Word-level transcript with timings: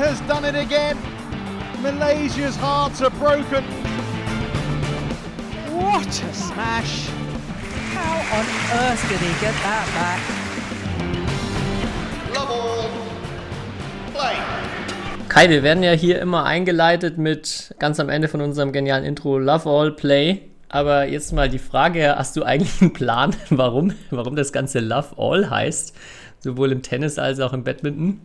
has 0.00 0.18
done 0.22 0.46
it 0.46 0.54
again. 0.54 0.96
Malaysia's 1.82 2.56
hearts 2.56 3.02
are 3.02 3.10
broken. 3.10 3.62
What 5.76 6.08
a 6.08 6.32
smash! 6.32 7.08
How 7.92 8.38
on 8.38 8.46
earth 8.80 9.02
did 9.10 9.20
he 9.20 9.32
get 9.44 9.54
that 9.62 9.86
back? 9.98 10.20
Love 12.34 12.50
all. 12.50 12.88
Play. 14.14 14.36
Kai, 15.28 15.50
wir 15.50 15.62
werden 15.62 15.82
ja 15.82 15.92
hier 15.92 16.18
immer 16.20 16.44
eingeleitet 16.44 17.18
mit 17.18 17.74
ganz 17.78 18.00
am 18.00 18.08
Ende 18.08 18.28
von 18.28 18.40
unserem 18.40 18.72
genialen 18.72 19.04
Intro 19.04 19.38
Love 19.38 19.68
All 19.68 19.92
Play. 19.92 20.40
Aber 20.70 21.08
jetzt 21.08 21.34
mal 21.34 21.50
die 21.50 21.58
Frage, 21.58 22.16
hast 22.16 22.36
du 22.36 22.42
eigentlich 22.42 22.80
einen 22.80 22.94
Plan, 22.94 23.36
warum, 23.50 23.92
warum 24.10 24.34
das 24.34 24.52
Ganze 24.52 24.80
Love 24.80 25.18
All 25.18 25.50
heißt? 25.50 25.94
Sowohl 26.38 26.72
im 26.72 26.80
Tennis 26.80 27.18
als 27.18 27.38
auch 27.40 27.52
im 27.52 27.64
Badminton? 27.64 28.20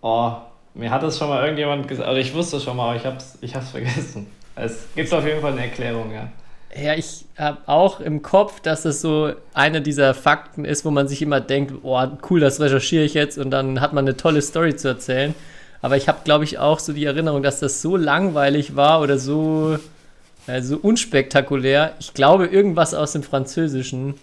Oh, 0.00 0.32
mir 0.74 0.90
hat 0.90 1.02
das 1.02 1.18
schon 1.18 1.28
mal 1.28 1.42
irgendjemand 1.42 1.88
gesagt, 1.88 2.08
also 2.08 2.20
ich 2.20 2.34
wusste 2.34 2.60
schon 2.60 2.76
mal, 2.76 2.90
aber 2.90 2.96
ich 2.96 3.04
hab's, 3.04 3.38
ich 3.40 3.54
hab's 3.54 3.70
vergessen. 3.70 4.26
Es 4.54 4.88
gibt 4.94 5.12
auf 5.12 5.24
jeden 5.24 5.40
Fall 5.40 5.52
eine 5.52 5.62
Erklärung, 5.62 6.12
ja. 6.12 6.28
Ja, 6.76 6.94
ich 6.94 7.24
habe 7.38 7.58
auch 7.66 8.00
im 8.00 8.22
Kopf, 8.22 8.60
dass 8.60 8.84
es 8.84 9.00
so 9.00 9.32
einer 9.54 9.80
dieser 9.80 10.14
Fakten 10.14 10.64
ist, 10.64 10.84
wo 10.84 10.90
man 10.90 11.08
sich 11.08 11.22
immer 11.22 11.40
denkt, 11.40 11.72
oh, 11.82 12.06
cool, 12.28 12.40
das 12.40 12.60
recherchiere 12.60 13.04
ich 13.04 13.14
jetzt 13.14 13.38
und 13.38 13.50
dann 13.50 13.80
hat 13.80 13.92
man 13.92 14.04
eine 14.04 14.16
tolle 14.16 14.42
Story 14.42 14.76
zu 14.76 14.88
erzählen. 14.88 15.34
Aber 15.80 15.96
ich 15.96 16.08
habe, 16.08 16.18
glaube 16.24 16.44
ich, 16.44 16.58
auch 16.58 16.78
so 16.78 16.92
die 16.92 17.04
Erinnerung, 17.04 17.42
dass 17.42 17.60
das 17.60 17.80
so 17.80 17.96
langweilig 17.96 18.76
war 18.76 19.00
oder 19.00 19.18
so, 19.18 19.78
äh, 20.46 20.60
so 20.60 20.76
unspektakulär. 20.76 21.94
Ich 22.00 22.14
glaube, 22.14 22.46
irgendwas 22.46 22.94
aus 22.94 23.12
dem 23.12 23.22
Französischen 23.22 24.14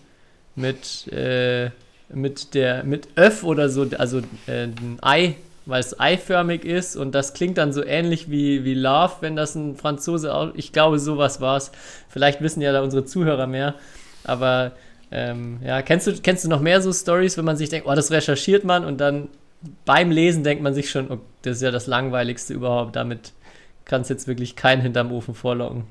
mit, 0.56 1.12
äh, 1.12 1.72
mit 2.10 2.54
der, 2.54 2.84
mit 2.84 3.08
Öff 3.16 3.44
oder 3.44 3.70
so, 3.70 3.88
also 3.98 4.20
äh, 4.48 4.66
ein 4.66 5.00
Ei 5.02 5.36
weil 5.66 5.80
es 5.80 6.00
eiförmig 6.00 6.64
ist 6.64 6.96
und 6.96 7.14
das 7.14 7.34
klingt 7.34 7.58
dann 7.58 7.74
so 7.74 7.84
ähnlich 7.84 8.30
wie, 8.30 8.64
wie 8.64 8.74
Love, 8.74 9.14
wenn 9.22 9.36
das 9.36 9.56
ein 9.56 9.76
Franzose 9.76 10.34
auch. 10.34 10.54
Ich 10.56 10.72
glaube, 10.72 11.00
sowas 11.00 11.42
war 11.42 11.58
es. 11.58 11.72
Vielleicht 12.08 12.42
wissen 12.42 12.62
ja 12.62 12.72
da 12.72 12.82
unsere 12.82 13.06
Zuhörer 13.06 13.48
mehr. 13.48 13.76
Aber 14.24 14.74
ähm, 15.12 15.60
ja, 15.64 15.82
kennst 15.82 16.08
du, 16.08 16.14
kennst 16.22 16.46
du 16.46 16.50
noch 16.50 16.62
mehr 16.62 16.82
so 16.82 16.92
Stories, 16.94 17.38
wenn 17.38 17.46
man 17.46 17.58
sich 17.58 17.70
denkt, 17.70 17.88
oh, 17.88 17.94
das 17.94 18.12
recherchiert 18.12 18.64
man 18.64 18.86
und 18.86 19.00
dann 19.00 19.30
beim 19.86 20.12
Lesen 20.12 20.44
denkt 20.44 20.64
man 20.64 20.74
sich 20.74 20.90
schon, 20.90 21.10
oh, 21.12 21.18
das 21.42 21.58
ist 21.58 21.62
ja 21.64 21.72
das 21.72 21.88
Langweiligste 21.88 22.54
überhaupt. 22.54 22.96
Damit 22.96 23.34
kann 23.86 24.02
es 24.02 24.10
jetzt 24.10 24.28
wirklich 24.28 24.56
keinen 24.56 24.82
hinterm 24.82 25.12
Ofen 25.12 25.34
vorlocken. 25.34 25.84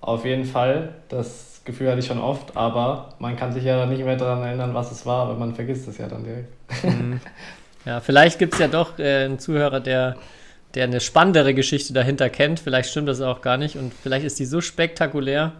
Auf 0.00 0.24
jeden 0.24 0.44
Fall. 0.44 0.94
Das 1.08 1.62
Gefühl 1.64 1.88
hatte 1.88 2.00
ich 2.00 2.06
schon 2.06 2.20
oft, 2.20 2.56
aber 2.56 3.14
man 3.18 3.36
kann 3.36 3.52
sich 3.52 3.64
ja 3.64 3.84
nicht 3.86 4.04
mehr 4.04 4.16
daran 4.16 4.42
erinnern, 4.42 4.74
was 4.74 4.90
es 4.90 5.04
war, 5.04 5.28
weil 5.28 5.36
man 5.36 5.54
vergisst 5.54 5.86
es 5.88 5.98
ja 5.98 6.08
dann 6.08 6.24
direkt. 6.24 6.52
Mhm. 6.84 7.20
Ja, 7.84 8.00
vielleicht 8.00 8.38
gibt 8.38 8.54
es 8.54 8.60
ja 8.60 8.68
doch 8.68 8.98
äh, 8.98 9.24
einen 9.24 9.38
Zuhörer, 9.38 9.80
der, 9.80 10.16
der 10.74 10.84
eine 10.84 11.00
spannendere 11.00 11.54
Geschichte 11.54 11.92
dahinter 11.92 12.28
kennt. 12.28 12.60
Vielleicht 12.60 12.90
stimmt 12.90 13.08
das 13.08 13.20
auch 13.20 13.40
gar 13.40 13.56
nicht 13.56 13.76
und 13.76 13.92
vielleicht 13.94 14.26
ist 14.26 14.38
die 14.38 14.44
so 14.44 14.60
spektakulär. 14.60 15.52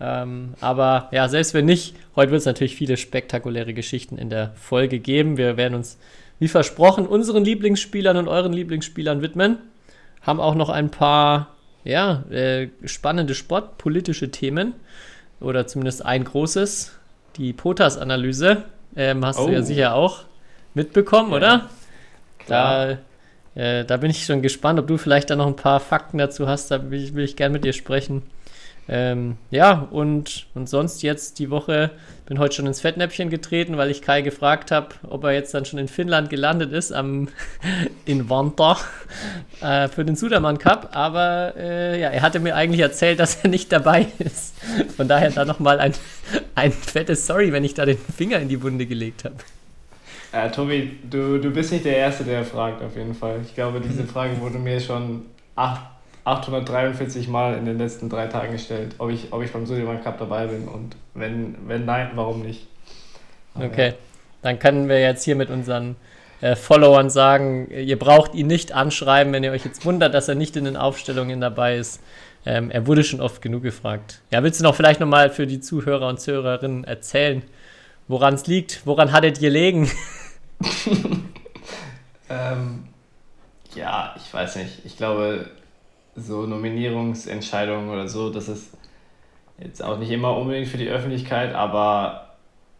Ähm, 0.00 0.54
aber 0.60 1.08
ja, 1.12 1.28
selbst 1.28 1.54
wenn 1.54 1.66
nicht, 1.66 1.94
heute 2.16 2.30
wird 2.30 2.40
es 2.40 2.46
natürlich 2.46 2.76
viele 2.76 2.96
spektakuläre 2.96 3.74
Geschichten 3.74 4.16
in 4.16 4.30
der 4.30 4.52
Folge 4.54 4.98
geben. 4.98 5.36
Wir 5.36 5.56
werden 5.56 5.74
uns, 5.74 5.98
wie 6.38 6.48
versprochen, 6.48 7.06
unseren 7.06 7.44
Lieblingsspielern 7.44 8.16
und 8.16 8.28
euren 8.28 8.52
Lieblingsspielern 8.52 9.22
widmen. 9.22 9.58
Haben 10.22 10.40
auch 10.40 10.54
noch 10.54 10.68
ein 10.68 10.90
paar 10.90 11.54
ja, 11.84 12.24
äh, 12.30 12.68
spannende 12.84 13.34
sportpolitische 13.34 14.30
Themen 14.30 14.74
oder 15.40 15.66
zumindest 15.66 16.04
ein 16.04 16.24
großes. 16.24 16.94
Die 17.36 17.52
POTAS-Analyse 17.52 18.64
ähm, 18.96 19.24
hast 19.24 19.38
oh. 19.38 19.46
du 19.46 19.52
ja 19.52 19.60
oh. 19.60 19.62
sicher 19.62 19.94
auch 19.94 20.24
mitbekommen, 20.78 21.30
ja. 21.30 21.36
oder? 21.36 21.68
Klar. 22.38 22.98
Da, 23.54 23.60
äh, 23.62 23.84
da 23.84 23.96
bin 23.96 24.10
ich 24.10 24.24
schon 24.24 24.40
gespannt, 24.40 24.78
ob 24.78 24.86
du 24.86 24.96
vielleicht 24.96 25.30
da 25.30 25.36
noch 25.36 25.46
ein 25.46 25.56
paar 25.56 25.80
Fakten 25.80 26.18
dazu 26.18 26.48
hast. 26.48 26.70
Da 26.70 26.90
will 26.90 27.02
ich, 27.02 27.14
will 27.14 27.24
ich 27.24 27.36
gerne 27.36 27.52
mit 27.52 27.64
dir 27.64 27.72
sprechen. 27.72 28.22
Ähm, 28.90 29.36
ja, 29.50 29.86
und, 29.90 30.46
und 30.54 30.66
sonst 30.66 31.02
jetzt 31.02 31.38
die 31.38 31.50
Woche, 31.50 31.90
bin 32.24 32.38
heute 32.38 32.54
schon 32.54 32.66
ins 32.66 32.80
Fettnäpfchen 32.80 33.28
getreten, 33.28 33.76
weil 33.76 33.90
ich 33.90 34.00
Kai 34.00 34.22
gefragt 34.22 34.70
habe, 34.70 34.94
ob 35.06 35.24
er 35.24 35.32
jetzt 35.32 35.52
dann 35.52 35.66
schon 35.66 35.78
in 35.78 35.88
Finnland 35.88 36.30
gelandet 36.30 36.72
ist, 36.72 36.92
am, 36.92 37.28
in 38.06 38.30
Vanta, 38.30 38.78
äh, 39.60 39.88
für 39.88 40.06
den 40.06 40.16
Sudermann 40.16 40.56
Cup. 40.56 40.90
Aber 40.92 41.52
äh, 41.58 42.00
ja, 42.00 42.08
er 42.08 42.22
hatte 42.22 42.40
mir 42.40 42.56
eigentlich 42.56 42.80
erzählt, 42.80 43.20
dass 43.20 43.44
er 43.44 43.50
nicht 43.50 43.70
dabei 43.72 44.06
ist. 44.20 44.54
Von 44.96 45.06
daher 45.06 45.30
da 45.32 45.44
nochmal 45.44 45.80
ein, 45.80 45.92
ein 46.54 46.72
fettes 46.72 47.26
Sorry, 47.26 47.52
wenn 47.52 47.64
ich 47.64 47.74
da 47.74 47.84
den 47.84 47.98
Finger 47.98 48.38
in 48.38 48.48
die 48.48 48.62
Wunde 48.62 48.86
gelegt 48.86 49.24
habe. 49.24 49.36
Äh, 50.32 50.50
Tobi, 50.50 50.98
du, 51.08 51.38
du 51.38 51.50
bist 51.50 51.72
nicht 51.72 51.84
der 51.84 51.96
Erste, 51.96 52.24
der 52.24 52.44
fragt, 52.44 52.82
auf 52.82 52.96
jeden 52.96 53.14
Fall. 53.14 53.40
Ich 53.44 53.54
glaube, 53.54 53.80
diese 53.80 54.02
mhm. 54.02 54.08
Frage 54.08 54.40
wurde 54.40 54.58
mir 54.58 54.78
schon 54.80 55.26
8, 55.56 55.80
843 56.24 57.28
Mal 57.28 57.56
in 57.56 57.64
den 57.64 57.78
letzten 57.78 58.10
drei 58.10 58.26
Tagen 58.26 58.52
gestellt, 58.52 58.94
ob 58.98 59.10
ich, 59.10 59.32
ob 59.32 59.42
ich 59.42 59.52
beim 59.52 59.64
Suleiman 59.64 60.02
Cup 60.02 60.18
dabei 60.18 60.46
bin. 60.46 60.68
Und 60.68 60.96
wenn, 61.14 61.56
wenn 61.66 61.86
nein, 61.86 62.10
warum 62.14 62.42
nicht? 62.42 62.66
Aber 63.54 63.66
okay, 63.66 63.94
dann 64.42 64.58
können 64.58 64.88
wir 64.88 65.00
jetzt 65.00 65.24
hier 65.24 65.36
mit 65.36 65.48
unseren 65.48 65.96
äh, 66.42 66.54
Followern 66.54 67.08
sagen, 67.08 67.70
ihr 67.70 67.98
braucht 67.98 68.34
ihn 68.34 68.46
nicht 68.46 68.72
anschreiben, 68.72 69.32
wenn 69.32 69.42
ihr 69.42 69.52
euch 69.52 69.64
jetzt 69.64 69.84
wundert, 69.86 70.12
dass 70.12 70.28
er 70.28 70.34
nicht 70.34 70.56
in 70.56 70.64
den 70.64 70.76
Aufstellungen 70.76 71.40
dabei 71.40 71.76
ist. 71.76 72.00
Ähm, 72.44 72.70
er 72.70 72.86
wurde 72.86 73.02
schon 73.02 73.20
oft 73.20 73.42
genug 73.42 73.62
gefragt. 73.62 74.20
Ja, 74.30 74.42
willst 74.42 74.60
du 74.60 74.64
noch 74.64 74.74
vielleicht 74.74 75.00
nochmal 75.00 75.30
für 75.30 75.46
die 75.46 75.60
Zuhörer 75.60 76.08
und 76.08 76.20
Zuhörerinnen 76.20 76.84
erzählen, 76.84 77.42
woran 78.08 78.34
es 78.34 78.46
liegt? 78.46 78.86
Woran 78.86 79.12
hattet 79.12 79.38
ihr 79.38 79.48
gelegen? 79.48 79.90
ähm, 82.28 82.88
ja, 83.74 84.14
ich 84.16 84.32
weiß 84.32 84.56
nicht. 84.56 84.84
Ich 84.84 84.96
glaube, 84.96 85.50
so 86.16 86.46
Nominierungsentscheidungen 86.46 87.90
oder 87.90 88.08
so, 88.08 88.30
das 88.30 88.48
ist 88.48 88.70
jetzt 89.58 89.82
auch 89.82 89.98
nicht 89.98 90.10
immer 90.10 90.36
unbedingt 90.36 90.68
für 90.68 90.78
die 90.78 90.88
Öffentlichkeit, 90.88 91.54
aber 91.54 92.36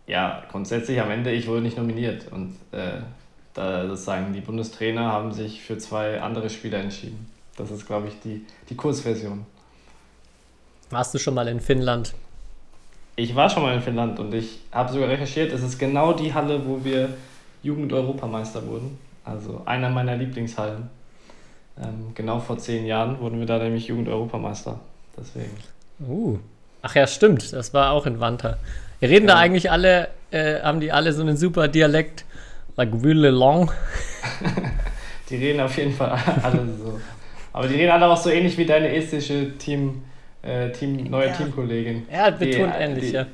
ja, 0.07 0.43
grundsätzlich 0.51 1.01
am 1.01 1.11
Ende, 1.11 1.31
ich 1.33 1.47
wurde 1.47 1.61
nicht 1.61 1.77
nominiert 1.77 2.33
und 2.33 2.57
äh, 2.73 3.03
da 3.55 3.87
sozusagen 3.87 4.33
die 4.33 4.41
Bundestrainer 4.41 5.13
haben 5.13 5.33
sich 5.33 5.63
für 5.63 5.79
zwei 5.79 6.21
andere 6.21 6.49
Spieler 6.49 6.79
entschieden. 6.79 7.31
Das 7.57 7.71
ist, 7.71 7.87
glaube 7.87 8.09
ich, 8.09 8.15
die, 8.21 8.47
die 8.71 8.77
Kurzversion. 8.77 9.45
Warst 10.91 11.13
du 11.13 11.19
schon 11.19 11.35
mal 11.35 11.49
in 11.49 11.61
Finnland? 11.61 12.15
Ich 13.19 13.35
war 13.35 13.51
schon 13.51 13.65
mal 13.65 13.75
in 13.75 13.83
Finnland 13.83 14.21
und 14.21 14.33
ich 14.33 14.61
habe 14.71 14.93
sogar 14.93 15.09
recherchiert, 15.09 15.53
es 15.53 15.61
ist 15.61 15.77
genau 15.77 16.13
die 16.13 16.33
Halle, 16.33 16.65
wo 16.65 16.85
wir 16.85 17.09
Jugend-Europameister 17.65 18.65
wurden. 18.65 18.97
Also 19.25 19.61
einer 19.65 19.91
meiner 19.91 20.15
Lieblingshallen. 20.15 20.89
Ähm, 21.83 22.13
genau 22.15 22.39
vor 22.39 22.59
zehn 22.59 22.87
Jahren 22.87 23.19
wurden 23.19 23.41
wir 23.41 23.47
da 23.47 23.59
nämlich 23.59 23.89
Jugend-Europameister. 23.89 24.79
Deswegen. 25.19 25.51
Uh. 25.99 26.39
Ach 26.83 26.95
ja, 26.95 27.09
stimmt. 27.09 27.53
Das 27.53 27.75
war 27.75 27.91
auch 27.91 28.07
in 28.07 28.21
Wanta. 28.21 28.57
Wir 29.01 29.09
reden 29.09 29.27
ja. 29.27 29.35
da 29.35 29.41
eigentlich 29.41 29.69
alle, 29.69 30.11
äh, 30.31 30.61
haben 30.61 30.79
die 30.79 30.93
alle 30.93 31.13
so 31.13 31.23
einen 31.23 31.37
super 31.37 31.67
Dialekt, 31.67 32.25
like 32.77 32.93
really 33.03 33.31
long. 33.31 33.73
die 35.29 35.37
reden 35.39 35.59
auf 35.59 35.77
jeden 35.77 35.93
Fall 35.93 36.17
alle 36.41 36.69
so. 36.81 37.01
Aber 37.53 37.67
die 37.67 37.75
reden 37.75 37.91
alle 37.91 38.07
auch 38.07 38.17
so 38.17 38.31
ähnlich 38.31 38.57
wie 38.59 38.65
deine 38.65 38.95
estische 38.95 39.59
Team, 39.59 40.03
äh, 40.43 40.71
Team 40.71 41.05
neue 41.05 41.29
ja. 41.29 41.33
Teamkollegin. 41.33 42.07
Ja, 42.13 42.31
betont 42.31 42.75
die, 42.75 42.83
ähnlich, 42.83 43.05
die, 43.07 43.13
ja. 43.13 43.27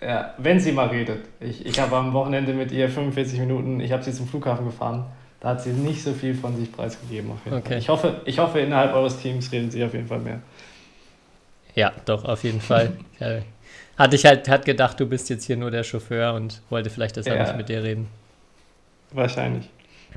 Ja, 0.00 0.34
wenn 0.38 0.60
sie 0.60 0.72
mal 0.72 0.88
redet. 0.88 1.24
Ich, 1.40 1.64
ich 1.64 1.80
habe 1.80 1.96
am 1.96 2.12
Wochenende 2.12 2.52
mit 2.52 2.70
ihr 2.70 2.88
45 2.88 3.40
Minuten, 3.40 3.80
ich 3.80 3.92
habe 3.92 4.02
sie 4.02 4.12
zum 4.12 4.28
Flughafen 4.28 4.66
gefahren. 4.66 5.06
Da 5.40 5.50
hat 5.50 5.62
sie 5.62 5.70
nicht 5.70 6.02
so 6.02 6.12
viel 6.12 6.34
von 6.34 6.56
sich 6.56 6.70
preisgegeben. 6.72 7.30
Auf 7.30 7.44
jeden 7.44 7.58
okay. 7.58 7.68
Fall. 7.68 7.78
Ich, 7.78 7.88
hoffe, 7.88 8.20
ich 8.24 8.38
hoffe, 8.38 8.60
innerhalb 8.60 8.94
eures 8.94 9.18
Teams 9.18 9.50
reden 9.52 9.70
sie 9.70 9.84
auf 9.84 9.94
jeden 9.94 10.06
Fall 10.06 10.18
mehr. 10.18 10.40
Ja, 11.74 11.92
doch, 12.04 12.24
auf 12.24 12.42
jeden 12.42 12.60
Fall. 12.60 12.92
ja, 13.20 13.40
hatte 13.98 14.16
ich 14.16 14.24
halt 14.24 14.48
hat 14.48 14.64
gedacht, 14.64 15.00
du 15.00 15.06
bist 15.06 15.30
jetzt 15.30 15.44
hier 15.44 15.56
nur 15.56 15.70
der 15.70 15.84
Chauffeur 15.84 16.34
und 16.34 16.60
wollte 16.68 16.90
vielleicht 16.90 17.16
deshalb 17.16 17.38
ja. 17.38 17.44
nicht 17.44 17.56
mit 17.56 17.68
dir 17.68 17.82
reden. 17.82 18.08
Wahrscheinlich. 19.12 19.68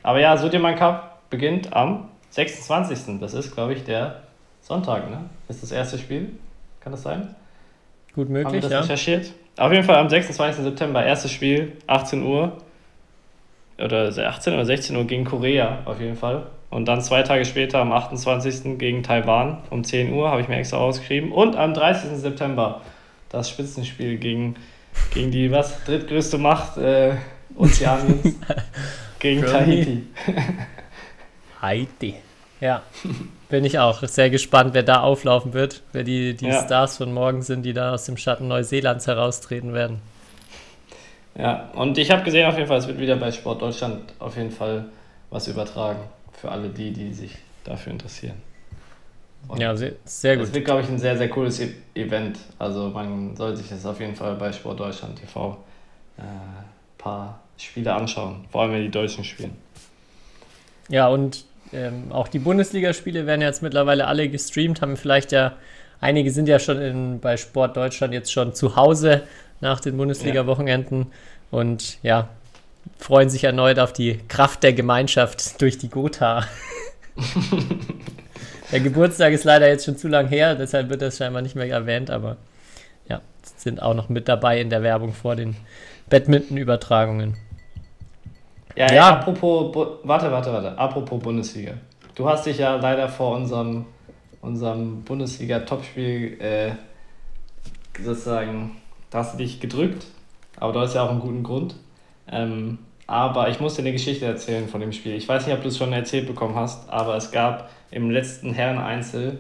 Aber 0.04 0.20
ja, 0.20 0.36
Sudirman 0.38 0.76
Cup 0.76 1.30
beginnt 1.30 1.74
am 1.74 2.10
26. 2.32 3.20
Das 3.20 3.34
ist, 3.34 3.54
glaube 3.54 3.74
ich, 3.74 3.84
der 3.84 4.24
Sonntag, 4.70 5.10
ne? 5.10 5.22
Ist 5.48 5.64
das 5.64 5.72
erste 5.72 5.98
Spiel? 5.98 6.30
Kann 6.80 6.92
das 6.92 7.02
sein? 7.02 7.34
Gut 8.14 8.30
möglich, 8.30 8.46
Haben 8.46 8.54
wir 8.54 8.62
das 8.62 8.72
ja. 8.72 8.80
recherchiert? 8.82 9.34
Auf 9.58 9.72
jeden 9.72 9.84
Fall 9.84 9.96
am 9.96 10.10
26. 10.10 10.64
September, 10.64 11.04
erstes 11.04 11.32
Spiel, 11.32 11.74
18 11.88 12.22
Uhr. 12.24 12.56
Oder 13.84 14.10
18 14.10 14.54
oder 14.54 14.66
16 14.66 14.96
Uhr 14.96 15.06
gegen 15.06 15.26
Korea, 15.26 15.80
auf 15.86 16.00
jeden 16.00 16.16
Fall. 16.16 16.46
Und 16.70 16.86
dann 16.88 17.02
zwei 17.02 17.24
Tage 17.24 17.46
später, 17.46 17.80
am 17.80 17.92
28. 17.92 18.78
gegen 18.78 19.02
Taiwan 19.02 19.58
um 19.72 19.84
10 19.84 20.14
Uhr, 20.14 20.30
habe 20.30 20.42
ich 20.42 20.48
mir 20.48 20.58
extra 20.58 20.78
ausgeschrieben. 20.78 21.32
Und 21.32 21.56
am 21.56 21.74
30. 21.74 22.12
September 22.20 22.82
das 23.30 23.50
Spitzenspiel 23.50 24.18
gegen, 24.18 24.56
gegen 25.16 25.32
die 25.32 25.50
was 25.50 25.84
drittgrößte 25.86 26.38
Macht 26.38 26.78
äh, 26.78 27.16
Ozeaniens, 27.56 28.36
gegen 29.20 29.42
Tahiti. 29.42 30.04
Haiti. 31.62 32.14
Ja, 32.62 32.84
bin 33.50 33.66
ich 33.66 33.80
auch 33.80 34.04
sehr 34.08 34.30
gespannt, 34.30 34.74
wer 34.74 34.84
da 34.84 35.02
auflaufen 35.02 35.54
wird, 35.54 35.84
wer 35.92 36.04
die, 36.04 36.36
die 36.36 36.52
ja. 36.52 36.54
Stars 36.54 36.98
von 36.98 37.14
morgen 37.14 37.42
sind, 37.42 37.64
die 37.64 37.74
da 37.74 37.94
aus 37.94 38.06
dem 38.06 38.18
Schatten 38.18 38.48
Neuseelands 38.48 39.08
heraustreten 39.08 39.74
werden. 39.74 40.02
Ja, 41.36 41.70
und 41.74 41.98
ich 41.98 42.12
habe 42.12 42.24
gesehen 42.24 42.48
auf 42.48 42.56
jeden 42.56 42.68
Fall, 42.68 42.78
es 42.80 42.88
wird 42.88 43.00
wieder 43.00 43.16
bei 43.16 43.32
Sport 43.32 43.62
Deutschland 43.62 44.14
auf 44.20 44.36
jeden 44.36 44.52
Fall 44.52 44.86
was 45.30 45.48
übertragen. 45.48 46.00
für 46.34 46.50
alle 46.52 46.70
die, 46.70 46.92
die 46.94 47.14
sich 47.14 47.36
dafür 47.66 47.92
interessieren. 47.92 48.36
Und 49.48 49.60
Ja, 49.60 49.76
sehr, 49.76 49.94
sehr 50.06 50.38
Es 50.38 50.54
gut. 50.54 50.54
wird, 50.54 50.66
glaube 50.66 50.82
ich, 50.82 50.90
ein 50.90 51.00
sehr, 51.00 51.18
sehr 51.18 51.30
cooles 51.30 51.60
E- 51.60 51.76
Event. 51.96 52.40
Also 52.60 52.90
man 52.90 53.36
soll 53.36 53.56
sich 53.58 53.70
das 53.70 53.86
auf 53.86 54.00
jeden 54.00 54.16
Fall 54.16 54.36
bei 54.36 54.52
Sport 54.54 54.80
Deutschland 54.80 55.20
TV 55.20 55.58
ein 56.18 56.26
äh, 56.26 56.98
paar 56.98 57.42
Spiele 57.58 57.94
anschauen. 57.94 58.46
Vor 58.52 58.62
allem, 58.64 58.74
wenn 58.74 58.84
die 58.84 58.92
Deutschen 58.92 59.24
spielen. 59.24 59.58
Ja, 60.88 61.08
und 61.08 61.46
ähm, 61.74 62.12
auch 62.12 62.28
die 62.28 62.40
Bundesligaspiele 62.40 63.26
werden 63.26 63.42
jetzt 63.42 63.62
mittlerweile 63.62 64.08
alle 64.08 64.30
gestreamt, 64.30 64.82
haben 64.82 64.98
vielleicht 64.98 65.32
ja, 65.32 65.54
einige 66.02 66.32
sind 66.32 66.48
ja 66.48 66.60
schon 66.60 66.82
in, 66.82 67.20
bei 67.20 67.38
Sport 67.38 67.78
Deutschland 67.78 68.14
jetzt 68.14 68.32
schon 68.32 68.54
zu 68.54 68.76
Hause 68.76 69.24
nach 69.62 69.80
den 69.80 69.98
Bundesliga-Wochenenden 69.98 71.08
und 71.52 72.00
ja, 72.04 72.30
freuen 72.98 73.30
sich 73.30 73.44
erneut 73.44 73.80
auf 73.80 73.94
die 73.94 74.20
Kraft 74.28 74.64
der 74.64 74.74
Gemeinschaft 74.74 75.62
durch 75.62 75.78
die 75.78 75.90
Gotha. 75.90 76.46
der 78.72 78.80
Geburtstag 78.80 79.34
ist 79.34 79.44
leider 79.44 79.68
jetzt 79.68 79.86
schon 79.86 79.98
zu 79.98 80.08
lang 80.08 80.28
her, 80.28 80.56
deshalb 80.56 80.90
wird 80.90 81.02
das 81.02 81.18
scheinbar 81.18 81.42
nicht 81.42 81.56
mehr 81.56 81.70
erwähnt, 81.70 82.10
aber 82.10 82.38
ja, 83.08 83.22
sind 83.58 83.82
auch 83.82 83.94
noch 83.94 84.10
mit 84.10 84.28
dabei 84.28 84.60
in 84.62 84.70
der 84.70 84.82
Werbung 84.82 85.14
vor 85.14 85.36
den 85.36 85.56
Badminton-Übertragungen. 86.10 87.36
Ja, 88.80 88.88
Ja. 88.88 88.94
ja. 88.94 89.10
apropos, 89.10 89.76
warte, 90.04 90.32
warte, 90.32 90.54
warte, 90.54 90.78
apropos 90.78 91.20
Bundesliga. 91.22 91.74
Du 92.16 92.28
hast 92.28 92.46
dich 92.46 92.58
ja 92.58 92.76
leider 92.76 93.10
vor 93.10 93.36
unserem, 93.36 93.86
unserem 94.42 95.04
Bundesliga-Topspiel 95.04 96.40
äh, 96.42 96.72
sozusagen, 98.02 98.78
da 99.10 99.20
hast 99.20 99.34
du 99.34 99.38
dich 99.40 99.60
gedrückt, 99.60 100.06
aber 100.58 100.74
du 100.74 100.80
hast 100.80 100.96
ja 100.96 101.04
auch 101.04 101.10
einen 101.10 101.20
guten 101.20 101.44
Grund. 101.44 101.76
Ähm, 102.32 102.80
aber 103.06 103.50
ich 103.50 103.60
muss 103.60 103.76
dir 103.76 103.82
eine 103.82 103.92
Geschichte 103.92 104.26
erzählen 104.26 104.68
von 104.68 104.80
dem 104.80 104.94
Spiel. 104.94 105.16
Ich 105.16 105.28
weiß 105.28 105.46
nicht, 105.46 105.56
ob 105.56 105.62
du 105.64 105.70
es 105.70 105.78
schon 105.78 105.92
erzählt 105.92 106.28
bekommen 106.28 106.56
hast, 106.56 106.90
aber 106.90 107.16
es 107.16 107.32
gab 107.32 107.70
im 107.92 108.12
letzten 108.12 108.54
Herren-Einzel 108.54 109.40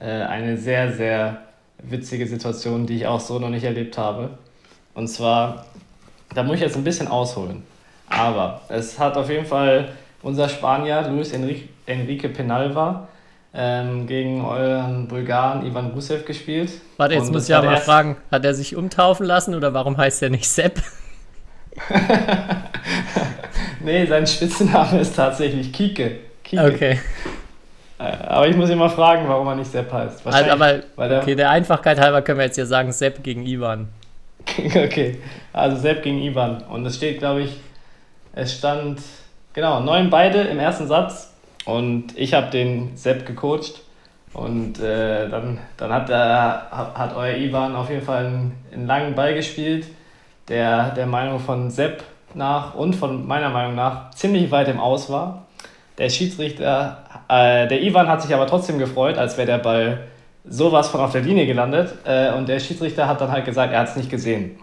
äh, 0.00 0.04
eine 0.04 0.56
sehr, 0.56 0.92
sehr 0.92 1.42
witzige 1.82 2.26
Situation, 2.26 2.86
die 2.86 2.96
ich 2.96 3.06
auch 3.06 3.20
so 3.20 3.38
noch 3.38 3.50
nicht 3.50 3.64
erlebt 3.64 3.98
habe. 3.98 4.30
Und 4.94 5.08
zwar, 5.08 5.66
da 6.34 6.42
muss 6.42 6.56
ich 6.56 6.62
jetzt 6.62 6.76
ein 6.76 6.84
bisschen 6.84 7.08
ausholen. 7.08 7.62
Aber 8.10 8.60
es 8.68 8.98
hat 8.98 9.16
auf 9.16 9.30
jeden 9.30 9.46
Fall 9.46 9.88
unser 10.22 10.48
Spanier 10.48 11.02
Luis 11.08 11.32
Enrique, 11.32 11.68
Enrique 11.86 12.28
Penalva 12.28 13.08
ähm, 13.54 14.06
gegen 14.06 14.44
euren 14.44 15.08
Bulgaren 15.08 15.66
Ivan 15.66 15.90
Rusev 15.90 16.24
gespielt. 16.24 16.72
Warte, 16.96 17.14
jetzt 17.14 17.26
Und 17.26 17.32
muss 17.32 17.44
ich 17.44 17.48
ja 17.48 17.62
mal 17.62 17.76
fragen, 17.78 18.16
hat 18.30 18.44
er 18.44 18.54
sich 18.54 18.76
umtaufen 18.76 19.26
lassen 19.26 19.54
oder 19.54 19.74
warum 19.74 19.96
heißt 19.96 20.22
er 20.22 20.30
nicht 20.30 20.48
Sepp? 20.48 20.82
Nee, 23.82 24.04
sein 24.06 24.26
Spitzname 24.26 25.00
ist 25.00 25.16
tatsächlich 25.16 25.72
Kike. 25.72 26.18
Kike. 26.44 26.62
Okay, 26.62 26.98
Äh, 27.98 28.02
Aber 28.26 28.48
ich 28.48 28.56
muss 28.56 28.70
ihn 28.70 28.78
mal 28.78 28.88
fragen, 28.90 29.28
warum 29.28 29.46
er 29.48 29.56
nicht 29.56 29.70
Sepp 29.70 29.92
heißt. 29.92 30.26
also, 30.26 30.50
aber 30.50 30.80
weil 30.96 31.08
der, 31.08 31.22
okay, 31.22 31.34
der 31.34 31.50
Einfachkeit 31.50 32.00
halber 32.00 32.22
können 32.22 32.38
wir 32.38 32.46
jetzt 32.46 32.56
ja 32.56 32.66
sagen 32.66 32.92
Sepp 32.92 33.22
gegen 33.22 33.44
Ivan. 33.46 33.88
okay, 34.58 35.18
also 35.52 35.76
Sepp 35.76 36.02
gegen 36.02 36.18
Ivan. 36.22 36.62
Und 36.64 36.84
es 36.86 36.96
steht, 36.96 37.18
glaube 37.18 37.42
ich, 37.42 37.60
es 38.40 38.56
stand, 38.56 39.00
genau, 39.52 39.80
neun 39.80 40.10
beide 40.10 40.40
im 40.42 40.58
ersten 40.58 40.86
Satz. 40.86 41.34
Und 41.66 42.16
ich 42.16 42.34
habe 42.34 42.50
den 42.50 42.96
Sepp 42.96 43.26
gecoacht. 43.26 43.82
Und 44.32 44.80
äh, 44.80 45.28
dann, 45.28 45.58
dann 45.76 45.92
hat, 45.92 46.08
der, 46.08 46.68
hat, 46.70 47.16
euer 47.16 47.36
Ivan 47.36 47.74
auf 47.74 47.90
jeden 47.90 48.02
Fall 48.02 48.26
einen, 48.26 48.52
einen 48.72 48.86
langen 48.86 49.14
Ball 49.14 49.34
gespielt, 49.34 49.86
der 50.48 50.90
der 50.90 51.06
Meinung 51.06 51.40
von 51.40 51.70
Sepp 51.70 52.04
nach 52.34 52.74
und 52.74 52.94
von 52.94 53.26
meiner 53.26 53.50
Meinung 53.50 53.74
nach 53.74 54.10
ziemlich 54.12 54.50
weit 54.50 54.68
im 54.68 54.78
Aus 54.78 55.10
war. 55.10 55.46
Der 55.98 56.08
Schiedsrichter, 56.08 57.04
äh, 57.28 57.66
der 57.66 57.82
Ivan 57.82 58.08
hat 58.08 58.22
sich 58.22 58.32
aber 58.32 58.46
trotzdem 58.46 58.78
gefreut, 58.78 59.18
als 59.18 59.36
wäre 59.36 59.48
der 59.48 59.58
Ball 59.58 60.04
sowas 60.48 60.88
von 60.88 61.00
auf 61.00 61.12
der 61.12 61.22
Linie 61.22 61.46
gelandet. 61.46 61.92
Äh, 62.04 62.32
und 62.32 62.48
der 62.48 62.60
Schiedsrichter 62.60 63.08
hat 63.08 63.20
dann 63.20 63.32
halt 63.32 63.44
gesagt, 63.44 63.72
er 63.72 63.80
hat 63.80 63.88
es 63.88 63.96
nicht 63.96 64.10
gesehen. 64.10 64.58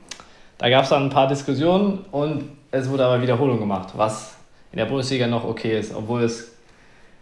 Da 0.58 0.70
gab 0.70 0.84
es 0.84 0.90
dann 0.90 1.04
ein 1.04 1.10
paar 1.10 1.28
Diskussionen 1.28 2.06
und 2.12 2.56
es 2.72 2.90
wurde 2.90 3.06
aber 3.06 3.22
Wiederholung 3.22 3.60
gemacht, 3.60 3.90
was 3.96 4.36
in 4.72 4.78
der 4.78 4.86
Bundesliga 4.86 5.28
noch 5.28 5.46
okay 5.46 5.80
ist, 5.80 5.96
obwohl 5.96 6.24
es 6.24 6.54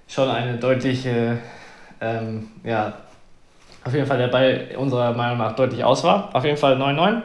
schon 0.08 0.30
eine 0.30 0.58
deutliche, 0.58 1.38
ähm, 2.02 2.52
ja, 2.64 2.94
auf 3.84 3.94
jeden 3.94 4.08
Fall 4.08 4.18
der 4.18 4.28
Ball 4.28 4.70
unserer 4.78 5.14
Meinung 5.14 5.38
nach 5.38 5.56
deutlich 5.56 5.84
aus 5.84 6.04
war. 6.04 6.30
Auf 6.34 6.44
jeden 6.44 6.58
Fall 6.58 6.76
9-9. 6.76 7.22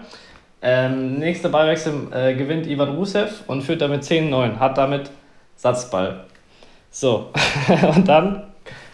Ähm, 0.63 1.19
nächster 1.19 1.49
Ballwechsel 1.49 2.09
äh, 2.13 2.35
gewinnt 2.35 2.67
Ivan 2.67 2.91
Rusev 2.91 3.45
und 3.47 3.63
führt 3.63 3.81
damit 3.81 4.03
10-9, 4.03 4.59
hat 4.59 4.77
damit 4.77 5.11
Satzball. 5.57 6.25
So, 6.91 7.31
und 7.95 8.07
dann 8.07 8.43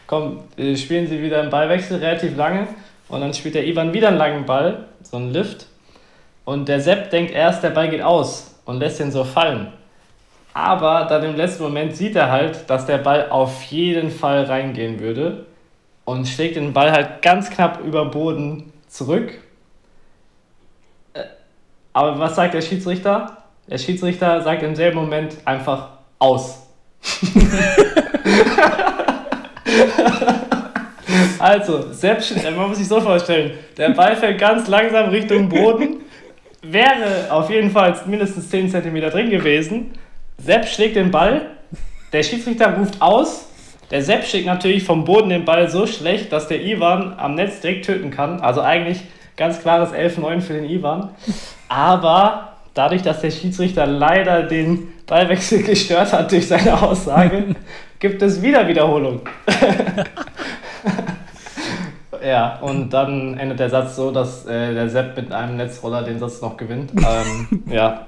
kommt, 0.06 0.58
äh, 0.58 0.76
spielen 0.76 1.08
sie 1.08 1.20
wieder 1.20 1.40
einen 1.40 1.50
Ballwechsel 1.50 1.98
relativ 1.98 2.36
lange 2.36 2.68
und 3.08 3.20
dann 3.20 3.34
spielt 3.34 3.56
der 3.56 3.66
Ivan 3.66 3.92
wieder 3.92 4.08
einen 4.08 4.18
langen 4.18 4.46
Ball, 4.46 4.84
so 5.02 5.16
einen 5.16 5.32
Lift. 5.32 5.66
Und 6.44 6.68
der 6.68 6.80
Sepp 6.80 7.10
denkt 7.10 7.32
erst, 7.32 7.64
der 7.64 7.70
Ball 7.70 7.88
geht 7.88 8.02
aus 8.02 8.55
und 8.66 8.78
lässt 8.78 9.00
ihn 9.00 9.10
so 9.10 9.24
fallen. 9.24 9.72
Aber 10.52 11.06
dann 11.08 11.22
im 11.22 11.36
letzten 11.36 11.62
Moment 11.62 11.96
sieht 11.96 12.16
er 12.16 12.30
halt, 12.30 12.68
dass 12.68 12.86
der 12.86 12.98
Ball 12.98 13.30
auf 13.30 13.62
jeden 13.64 14.10
Fall 14.10 14.44
reingehen 14.44 15.00
würde 15.00 15.46
und 16.04 16.28
schlägt 16.28 16.56
den 16.56 16.72
Ball 16.72 16.92
halt 16.92 17.22
ganz 17.22 17.48
knapp 17.50 17.80
über 17.84 18.02
den 18.02 18.10
Boden 18.10 18.72
zurück. 18.88 19.32
Äh, 21.14 21.24
Aber 21.92 22.18
was 22.18 22.36
sagt 22.36 22.54
der 22.54 22.62
Schiedsrichter? 22.62 23.38
Der 23.68 23.78
Schiedsrichter 23.78 24.42
sagt 24.42 24.62
im 24.62 24.74
selben 24.76 24.96
Moment 24.98 25.36
einfach 25.44 25.88
aus. 26.18 26.66
Also, 31.38 31.92
selbst, 31.92 32.34
man 32.42 32.68
muss 32.68 32.78
sich 32.78 32.88
so 32.88 33.00
vorstellen, 33.00 33.52
der 33.76 33.90
Ball 33.90 34.16
fällt 34.16 34.38
ganz 34.38 34.66
langsam 34.68 35.10
Richtung 35.10 35.48
Boden, 35.48 36.00
wäre 36.72 37.30
auf 37.30 37.50
jeden 37.50 37.70
Fall 37.70 37.94
mindestens 38.06 38.50
10 38.50 38.70
cm 38.70 39.00
drin 39.10 39.30
gewesen. 39.30 39.92
Sepp 40.38 40.66
schlägt 40.66 40.96
den 40.96 41.10
Ball, 41.10 41.42
der 42.12 42.22
Schiedsrichter 42.22 42.76
ruft 42.76 43.00
aus, 43.00 43.48
der 43.90 44.02
Sepp 44.02 44.24
schlägt 44.24 44.46
natürlich 44.46 44.84
vom 44.84 45.04
Boden 45.04 45.30
den 45.30 45.44
Ball 45.44 45.68
so 45.70 45.86
schlecht, 45.86 46.32
dass 46.32 46.48
der 46.48 46.64
Ivan 46.64 47.14
am 47.18 47.34
Netz 47.34 47.60
direkt 47.60 47.86
töten 47.86 48.10
kann. 48.10 48.40
Also 48.40 48.60
eigentlich 48.60 49.00
ganz 49.36 49.60
klares 49.60 49.92
11-9 49.92 50.40
für 50.40 50.54
den 50.54 50.64
Ivan. 50.64 51.10
Aber 51.68 52.56
dadurch, 52.74 53.02
dass 53.02 53.20
der 53.20 53.30
Schiedsrichter 53.30 53.86
leider 53.86 54.42
den 54.42 54.88
Ballwechsel 55.06 55.62
gestört 55.64 56.12
hat 56.12 56.32
durch 56.32 56.48
seine 56.48 56.80
Aussage, 56.82 57.54
gibt 57.98 58.22
es 58.22 58.42
wieder 58.42 58.66
Wiederholung. 58.66 59.20
Ja, 62.26 62.58
und 62.60 62.90
dann 62.90 63.38
endet 63.38 63.60
der 63.60 63.70
Satz 63.70 63.94
so, 63.94 64.10
dass 64.10 64.46
äh, 64.46 64.74
der 64.74 64.88
Sepp 64.88 65.16
mit 65.16 65.30
einem 65.30 65.56
Netzroller 65.56 66.02
den 66.02 66.18
Satz 66.18 66.40
noch 66.42 66.56
gewinnt. 66.56 66.90
Ähm, 66.96 67.62
ja, 67.70 68.06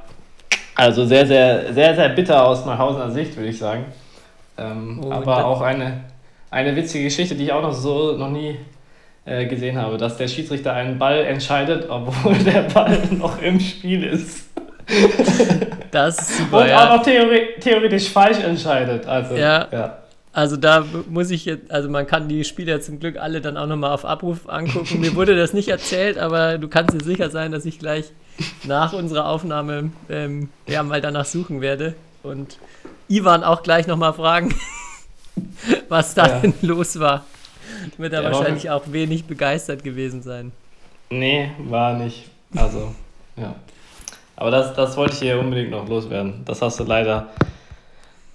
also 0.74 1.04
sehr, 1.06 1.24
sehr, 1.26 1.72
sehr, 1.72 1.94
sehr 1.94 2.08
bitter 2.08 2.44
aus 2.46 2.64
Neuhausener 2.66 3.10
Sicht, 3.10 3.36
würde 3.36 3.50
ich 3.50 3.58
sagen. 3.58 3.84
Ähm, 4.56 5.00
Oh, 5.04 5.12
aber 5.12 5.44
auch 5.46 5.60
eine, 5.60 6.00
eine 6.50 6.74
witzige 6.74 7.04
Geschichte, 7.04 7.36
die 7.36 7.44
ich 7.44 7.52
auch 7.52 7.62
noch 7.62 7.72
so 7.72 8.16
noch 8.16 8.30
nie 8.30 8.56
äh, 9.24 9.46
gesehen 9.46 9.76
habe, 9.80 9.96
dass 9.96 10.16
der 10.16 10.26
Schiedsrichter 10.26 10.72
einen 10.72 10.98
Ball 10.98 11.24
entscheidet, 11.24 11.88
obwohl 11.88 12.34
der 12.44 12.62
Ball 12.62 12.98
noch 13.10 13.40
im 13.40 13.60
Spiel 13.60 14.02
ist. 14.02 14.48
Das 15.92 16.18
ist 16.18 16.38
super, 16.38 16.62
Und 16.62 16.72
auch 16.72 16.96
noch 16.96 17.02
theore 17.04 17.40
theoretisch 17.60 18.08
falsch 18.08 18.38
entscheidet. 18.38 19.06
Also, 19.06 19.36
Ja. 19.36 19.68
ja. 19.70 19.98
Also 20.38 20.56
da 20.56 20.84
muss 21.10 21.32
ich 21.32 21.46
jetzt, 21.46 21.68
also 21.72 21.88
man 21.90 22.06
kann 22.06 22.28
die 22.28 22.44
Spiele 22.44 22.80
zum 22.80 23.00
Glück 23.00 23.16
alle 23.16 23.40
dann 23.40 23.56
auch 23.56 23.66
nochmal 23.66 23.90
auf 23.90 24.04
Abruf 24.04 24.48
angucken. 24.48 25.00
Mir 25.00 25.16
wurde 25.16 25.36
das 25.36 25.52
nicht 25.52 25.66
erzählt, 25.66 26.16
aber 26.16 26.58
du 26.58 26.68
kannst 26.68 26.94
dir 26.94 27.02
sicher 27.02 27.28
sein, 27.28 27.50
dass 27.50 27.64
ich 27.64 27.80
gleich 27.80 28.12
nach 28.62 28.92
unserer 28.92 29.26
Aufnahme 29.26 29.90
ähm, 30.08 30.48
ja 30.68 30.84
mal 30.84 31.00
danach 31.00 31.24
suchen 31.24 31.60
werde 31.60 31.94
und 32.22 32.58
Ivan 33.08 33.42
auch 33.42 33.64
gleich 33.64 33.88
nochmal 33.88 34.12
fragen, 34.12 34.54
was 35.88 36.14
da 36.14 36.28
Ja. 36.28 36.38
denn 36.38 36.54
los 36.62 37.00
war. 37.00 37.24
Wird 37.96 38.12
er 38.12 38.22
Ja, 38.22 38.30
wahrscheinlich 38.30 38.70
auch 38.70 38.84
wenig 38.92 39.24
begeistert 39.24 39.82
gewesen 39.82 40.22
sein. 40.22 40.52
Nee, 41.10 41.50
war 41.68 41.94
nicht. 41.94 42.26
Also, 42.54 42.94
ja. 43.36 43.56
Aber 44.36 44.52
das, 44.52 44.72
das 44.74 44.96
wollte 44.96 45.14
ich 45.14 45.18
hier 45.18 45.40
unbedingt 45.40 45.70
noch 45.70 45.88
loswerden. 45.88 46.42
Das 46.44 46.62
hast 46.62 46.78
du 46.78 46.84
leider, 46.84 47.26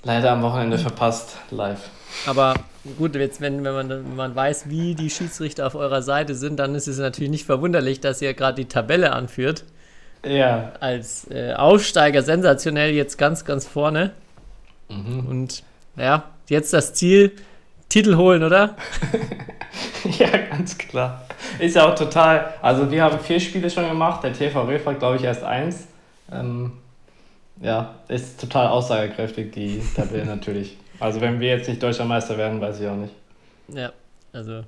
leider 0.04 0.32
am 0.32 0.42
Wochenende 0.42 0.78
verpasst, 0.78 1.38
live. 1.52 1.90
Aber 2.26 2.54
gut, 2.98 3.16
jetzt, 3.16 3.42
wenn, 3.42 3.64
wenn, 3.64 3.74
man, 3.74 3.90
wenn 3.90 4.16
man 4.16 4.36
weiß, 4.36 4.70
wie 4.70 4.96
die 4.96 5.10
Schiedsrichter 5.10 5.66
auf 5.66 5.76
eurer 5.76 6.02
Seite 6.02 6.36
sind, 6.36 6.58
dann 6.58 6.76
ist 6.76 6.88
es 6.88 7.00
natürlich 7.00 7.32
nicht 7.32 7.46
verwunderlich, 7.46 8.00
dass 8.00 8.22
ihr 8.22 8.34
gerade 8.34 8.56
die 8.56 8.68
Tabelle 8.68 9.14
anführt. 9.14 9.64
Ja. 10.26 10.74
Als 10.80 11.30
äh, 11.32 11.54
Aufsteiger 11.54 12.22
sensationell 12.22 12.94
jetzt 12.94 13.18
ganz, 13.18 13.46
ganz 13.46 13.68
vorne. 13.68 14.12
Mhm. 14.90 15.26
Und 15.28 15.64
ja, 15.98 16.26
jetzt 16.50 16.74
das 16.74 16.94
Ziel, 16.94 17.34
Titel 17.90 18.16
holen, 18.16 18.44
oder? 18.44 18.76
Ja, 20.20 20.28
ganz 20.38 20.78
klar. 20.78 21.26
Ist 21.60 21.76
ja 21.76 21.90
auch 21.90 21.96
total. 21.96 22.54
Also, 22.62 22.92
wir 22.92 23.04
haben 23.04 23.20
vier 23.20 23.40
Spiele 23.40 23.70
schon 23.70 23.88
gemacht. 23.88 24.24
Der 24.24 24.34
TV 24.34 24.64
Röf 24.64 24.86
hat, 24.86 25.00
glaube 25.00 25.16
ich, 25.16 25.24
erst 25.24 25.44
eins. 25.44 25.88
Ähm, 26.32 26.74
ja, 27.62 27.96
ist 28.08 28.40
total 28.40 28.68
aussagekräftig, 28.68 29.52
die 29.52 29.82
Tabelle 29.96 30.26
natürlich. 30.28 30.78
Also 31.00 31.22
wenn 31.22 31.40
wir 31.40 31.50
jetzt 31.50 31.68
nicht 31.68 31.82
deutscher 31.82 32.06
Meister 32.06 32.38
werden, 32.38 32.62
weiß 32.62 32.80
ich 32.80 32.88
auch 32.88 32.96
nicht. 32.96 33.14
Ja, 33.70 33.92
also 34.32 34.64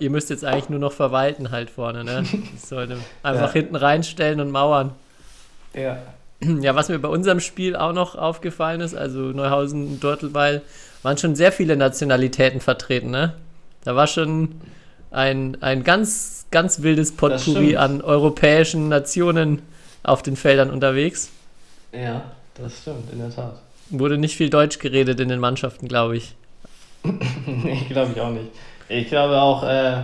ihr 0.00 0.10
müsst 0.10 0.30
jetzt 0.30 0.44
eigentlich 0.44 0.68
nur 0.68 0.78
noch 0.78 0.92
verwalten 0.92 1.50
halt 1.50 1.70
vorne, 1.70 2.04
ne? 2.04 2.24
Das 2.52 2.68
sollte 2.68 2.98
einfach 3.22 3.48
ja. 3.48 3.52
hinten 3.52 3.76
reinstellen 3.76 4.40
und 4.40 4.50
mauern. 4.50 4.92
Ja. 5.74 5.98
Ja, 6.60 6.74
was 6.74 6.88
mir 6.88 6.98
bei 6.98 7.08
unserem 7.08 7.38
Spiel 7.38 7.76
auch 7.76 7.92
noch 7.92 8.16
aufgefallen 8.16 8.80
ist, 8.80 8.96
also 8.96 9.20
Neuhausen, 9.20 10.00
Dortelweil, 10.00 10.62
waren 11.02 11.16
schon 11.16 11.36
sehr 11.36 11.52
viele 11.52 11.76
Nationalitäten 11.76 12.60
vertreten, 12.60 13.10
ne? 13.12 13.34
Da 13.84 13.94
war 13.94 14.08
schon 14.08 14.60
ein, 15.12 15.56
ein 15.60 15.84
ganz, 15.84 16.46
ganz 16.50 16.82
wildes 16.82 17.12
Potpourri 17.12 17.76
an 17.76 18.00
europäischen 18.02 18.88
Nationen 18.88 19.62
auf 20.02 20.22
den 20.22 20.34
Feldern 20.34 20.70
unterwegs. 20.70 21.30
Ja, 21.92 22.22
das 22.54 22.78
stimmt, 22.80 23.12
in 23.12 23.18
der 23.18 23.30
Tat. 23.30 23.60
Wurde 23.90 24.18
nicht 24.18 24.36
viel 24.36 24.50
Deutsch 24.50 24.78
geredet 24.78 25.20
in 25.20 25.28
den 25.28 25.40
Mannschaften, 25.40 25.88
glaube 25.88 26.16
ich. 26.16 26.34
nee, 27.02 27.86
glaube 27.88 28.12
ich 28.14 28.20
auch 28.20 28.30
nicht. 28.30 28.50
Ich 28.88 29.08
glaube 29.08 29.40
auch, 29.40 29.62
äh, 29.64 30.02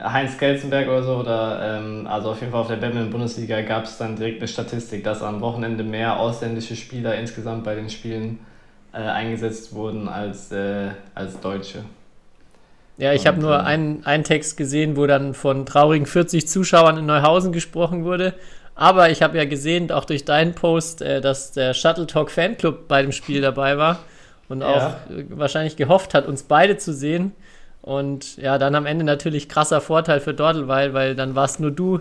Heinz 0.00 0.36
Kelzenberg 0.36 0.88
oder 0.88 1.02
so, 1.02 1.14
oder 1.16 1.78
ähm, 1.78 2.06
also 2.06 2.30
auf 2.30 2.40
jeden 2.40 2.52
Fall 2.52 2.62
auf 2.62 2.68
der 2.68 2.76
Badminton-Bundesliga 2.76 3.62
gab 3.62 3.84
es 3.84 3.96
dann 3.96 4.16
direkt 4.16 4.38
eine 4.38 4.48
Statistik, 4.48 5.04
dass 5.04 5.22
am 5.22 5.40
Wochenende 5.40 5.84
mehr 5.84 6.18
ausländische 6.18 6.76
Spieler 6.76 7.14
insgesamt 7.16 7.64
bei 7.64 7.74
den 7.74 7.88
Spielen 7.88 8.40
äh, 8.92 8.98
eingesetzt 8.98 9.74
wurden 9.74 10.08
als, 10.08 10.50
äh, 10.52 10.90
als 11.14 11.40
Deutsche. 11.40 11.84
Ja, 12.96 13.12
ich 13.12 13.26
habe 13.26 13.40
nur 13.40 13.64
einen, 13.64 14.04
einen 14.06 14.22
Text 14.22 14.56
gesehen, 14.56 14.96
wo 14.96 15.06
dann 15.06 15.34
von 15.34 15.66
traurigen 15.66 16.06
40 16.06 16.46
Zuschauern 16.46 16.98
in 16.98 17.06
Neuhausen 17.06 17.52
gesprochen 17.52 18.04
wurde. 18.04 18.34
Aber 18.74 19.10
ich 19.10 19.22
habe 19.22 19.38
ja 19.38 19.44
gesehen, 19.44 19.90
auch 19.92 20.04
durch 20.04 20.24
deinen 20.24 20.54
Post, 20.54 21.00
äh, 21.02 21.20
dass 21.20 21.52
der 21.52 21.74
Shuttle 21.74 22.06
Talk 22.06 22.30
Fanclub 22.30 22.88
bei 22.88 23.02
dem 23.02 23.12
Spiel 23.12 23.40
dabei 23.40 23.78
war 23.78 24.00
und 24.48 24.60
ja. 24.60 24.66
auch 24.66 25.10
äh, 25.10 25.24
wahrscheinlich 25.28 25.76
gehofft 25.76 26.14
hat, 26.14 26.26
uns 26.26 26.42
beide 26.42 26.76
zu 26.76 26.92
sehen. 26.92 27.32
Und 27.82 28.38
ja, 28.38 28.56
dann 28.58 28.74
am 28.74 28.86
Ende 28.86 29.04
natürlich 29.04 29.48
krasser 29.48 29.80
Vorteil 29.80 30.20
für 30.20 30.32
Dortelweil, 30.32 30.94
weil 30.94 31.14
dann 31.14 31.34
warst 31.34 31.60
nur 31.60 31.70
du 31.70 32.00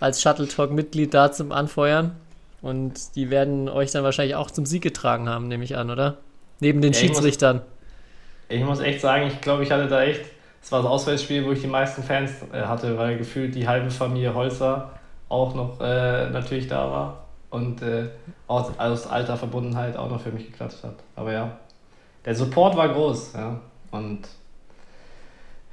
als 0.00 0.20
Shuttle 0.20 0.48
Talk-Mitglied 0.48 1.14
da 1.14 1.30
zum 1.30 1.52
Anfeuern. 1.52 2.16
Und 2.62 3.16
die 3.16 3.30
werden 3.30 3.68
euch 3.68 3.92
dann 3.92 4.04
wahrscheinlich 4.04 4.34
auch 4.34 4.50
zum 4.50 4.66
Sieg 4.66 4.82
getragen 4.82 5.28
haben, 5.28 5.48
nehme 5.48 5.64
ich 5.64 5.76
an, 5.76 5.88
oder? 5.88 6.18
Neben 6.58 6.82
den 6.82 6.92
ja, 6.92 6.98
Schiedsrichtern. 6.98 7.62
Ich 8.48 8.58
muss, 8.58 8.58
ich 8.58 8.64
muss, 8.64 8.80
echt 8.80 9.00
sagen, 9.00 9.28
ich 9.28 9.40
glaube, 9.40 9.62
ich 9.62 9.70
hatte 9.70 9.86
da 9.86 10.02
echt, 10.02 10.22
es 10.60 10.70
war 10.70 10.82
das 10.82 10.90
Auswärtsspiel, 10.90 11.46
wo 11.46 11.52
ich 11.52 11.60
die 11.60 11.68
meisten 11.68 12.02
Fans 12.02 12.32
äh, 12.52 12.62
hatte, 12.62 12.98
weil 12.98 13.16
gefühlt 13.16 13.54
die 13.54 13.66
halbe 13.66 13.90
Familie 13.90 14.34
Holzer 14.34 14.90
auch 15.30 15.54
noch 15.54 15.80
äh, 15.80 16.28
natürlich 16.28 16.68
da 16.68 16.90
war. 16.90 17.24
Und 17.48 17.80
äh, 17.82 18.10
aus, 18.46 18.78
aus 18.78 19.06
alter 19.06 19.36
Verbundenheit 19.36 19.96
auch 19.96 20.10
noch 20.10 20.20
für 20.20 20.30
mich 20.30 20.46
geklatscht 20.46 20.84
hat. 20.84 20.96
Aber 21.16 21.32
ja, 21.32 21.58
der 22.24 22.34
Support 22.34 22.76
war 22.76 22.90
groß, 22.90 23.32
ja. 23.32 23.60
Und 23.90 24.28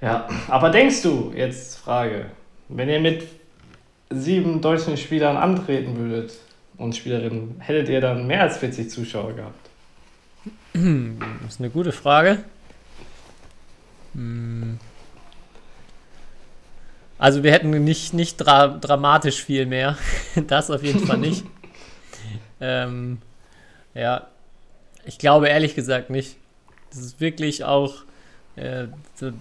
ja, 0.01 0.27
aber 0.47 0.69
denkst 0.69 1.01
du, 1.01 1.33
jetzt 1.35 1.77
Frage, 1.77 2.27
wenn 2.69 2.89
ihr 2.89 2.99
mit 2.99 3.27
sieben 4.09 4.61
deutschen 4.61 4.95
Spielern 4.97 5.37
antreten 5.37 5.97
würdet 5.97 6.33
und 6.77 6.95
Spielerinnen, 6.95 7.59
hättet 7.59 7.89
ihr 7.89 8.01
dann 8.01 8.25
mehr 8.25 8.43
als 8.43 8.57
40 8.57 8.89
Zuschauer 8.89 9.33
gehabt? 9.33 9.69
Das 10.73 11.53
ist 11.53 11.59
eine 11.59 11.69
gute 11.69 11.91
Frage. 11.91 12.43
Hm. 14.13 14.79
Also 17.19 17.43
wir 17.43 17.51
hätten 17.51 17.71
nicht, 17.83 18.13
nicht 18.13 18.37
dra 18.37 18.67
dramatisch 18.67 19.43
viel 19.43 19.65
mehr. 19.65 19.97
das 20.47 20.69
auf 20.69 20.83
jeden 20.83 21.05
Fall 21.05 21.17
nicht. 21.17 21.45
ähm, 22.61 23.19
ja, 23.93 24.27
ich 25.05 25.17
glaube 25.17 25.47
ehrlich 25.47 25.75
gesagt 25.75 26.09
nicht. 26.09 26.37
Das 26.89 26.99
ist 26.99 27.19
wirklich 27.19 27.63
auch 27.63 28.03
äh, 28.57 28.87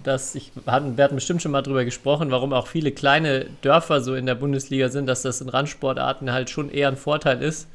dass 0.03 0.35
ich, 0.35 0.51
wir 0.55 0.73
hatten 0.73 1.15
bestimmt 1.15 1.41
schon 1.41 1.51
mal 1.51 1.63
drüber 1.63 1.83
gesprochen, 1.85 2.29
warum 2.29 2.53
auch 2.53 2.67
viele 2.67 2.91
kleine 2.91 3.47
Dörfer 3.63 4.01
so 4.01 4.13
in 4.13 4.27
der 4.27 4.35
Bundesliga 4.35 4.89
sind, 4.89 5.07
dass 5.07 5.23
das 5.23 5.41
in 5.41 5.49
Randsportarten 5.49 6.31
halt 6.31 6.51
schon 6.51 6.69
eher 6.69 6.87
ein 6.87 6.97
Vorteil 6.97 7.41
ist. 7.41 7.67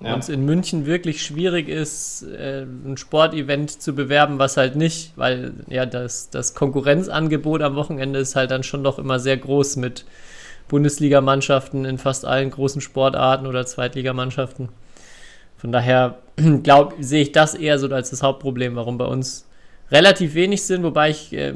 Ja. 0.00 0.14
Und 0.14 0.20
es 0.20 0.28
in 0.28 0.44
München 0.44 0.86
wirklich 0.86 1.22
schwierig 1.22 1.68
ist, 1.68 2.22
äh, 2.22 2.62
ein 2.62 2.96
Sportevent 2.96 3.70
zu 3.70 3.94
bewerben, 3.94 4.38
was 4.38 4.56
halt 4.56 4.74
nicht, 4.74 5.12
weil 5.16 5.52
ja 5.68 5.86
das, 5.86 6.30
das 6.30 6.54
Konkurrenzangebot 6.54 7.62
am 7.62 7.76
Wochenende 7.76 8.18
ist 8.18 8.34
halt 8.34 8.50
dann 8.50 8.64
schon 8.64 8.82
doch 8.82 8.98
immer 8.98 9.20
sehr 9.20 9.36
groß 9.36 9.76
mit 9.76 10.04
Bundesligamannschaften 10.68 11.84
in 11.84 11.98
fast 11.98 12.24
allen 12.24 12.50
großen 12.50 12.80
Sportarten 12.80 13.46
oder 13.46 13.64
Zweitligamannschaften. 13.66 14.70
Von 15.56 15.70
daher 15.70 16.18
sehe 16.98 17.22
ich 17.22 17.32
das 17.32 17.54
eher 17.54 17.78
so 17.78 17.88
als 17.88 18.10
das 18.10 18.22
Hauptproblem, 18.22 18.74
warum 18.74 18.98
bei 18.98 19.04
uns 19.04 19.46
relativ 19.92 20.34
wenig 20.34 20.64
sind, 20.64 20.82
wobei 20.82 21.10
ich 21.10 21.32
äh, 21.32 21.54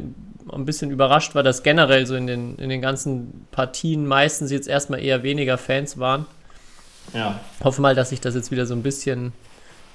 ein 0.53 0.65
bisschen 0.65 0.91
überrascht 0.91 1.35
war, 1.35 1.43
dass 1.43 1.63
generell 1.63 2.07
so 2.07 2.15
in 2.15 2.27
den, 2.27 2.57
in 2.57 2.69
den 2.69 2.81
ganzen 2.81 3.47
Partien 3.51 4.07
meistens 4.07 4.53
jetzt 4.53 4.69
erstmal 4.69 5.01
eher 5.01 5.23
weniger 5.23 5.59
Fans 5.59 5.99
waren. 5.99 6.27
Ja. 7.13 7.41
Hoffe 7.63 7.81
mal, 7.81 7.95
dass 7.95 8.11
sich 8.11 8.21
das 8.21 8.35
jetzt 8.35 8.51
wieder 8.51 8.67
so 8.67 8.75
ein 8.75 8.83
bisschen, 8.83 9.33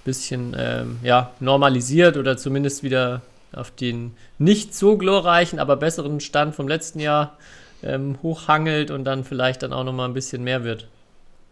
bisschen 0.06 0.56
ähm, 0.58 1.00
ja, 1.04 1.32
normalisiert 1.40 2.18
oder 2.18 2.38
zumindest 2.38 2.84
wieder 2.84 3.22
auf 3.54 3.72
den 3.72 4.16
nicht 4.38 4.74
so 4.74 4.98
glorreichen, 4.98 5.60
aber 5.60 5.76
besseren 5.76 6.20
Stand 6.20 6.56
vom 6.56 6.68
letzten 6.68 7.00
Jahr 7.00 7.38
ähm, 7.84 8.18
hochhangelt 8.24 8.92
und 8.92 9.04
dann 9.04 9.24
vielleicht 9.24 9.64
dann 9.64 9.74
auch 9.74 9.84
nochmal 9.84 10.08
ein 10.08 10.14
bisschen 10.14 10.44
mehr 10.44 10.64
wird. 10.64 10.88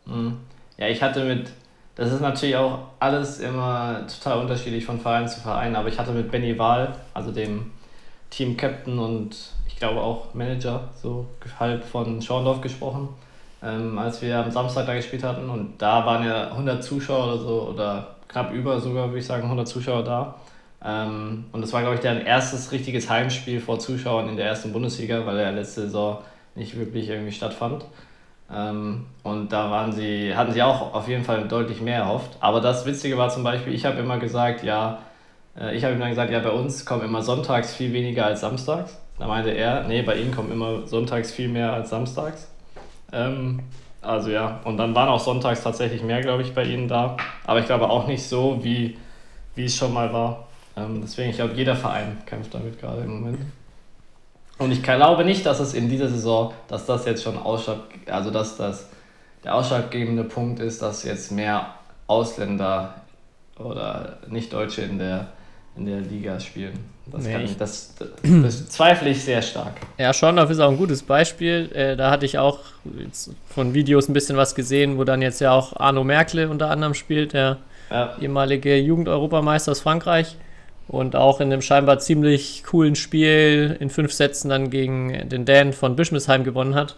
Mhm. 0.06 0.38
Ja, 0.78 0.88
ich 0.88 1.01
hatte 1.01 1.25
mit 1.25 1.51
das 2.00 2.13
ist 2.13 2.22
natürlich 2.22 2.56
auch 2.56 2.80
alles 3.01 3.42
immer 3.42 4.08
total 4.08 4.39
unterschiedlich 4.39 4.86
von 4.86 5.01
Verein 5.01 5.28
zu 5.28 5.42
Verein, 5.42 5.75
aber 5.75 5.89
ich 5.89 6.00
hatte 6.00 6.13
mit 6.13 6.32
Benny 6.32 6.58
Wahl, 6.58 6.96
also 7.13 7.30
dem 7.30 7.72
Team-Captain 8.30 8.98
und 8.98 9.36
ich 9.68 9.75
glaube 9.75 10.00
auch 10.00 10.34
Manager, 10.34 10.88
so 11.01 11.25
halt 11.60 11.84
von 11.84 12.22
Schorndorf 12.22 12.62
gesprochen, 12.62 13.10
ähm, 13.63 13.98
als 13.98 14.22
wir 14.22 14.38
am 14.38 14.51
Samstag 14.51 14.86
da 14.86 14.94
gespielt 14.94 15.24
hatten 15.24 15.50
und 15.50 15.74
da 15.78 16.06
waren 16.06 16.25
ja 16.25 16.50
100 16.50 16.84
Zuschauer 16.84 17.25
oder 17.25 17.38
so 17.38 17.62
oder 17.74 18.16
knapp 18.28 18.54
über 18.54 18.80
sogar, 18.80 19.08
würde 19.08 19.20
ich 19.20 19.25
sagen, 19.25 19.44
100 19.44 19.68
Zuschauer 19.68 20.04
da. 20.04 20.36
Ähm, 20.84 21.46
und 21.51 21.62
das 21.62 21.74
war, 21.74 21.82
glaube 21.82 21.96
ich, 21.96 22.01
deren 22.01 22.22
erstes 22.25 22.72
richtiges 22.72 23.10
Heimspiel 23.10 23.60
vor 23.60 23.80
Zuschauern 23.80 24.30
in 24.30 24.38
der 24.38 24.48
ersten 24.48 24.72
Bundesliga, 24.72 25.25
weil 25.25 25.38
er 25.38 25.51
letzte 25.51 25.82
Saison 25.82 26.20
nicht 26.56 26.78
wirklich 26.78 27.10
irgendwie 27.10 27.32
stattfand. 27.34 27.86
Ähm, 28.51 29.06
und 29.24 29.51
da 29.51 29.70
waren 29.70 29.92
sie, 29.92 30.36
hatten 30.36 30.54
sie 30.54 30.63
auch 30.63 30.94
auf 30.94 31.08
jeden 31.08 31.24
Fall 31.24 31.48
deutlich 31.48 31.82
mehr 31.82 32.00
erhofft. 32.00 32.38
Aber 32.39 32.62
das 32.62 32.86
Witzige 32.86 33.18
war 33.18 33.30
zum 33.30 33.44
Beispiel, 33.44 33.74
ich 33.74 33.86
habe 33.86 34.00
immer 34.00 34.20
gesagt, 34.20 34.63
ja, 34.63 35.00
äh, 35.60 35.75
ich 35.75 35.84
habe 35.84 35.94
ihm 35.94 36.00
dann 36.00 36.10
gesagt, 36.10 36.32
ja, 36.32 36.39
bei 36.39 36.51
uns 36.51 36.86
kommen 36.86 37.04
immer 37.04 37.22
sonntags 37.22 37.75
viel 37.75 37.94
weniger 37.94 38.25
als 38.25 38.42
samstags. 38.42 38.98
Da 39.20 39.28
meinte 39.28 39.51
er, 39.51 39.84
nee, 39.84 40.01
bei 40.01 40.16
ihnen 40.16 40.34
kommen 40.34 40.51
immer 40.51 40.88
sonntags 40.88 41.32
viel 41.32 41.50
mehr 41.50 41.74
als 41.74 41.89
samstags. 41.89 42.49
Ähm, 43.12 43.62
also 44.01 44.30
ja, 44.30 44.60
und 44.63 44.78
dann 44.78 44.96
waren 44.96 45.10
auch 45.10 45.20
sonntags 45.20 45.63
tatsächlich 45.63 46.01
mehr, 46.04 46.22
glaube 46.22 46.44
ich, 46.44 46.54
bei 46.54 46.63
ihnen 46.63 46.88
da. 46.88 47.18
Aber 47.46 47.60
ich 47.60 47.66
glaube 47.66 47.89
auch 47.89 48.08
nicht 48.08 48.24
so, 48.24 48.63
wie, 48.63 48.98
wie 49.56 49.66
es 49.66 49.75
schon 49.75 49.94
mal 49.94 50.12
war. 50.13 50.48
Ähm, 50.78 51.01
deswegen, 51.01 51.30
ich 51.30 51.36
glaube, 51.36 51.54
jeder 51.54 51.75
Verein 51.75 52.18
kämpft 52.25 52.54
damit 52.54 52.80
gerade 52.80 53.01
im 53.01 53.20
Moment. 53.20 53.39
Und 54.58 54.72
ich 54.72 54.84
glaube 54.84 55.24
nicht, 55.24 55.46
dass 55.46 55.60
es 55.60 55.74
in 55.74 55.89
dieser 55.89 56.10
Saison, 56.10 56.54
dass 56.68 56.86
das 56.86 57.06
jetzt 57.06 57.24
schon 57.24 57.38
Ausschlag, 57.38 57.80
also 58.08 58.30
dass 58.30 58.58
das 58.58 58.89
der 59.44 59.56
ausschlaggebende 59.56 60.25
Punkt 60.25 60.60
ist, 60.60 60.82
dass 60.82 61.04
jetzt 61.04 61.32
mehr 61.32 61.75
Ausländer 62.08 62.96
oder 63.58 64.18
Nicht-Deutsche 64.28 64.82
in 64.82 64.98
der, 64.98 65.28
in 65.79 65.86
der 65.86 66.01
Liga 66.01 66.39
spielen. 66.39 66.74
Das, 67.12 67.24
nee, 67.24 67.43
ich, 67.43 67.57
das, 67.57 67.95
das, 67.98 68.09
das, 68.21 68.69
zweifle 68.69 69.09
ich 69.09 69.24
sehr 69.24 69.41
stark. 69.41 69.74
Ja, 69.98 70.13
Schorndorf 70.13 70.51
ist 70.51 70.59
auch 70.59 70.69
ein 70.69 70.77
gutes 70.77 71.01
Beispiel. 71.01 71.69
Äh, 71.74 71.95
da 71.95 72.12
hatte 72.12 72.25
ich 72.25 72.38
auch 72.38 72.59
von 73.48 73.74
Videos 73.74 74.07
ein 74.07 74.13
bisschen 74.13 74.38
was 74.38 74.53
gesehen, 74.53 74.98
wo 74.98 75.03
dann 75.03 75.21
jetzt 75.21 75.41
ja 75.41 75.51
auch 75.51 75.75
Arno 75.75 76.03
Merkle 76.03 76.50
unter 76.50 76.69
anderem 76.69 76.93
spielt, 76.93 77.33
der 77.33 77.57
ja. 77.89 78.15
ehemalige 78.21 78.77
Jugend-Europameister 78.77 79.71
aus 79.71 79.79
Frankreich 79.79 80.36
und 80.88 81.15
auch 81.15 81.39
in 81.39 81.51
einem 81.51 81.62
scheinbar 81.62 82.00
ziemlich 82.00 82.63
coolen 82.63 82.95
Spiel 82.95 83.75
in 83.79 83.89
fünf 83.89 84.13
Sätzen 84.13 84.50
dann 84.50 84.69
gegen 84.69 85.29
den 85.29 85.45
Dan 85.45 85.74
von 85.74 85.95
Bischmisheim 85.95 86.43
gewonnen 86.43 86.75
hat. 86.75 86.95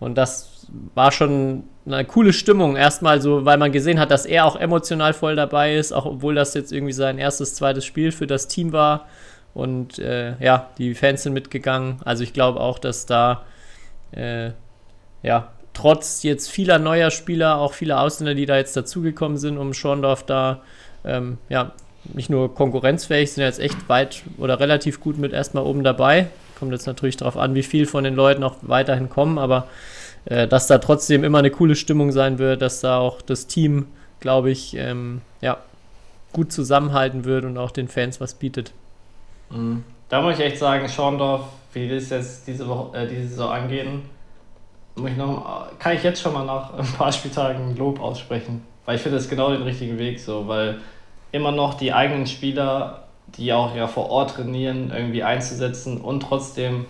Und 0.00 0.16
das 0.16 0.53
war 0.94 1.12
schon 1.12 1.64
eine 1.86 2.04
coole 2.04 2.32
Stimmung. 2.32 2.76
Erstmal 2.76 3.20
so, 3.20 3.44
weil 3.44 3.58
man 3.58 3.72
gesehen 3.72 4.00
hat, 4.00 4.10
dass 4.10 4.26
er 4.26 4.46
auch 4.46 4.56
emotional 4.56 5.12
voll 5.12 5.36
dabei 5.36 5.76
ist, 5.76 5.92
auch 5.92 6.06
obwohl 6.06 6.34
das 6.34 6.54
jetzt 6.54 6.72
irgendwie 6.72 6.92
sein 6.92 7.18
erstes, 7.18 7.54
zweites 7.54 7.84
Spiel 7.84 8.12
für 8.12 8.26
das 8.26 8.48
Team 8.48 8.72
war. 8.72 9.06
Und 9.54 9.98
äh, 9.98 10.34
ja, 10.40 10.70
die 10.78 10.94
Fans 10.94 11.22
sind 11.22 11.32
mitgegangen. 11.32 12.00
Also 12.04 12.24
ich 12.24 12.32
glaube 12.32 12.60
auch, 12.60 12.78
dass 12.78 13.06
da 13.06 13.44
äh, 14.12 14.50
ja 15.22 15.52
trotz 15.74 16.22
jetzt 16.22 16.50
vieler 16.50 16.78
neuer 16.78 17.10
Spieler, 17.10 17.58
auch 17.58 17.72
vieler 17.72 18.00
Ausländer, 18.00 18.34
die 18.34 18.46
da 18.46 18.56
jetzt 18.56 18.76
dazugekommen 18.76 19.38
sind, 19.38 19.58
um 19.58 19.74
Schorndorf 19.74 20.24
da 20.24 20.62
ähm, 21.04 21.38
ja, 21.48 21.72
nicht 22.12 22.30
nur 22.30 22.54
konkurrenzfähig, 22.54 23.32
sind 23.32 23.44
jetzt 23.44 23.60
echt 23.60 23.88
weit 23.88 24.22
oder 24.38 24.60
relativ 24.60 25.00
gut 25.00 25.18
mit 25.18 25.32
erstmal 25.32 25.64
oben 25.64 25.84
dabei. 25.84 26.28
Kommt 26.58 26.72
jetzt 26.72 26.86
natürlich 26.86 27.16
darauf 27.16 27.36
an, 27.36 27.54
wie 27.54 27.62
viel 27.62 27.86
von 27.86 28.04
den 28.04 28.14
Leuten 28.14 28.44
auch 28.44 28.56
weiterhin 28.62 29.08
kommen, 29.08 29.38
aber 29.38 29.68
äh, 30.26 30.48
dass 30.48 30.66
da 30.66 30.78
trotzdem 30.78 31.24
immer 31.24 31.38
eine 31.38 31.50
coole 31.50 31.76
Stimmung 31.76 32.12
sein 32.12 32.38
wird, 32.38 32.62
dass 32.62 32.80
da 32.80 32.98
auch 32.98 33.22
das 33.22 33.46
Team, 33.46 33.86
glaube 34.20 34.50
ich, 34.50 34.76
ähm, 34.76 35.20
ja, 35.40 35.58
gut 36.32 36.52
zusammenhalten 36.52 37.24
wird 37.24 37.44
und 37.44 37.58
auch 37.58 37.70
den 37.70 37.88
Fans 37.88 38.20
was 38.20 38.34
bietet. 38.34 38.72
Mhm. 39.50 39.84
Da 40.08 40.20
muss 40.20 40.34
ich 40.38 40.44
echt 40.44 40.58
sagen, 40.58 40.88
Schorndorf, 40.88 41.42
wie 41.72 41.88
wir 41.88 41.96
es 41.96 42.10
jetzt 42.10 42.46
diese, 42.46 42.68
Woche, 42.68 42.96
äh, 42.96 43.08
diese 43.08 43.28
Saison 43.28 43.50
angehen, 43.50 44.02
muss 44.96 45.10
ich 45.10 45.16
noch, 45.16 45.66
kann 45.78 45.96
ich 45.96 46.02
jetzt 46.02 46.20
schon 46.20 46.32
mal 46.32 46.44
nach 46.44 46.74
ein 46.74 46.86
paar 46.86 47.10
Spieltagen 47.12 47.76
Lob 47.76 48.00
aussprechen. 48.00 48.62
Weil 48.84 48.96
ich 48.96 49.02
finde 49.02 49.18
das 49.18 49.28
genau 49.28 49.50
den 49.50 49.62
richtigen 49.62 49.98
Weg 49.98 50.20
so, 50.20 50.46
weil 50.46 50.78
immer 51.32 51.52
noch 51.52 51.74
die 51.74 51.92
eigenen 51.92 52.26
Spieler, 52.26 53.04
die 53.36 53.52
auch 53.52 53.74
ja 53.74 53.88
vor 53.88 54.10
Ort 54.10 54.34
trainieren, 54.34 54.92
irgendwie 54.94 55.22
einzusetzen 55.22 56.00
und 56.00 56.20
trotzdem 56.20 56.86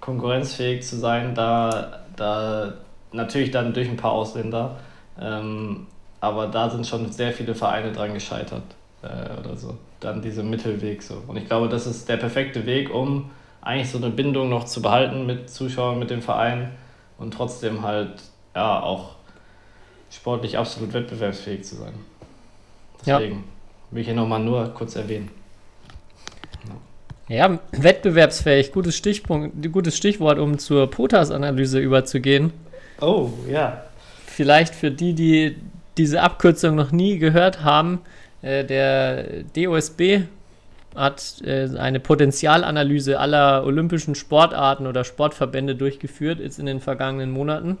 konkurrenzfähig 0.00 0.82
zu 0.86 0.96
sein, 0.96 1.34
da, 1.34 1.99
da 2.20 2.74
natürlich 3.12 3.50
dann 3.50 3.72
durch 3.72 3.88
ein 3.88 3.96
paar 3.96 4.12
Ausländer. 4.12 4.76
Ähm, 5.20 5.86
aber 6.20 6.46
da 6.46 6.68
sind 6.68 6.86
schon 6.86 7.10
sehr 7.10 7.32
viele 7.32 7.54
Vereine 7.54 7.92
dran 7.92 8.12
gescheitert 8.14 8.62
äh, 9.02 9.38
oder 9.38 9.56
so. 9.56 9.76
Dann 10.00 10.22
dieser 10.22 10.42
Mittelweg 10.42 11.02
so. 11.02 11.22
Und 11.26 11.36
ich 11.36 11.46
glaube, 11.46 11.68
das 11.68 11.86
ist 11.86 12.08
der 12.08 12.18
perfekte 12.18 12.66
Weg, 12.66 12.94
um 12.94 13.30
eigentlich 13.62 13.90
so 13.90 13.98
eine 13.98 14.10
Bindung 14.10 14.48
noch 14.48 14.64
zu 14.64 14.82
behalten 14.82 15.26
mit 15.26 15.50
Zuschauern, 15.50 15.98
mit 15.98 16.10
dem 16.10 16.22
Verein 16.22 16.70
und 17.18 17.34
trotzdem 17.34 17.82
halt 17.82 18.22
ja 18.54 18.82
auch 18.82 19.16
sportlich 20.10 20.58
absolut 20.58 20.92
wettbewerbsfähig 20.92 21.64
zu 21.64 21.76
sein. 21.76 21.92
Deswegen 23.00 23.36
ja. 23.36 23.42
will 23.90 24.00
ich 24.00 24.06
hier 24.06 24.16
nochmal 24.16 24.40
nur 24.40 24.68
kurz 24.74 24.96
erwähnen. 24.96 25.30
Ja, 27.30 27.60
wettbewerbsfähig, 27.70 28.72
gutes, 28.72 28.96
Stichpunkt, 28.96 29.72
gutes 29.72 29.96
Stichwort, 29.96 30.40
um 30.40 30.58
zur 30.58 30.90
POTAS-Analyse 30.90 31.78
überzugehen. 31.78 32.52
Oh, 33.00 33.30
ja. 33.48 33.84
Vielleicht 34.26 34.74
für 34.74 34.90
die, 34.90 35.14
die 35.14 35.56
diese 35.96 36.22
Abkürzung 36.22 36.74
noch 36.74 36.90
nie 36.90 37.18
gehört 37.18 37.62
haben, 37.62 38.00
äh, 38.42 38.64
der 38.64 39.44
DOSB 39.54 40.22
hat 40.96 41.40
äh, 41.44 41.68
eine 41.78 42.00
Potenzialanalyse 42.00 43.20
aller 43.20 43.64
olympischen 43.64 44.16
Sportarten 44.16 44.88
oder 44.88 45.04
Sportverbände 45.04 45.76
durchgeführt, 45.76 46.40
jetzt 46.40 46.58
in 46.58 46.66
den 46.66 46.80
vergangenen 46.80 47.30
Monaten. 47.30 47.78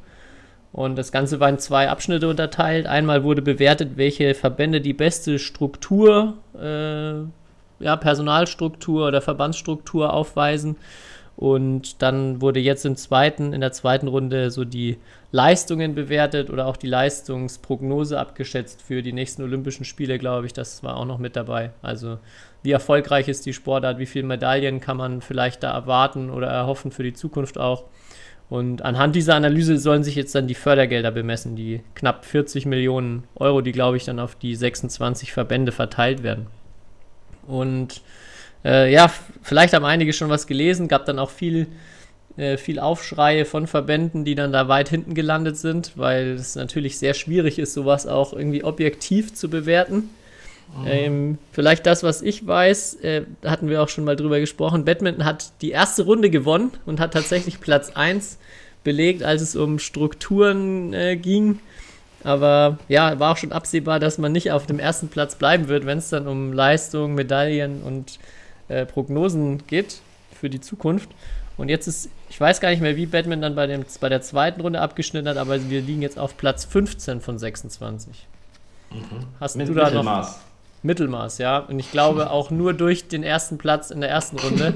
Und 0.70 0.96
das 0.96 1.10
Ganze 1.10 1.40
war 1.40 1.48
in 1.48 1.58
zwei 1.58 1.88
Abschnitte 1.88 2.28
unterteilt. 2.28 2.86
Einmal 2.86 3.24
wurde 3.24 3.42
bewertet, 3.42 3.96
welche 3.96 4.32
Verbände 4.36 4.80
die 4.80 4.92
beste 4.92 5.40
Struktur 5.40 6.34
äh, 6.54 7.26
ja, 7.80 7.96
Personalstruktur 7.96 9.08
oder 9.08 9.20
Verbandsstruktur 9.20 10.12
aufweisen. 10.12 10.76
Und 11.36 12.02
dann 12.02 12.42
wurde 12.42 12.60
jetzt 12.60 12.84
im 12.84 12.96
zweiten, 12.96 13.54
in 13.54 13.62
der 13.62 13.72
zweiten 13.72 14.08
Runde 14.08 14.50
so 14.50 14.66
die 14.66 14.98
Leistungen 15.32 15.94
bewertet 15.94 16.50
oder 16.50 16.66
auch 16.66 16.76
die 16.76 16.86
Leistungsprognose 16.86 18.18
abgeschätzt 18.18 18.82
für 18.82 19.02
die 19.02 19.14
nächsten 19.14 19.42
Olympischen 19.42 19.86
Spiele, 19.86 20.18
glaube 20.18 20.46
ich. 20.46 20.52
Das 20.52 20.82
war 20.82 20.98
auch 20.98 21.06
noch 21.06 21.18
mit 21.18 21.36
dabei. 21.36 21.70
Also 21.80 22.18
wie 22.62 22.72
erfolgreich 22.72 23.26
ist 23.28 23.46
die 23.46 23.54
Sportart, 23.54 23.98
wie 23.98 24.06
viele 24.06 24.26
Medaillen 24.26 24.80
kann 24.80 24.98
man 24.98 25.22
vielleicht 25.22 25.62
da 25.62 25.72
erwarten 25.72 26.28
oder 26.28 26.48
erhoffen 26.48 26.90
für 26.90 27.04
die 27.04 27.14
Zukunft 27.14 27.56
auch. 27.56 27.84
Und 28.50 28.82
anhand 28.82 29.14
dieser 29.14 29.36
Analyse 29.36 29.78
sollen 29.78 30.04
sich 30.04 30.16
jetzt 30.16 30.34
dann 30.34 30.48
die 30.48 30.54
Fördergelder 30.54 31.12
bemessen, 31.12 31.56
die 31.56 31.80
knapp 31.94 32.26
40 32.26 32.66
Millionen 32.66 33.24
Euro, 33.36 33.62
die, 33.62 33.72
glaube 33.72 33.96
ich, 33.96 34.04
dann 34.04 34.18
auf 34.18 34.34
die 34.34 34.56
26 34.56 35.32
Verbände 35.32 35.72
verteilt 35.72 36.22
werden. 36.22 36.48
Und 37.50 38.00
äh, 38.64 38.92
ja, 38.92 39.10
vielleicht 39.42 39.74
haben 39.74 39.84
einige 39.84 40.12
schon 40.12 40.30
was 40.30 40.46
gelesen, 40.46 40.88
gab 40.88 41.06
dann 41.06 41.18
auch 41.18 41.30
viel, 41.30 41.66
äh, 42.36 42.56
viel 42.56 42.78
Aufschreie 42.78 43.44
von 43.44 43.66
Verbänden, 43.66 44.24
die 44.24 44.34
dann 44.34 44.52
da 44.52 44.68
weit 44.68 44.88
hinten 44.88 45.14
gelandet 45.14 45.56
sind, 45.56 45.92
weil 45.96 46.32
es 46.32 46.54
natürlich 46.54 46.98
sehr 46.98 47.14
schwierig 47.14 47.58
ist, 47.58 47.74
sowas 47.74 48.06
auch 48.06 48.32
irgendwie 48.32 48.64
objektiv 48.64 49.34
zu 49.34 49.48
bewerten. 49.48 50.10
Mhm. 50.78 50.86
Ähm, 50.86 51.38
vielleicht 51.52 51.86
das, 51.86 52.02
was 52.02 52.22
ich 52.22 52.46
weiß, 52.46 52.96
äh, 53.02 53.22
hatten 53.44 53.68
wir 53.68 53.82
auch 53.82 53.88
schon 53.88 54.04
mal 54.04 54.16
drüber 54.16 54.40
gesprochen. 54.40 54.84
Badminton 54.84 55.24
hat 55.24 55.52
die 55.62 55.70
erste 55.70 56.04
Runde 56.04 56.30
gewonnen 56.30 56.70
und 56.86 57.00
hat 57.00 57.12
tatsächlich 57.12 57.60
Platz 57.60 57.90
1 57.90 58.38
belegt, 58.84 59.22
als 59.22 59.42
es 59.42 59.56
um 59.56 59.78
Strukturen 59.78 60.92
äh, 60.92 61.16
ging. 61.16 61.60
Aber 62.22 62.78
ja, 62.88 63.18
war 63.18 63.32
auch 63.32 63.36
schon 63.36 63.52
absehbar, 63.52 63.98
dass 63.98 64.18
man 64.18 64.32
nicht 64.32 64.52
auf 64.52 64.66
dem 64.66 64.78
ersten 64.78 65.08
Platz 65.08 65.36
bleiben 65.36 65.68
wird, 65.68 65.86
wenn 65.86 65.98
es 65.98 66.10
dann 66.10 66.26
um 66.26 66.52
Leistung, 66.52 67.14
Medaillen 67.14 67.82
und 67.82 68.18
äh, 68.68 68.84
Prognosen 68.84 69.66
geht 69.66 70.00
für 70.38 70.50
die 70.50 70.60
Zukunft. 70.60 71.08
Und 71.56 71.68
jetzt 71.68 71.86
ist, 71.86 72.08
ich 72.28 72.40
weiß 72.40 72.60
gar 72.60 72.70
nicht 72.70 72.80
mehr, 72.80 72.96
wie 72.96 73.06
Batman 73.06 73.42
dann 73.42 73.54
bei, 73.54 73.66
dem, 73.66 73.84
bei 74.00 74.08
der 74.08 74.22
zweiten 74.22 74.60
Runde 74.60 74.80
abgeschnitten 74.80 75.28
hat, 75.28 75.36
aber 75.36 75.68
wir 75.68 75.82
liegen 75.82 76.02
jetzt 76.02 76.18
auf 76.18 76.36
Platz 76.36 76.64
15 76.64 77.20
von 77.20 77.38
26. 77.38 78.26
Mhm. 78.90 79.00
Hast 79.38 79.56
Mit, 79.56 79.68
du 79.68 79.74
da 79.74 79.84
Mittelmaß. 79.84 80.28
noch 80.28 80.38
Mittelmaß, 80.82 81.38
ja. 81.38 81.58
Und 81.58 81.78
ich 81.78 81.90
glaube 81.90 82.30
auch 82.30 82.50
nur 82.50 82.72
durch 82.72 83.08
den 83.08 83.22
ersten 83.22 83.58
Platz 83.58 83.90
in 83.90 84.00
der 84.00 84.10
ersten 84.10 84.38
Runde. 84.38 84.74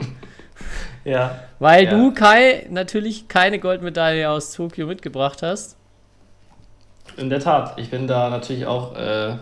ja. 1.05 1.41
Weil 1.59 1.85
ja. 1.85 1.91
du, 1.91 2.13
Kai, 2.13 2.67
natürlich 2.71 3.29
keine 3.29 3.59
Goldmedaille 3.59 4.29
aus 4.29 4.53
Tokio 4.53 4.87
mitgebracht 4.87 5.43
hast. 5.43 5.77
In 7.17 7.31
der 7.31 7.41
Tat, 7.41 7.79
ich 7.79 7.91
bin 7.91 8.07
da 8.07 8.31
natürlich 8.31 8.67
auch, 8.67 8.97
äh, 8.97 9.37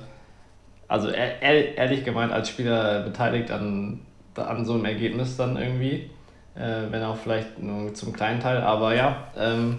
also 0.88 1.09
ehr 1.09 1.77
ehrlich 1.77 2.05
gemeint, 2.05 2.33
als 2.33 2.48
Spieler 2.48 3.01
beteiligt 3.03 3.51
an, 3.51 4.01
an 4.35 4.64
so 4.64 4.75
einem 4.75 4.85
Ergebnis 4.85 5.37
dann 5.37 5.57
irgendwie, 5.57 6.11
äh, 6.55 6.90
wenn 6.90 7.03
auch 7.03 7.16
vielleicht 7.16 7.59
nur 7.62 7.94
zum 7.94 8.12
kleinen 8.12 8.40
Teil, 8.40 8.59
aber 8.59 8.94
ja, 8.94 9.16
ähm, 9.38 9.79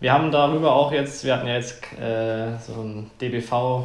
wir 0.00 0.12
haben 0.12 0.30
darüber 0.30 0.74
auch 0.74 0.92
jetzt, 0.92 1.24
wir 1.24 1.34
hatten 1.34 1.46
ja 1.46 1.54
jetzt 1.54 1.82
äh, 2.00 2.56
so 2.58 2.80
einen 2.80 3.10
DBV 3.20 3.84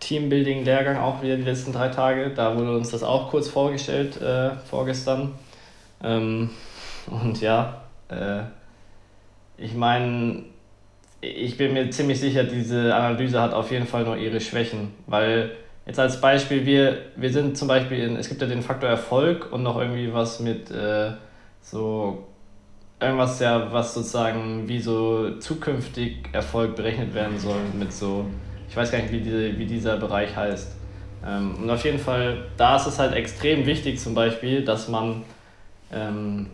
Teambuilding-Lehrgang 0.00 0.98
auch 0.98 1.22
wieder 1.22 1.36
die 1.36 1.42
letzten 1.42 1.72
drei 1.72 1.88
Tage, 1.88 2.30
da 2.30 2.56
wurde 2.56 2.76
uns 2.76 2.90
das 2.90 3.02
auch 3.02 3.30
kurz 3.30 3.48
vorgestellt 3.48 4.20
äh, 4.20 4.50
vorgestern. 4.68 5.32
Ähm, 6.02 6.50
und 7.06 7.40
ja, 7.40 7.82
äh, 8.08 8.42
ich 9.56 9.74
meine, 9.74 10.44
ich 11.22 11.56
bin 11.56 11.72
mir 11.72 11.88
ziemlich 11.90 12.20
sicher, 12.20 12.44
diese 12.44 12.94
Analyse 12.94 13.40
hat 13.40 13.54
auf 13.54 13.70
jeden 13.70 13.86
Fall 13.86 14.04
nur 14.04 14.16
ihre 14.16 14.40
Schwächen, 14.40 14.92
weil 15.06 15.52
jetzt 15.86 15.98
als 15.98 16.20
Beispiel, 16.20 16.66
wir, 16.66 16.98
wir 17.16 17.30
sind 17.30 17.56
zum 17.56 17.68
Beispiel, 17.68 17.98
in, 18.00 18.16
es 18.16 18.28
gibt 18.28 18.42
ja 18.42 18.48
den 18.48 18.60
Faktor 18.60 18.90
Erfolg 18.90 19.52
und 19.52 19.62
noch 19.62 19.78
irgendwie 19.78 20.12
was 20.12 20.40
mit 20.40 20.70
äh, 20.72 21.12
so 21.60 22.26
irgendwas 23.00 23.38
ja, 23.38 23.72
was 23.72 23.94
sozusagen 23.94 24.68
wie 24.68 24.80
so 24.80 25.38
zukünftig 25.38 26.28
Erfolg 26.32 26.74
berechnet 26.74 27.14
werden 27.14 27.38
soll 27.38 27.60
mit 27.78 27.92
so, 27.92 28.26
ich 28.68 28.76
weiß 28.76 28.90
gar 28.90 28.98
nicht, 28.98 29.12
wie, 29.12 29.20
diese, 29.20 29.58
wie 29.58 29.66
dieser 29.66 29.96
Bereich 29.98 30.34
heißt. 30.34 30.72
Ähm, 31.24 31.54
und 31.62 31.70
auf 31.70 31.84
jeden 31.84 32.00
Fall, 32.00 32.46
da 32.56 32.76
ist 32.76 32.86
es 32.86 32.98
halt 32.98 33.14
extrem 33.14 33.64
wichtig 33.64 34.00
zum 34.00 34.14
Beispiel, 34.14 34.64
dass 34.64 34.88
man 34.88 35.22
ähm, 35.92 36.48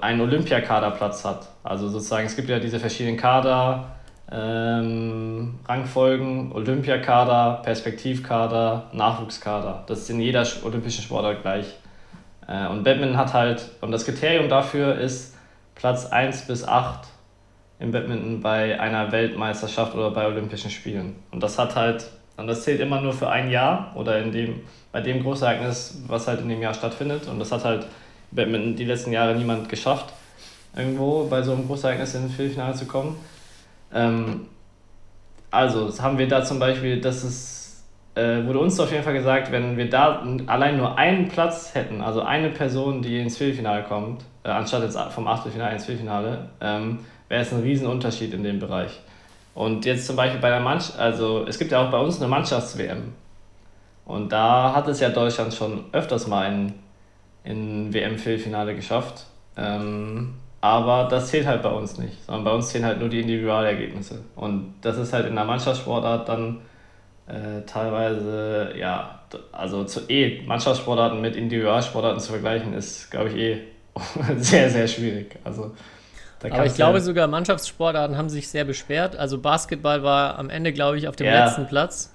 einen 0.00 0.20
Olympiakaderplatz 0.20 1.24
hat. 1.24 1.48
Also 1.64 1.88
sozusagen, 1.88 2.26
es 2.26 2.36
gibt 2.36 2.48
ja 2.48 2.60
diese 2.60 2.78
verschiedenen 2.78 3.16
Kader, 3.16 3.93
ähm, 4.34 5.54
Rangfolgen, 5.66 6.50
Olympiakader, 6.52 7.60
Perspektivkader, 7.62 8.90
Nachwuchskader. 8.92 9.84
Das 9.86 10.00
ist 10.00 10.10
in 10.10 10.20
jeder 10.20 10.44
olympischen 10.64 11.04
Sportart 11.04 11.42
gleich. 11.42 11.66
Äh, 12.48 12.66
und 12.66 12.82
Badminton 12.82 13.16
hat 13.16 13.32
halt, 13.32 13.70
und 13.80 13.92
das 13.92 14.04
Kriterium 14.04 14.48
dafür 14.48 14.96
ist 14.96 15.36
Platz 15.76 16.06
1 16.06 16.46
bis 16.46 16.66
8 16.66 17.06
im 17.78 17.92
Badminton 17.92 18.40
bei 18.40 18.80
einer 18.80 19.12
Weltmeisterschaft 19.12 19.94
oder 19.94 20.10
bei 20.10 20.26
Olympischen 20.26 20.70
Spielen. 20.70 21.16
Und 21.30 21.42
das 21.42 21.58
hat 21.58 21.76
halt, 21.76 22.10
und 22.36 22.46
das 22.46 22.64
zählt 22.64 22.80
immer 22.80 23.00
nur 23.00 23.12
für 23.12 23.28
ein 23.28 23.50
Jahr 23.50 23.92
oder 23.94 24.18
in 24.18 24.32
dem, 24.32 24.60
bei 24.90 25.00
dem 25.00 25.22
Großereignis, 25.22 26.02
was 26.08 26.26
halt 26.26 26.40
in 26.40 26.48
dem 26.48 26.60
Jahr 26.60 26.74
stattfindet. 26.74 27.28
Und 27.28 27.38
das 27.38 27.52
hat 27.52 27.64
halt 27.64 27.86
Badminton 28.32 28.74
die 28.74 28.84
letzten 28.84 29.12
Jahre 29.12 29.34
niemand 29.36 29.68
geschafft, 29.68 30.12
irgendwo 30.76 31.24
bei 31.24 31.42
so 31.42 31.52
einem 31.52 31.66
Großereignis 31.66 32.14
in 32.14 32.22
den 32.22 32.30
Viertelfinale 32.30 32.74
zu 32.74 32.86
kommen. 32.86 33.16
Ähm, 33.94 34.48
also 35.50 35.90
haben 36.02 36.18
wir 36.18 36.28
da 36.28 36.44
zum 36.44 36.58
Beispiel, 36.58 37.00
dass 37.00 37.22
es 37.22 37.54
äh, 38.14 38.44
wurde 38.46 38.58
uns 38.60 38.78
auf 38.78 38.90
jeden 38.92 39.02
Fall 39.02 39.14
gesagt, 39.14 39.50
wenn 39.50 39.76
wir 39.76 39.88
da 39.88 40.22
allein 40.46 40.76
nur 40.76 40.98
einen 40.98 41.28
Platz 41.28 41.74
hätten, 41.74 42.00
also 42.00 42.22
eine 42.22 42.50
Person, 42.50 43.02
die 43.02 43.18
ins 43.18 43.36
Viertelfinale 43.36 43.84
kommt, 43.84 44.24
äh, 44.44 44.50
anstatt 44.50 44.82
jetzt 44.82 44.98
vom 44.98 45.26
Achtelfinale 45.26 45.72
ins 45.72 45.84
Viertelfinale, 45.84 46.48
ähm, 46.60 47.00
wäre 47.28 47.42
es 47.42 47.52
ein 47.52 47.62
Riesenunterschied 47.62 48.32
in 48.34 48.44
dem 48.44 48.58
Bereich. 48.60 49.00
Und 49.54 49.84
jetzt 49.84 50.06
zum 50.06 50.16
Beispiel 50.16 50.40
bei 50.40 50.50
der 50.50 50.60
Mannschaft, 50.60 50.98
also 50.98 51.44
es 51.48 51.58
gibt 51.58 51.72
ja 51.72 51.84
auch 51.84 51.90
bei 51.90 51.98
uns 51.98 52.18
eine 52.18 52.28
Mannschafts-WM. 52.28 53.12
Und 54.04 54.32
da 54.32 54.74
hat 54.74 54.88
es 54.88 55.00
ja 55.00 55.08
Deutschland 55.08 55.54
schon 55.54 55.84
öfters 55.92 56.26
mal 56.26 56.52
in, 56.52 56.74
in 57.44 57.94
WM-Viertelfinale 57.94 58.74
geschafft. 58.74 59.26
Ähm, 59.56 60.34
aber 60.64 61.08
das 61.10 61.28
zählt 61.28 61.46
halt 61.46 61.60
bei 61.60 61.68
uns 61.68 61.98
nicht, 61.98 62.24
sondern 62.24 62.44
bei 62.44 62.50
uns 62.52 62.70
zählen 62.70 62.86
halt 62.86 62.98
nur 62.98 63.10
die 63.10 63.20
Individualergebnisse. 63.20 64.20
Und 64.34 64.76
das 64.80 64.96
ist 64.96 65.12
halt 65.12 65.26
in 65.26 65.34
der 65.34 65.44
Mannschaftssportart 65.44 66.26
dann 66.26 66.62
äh, 67.26 67.60
teilweise, 67.66 68.72
ja, 68.74 69.20
also 69.52 69.84
zu 69.84 70.08
eh 70.08 70.40
Mannschaftssportarten 70.46 71.20
mit 71.20 71.36
Individualsportarten 71.36 72.18
zu 72.18 72.30
vergleichen, 72.30 72.72
ist, 72.72 73.10
glaube 73.10 73.28
ich, 73.28 73.36
eh 73.36 73.62
sehr, 74.38 74.70
sehr 74.70 74.88
schwierig. 74.88 75.36
Also, 75.44 75.74
aber 76.42 76.64
ich 76.64 76.74
glaube, 76.74 77.02
sogar 77.02 77.26
Mannschaftssportarten 77.26 78.16
haben 78.16 78.30
sich 78.30 78.48
sehr 78.48 78.64
beschwert. 78.64 79.16
Also 79.16 79.36
Basketball 79.42 80.02
war 80.02 80.38
am 80.38 80.48
Ende, 80.48 80.72
glaube 80.72 80.96
ich, 80.96 81.08
auf 81.08 81.16
dem 81.16 81.26
ja. 81.26 81.44
letzten 81.44 81.66
Platz. 81.66 82.10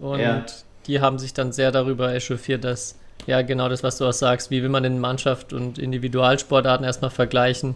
Und 0.00 0.20
ja. 0.20 0.46
die 0.86 1.00
haben 1.00 1.18
sich 1.18 1.34
dann 1.34 1.50
sehr 1.50 1.72
darüber 1.72 2.14
echauffiert, 2.14 2.62
dass, 2.62 2.96
ja, 3.28 3.42
genau 3.42 3.68
das, 3.68 3.82
was 3.82 3.98
du 3.98 4.06
auch 4.06 4.12
sagst, 4.12 4.50
wie 4.50 4.62
will 4.62 4.70
man 4.70 4.82
denn 4.82 4.98
Mannschaft 4.98 5.52
und 5.52 5.78
Individualsportarten 5.78 6.82
erstmal 6.82 7.10
vergleichen. 7.10 7.74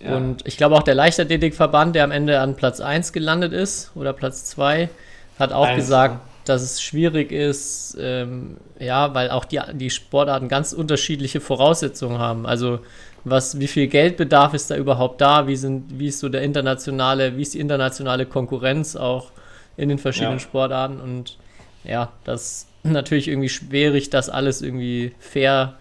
Ja. 0.00 0.14
Und 0.14 0.46
ich 0.46 0.58
glaube 0.58 0.74
auch 0.74 0.82
der 0.82 0.94
Leichtathletikverband, 0.94 1.96
der 1.96 2.04
am 2.04 2.10
Ende 2.10 2.40
an 2.40 2.56
Platz 2.56 2.78
1 2.78 3.14
gelandet 3.14 3.54
ist 3.54 3.90
oder 3.94 4.12
Platz 4.12 4.44
2, 4.44 4.90
hat 5.38 5.54
auch 5.54 5.64
Eins, 5.64 5.76
gesagt, 5.76 6.20
dass 6.44 6.60
es 6.60 6.82
schwierig 6.82 7.32
ist, 7.32 7.96
ähm, 7.98 8.58
ja, 8.78 9.14
weil 9.14 9.30
auch 9.30 9.46
die, 9.46 9.60
die 9.72 9.88
Sportarten 9.88 10.48
ganz 10.48 10.74
unterschiedliche 10.74 11.40
Voraussetzungen 11.40 12.18
haben. 12.18 12.44
Also 12.44 12.80
was, 13.24 13.60
wie 13.60 13.66
viel 13.66 13.86
Geldbedarf 13.86 14.52
ist 14.52 14.70
da 14.70 14.76
überhaupt 14.76 15.22
da? 15.22 15.46
Wie 15.46 15.56
sind, 15.56 15.98
wie 15.98 16.08
ist 16.08 16.18
so 16.18 16.28
der 16.28 16.42
internationale, 16.42 17.38
wie 17.38 17.42
ist 17.42 17.54
die 17.54 17.60
internationale 17.60 18.26
Konkurrenz 18.26 18.94
auch 18.94 19.30
in 19.78 19.88
den 19.88 19.96
verschiedenen 19.96 20.34
Ja. 20.34 20.40
Sportarten? 20.40 21.00
Und 21.00 21.38
ja, 21.82 22.12
das 22.24 22.42
ist 22.42 22.69
natürlich 22.82 23.28
irgendwie 23.28 23.48
schwierig, 23.48 24.10
das 24.10 24.28
alles 24.28 24.62
irgendwie 24.62 25.12
fair 25.18 25.74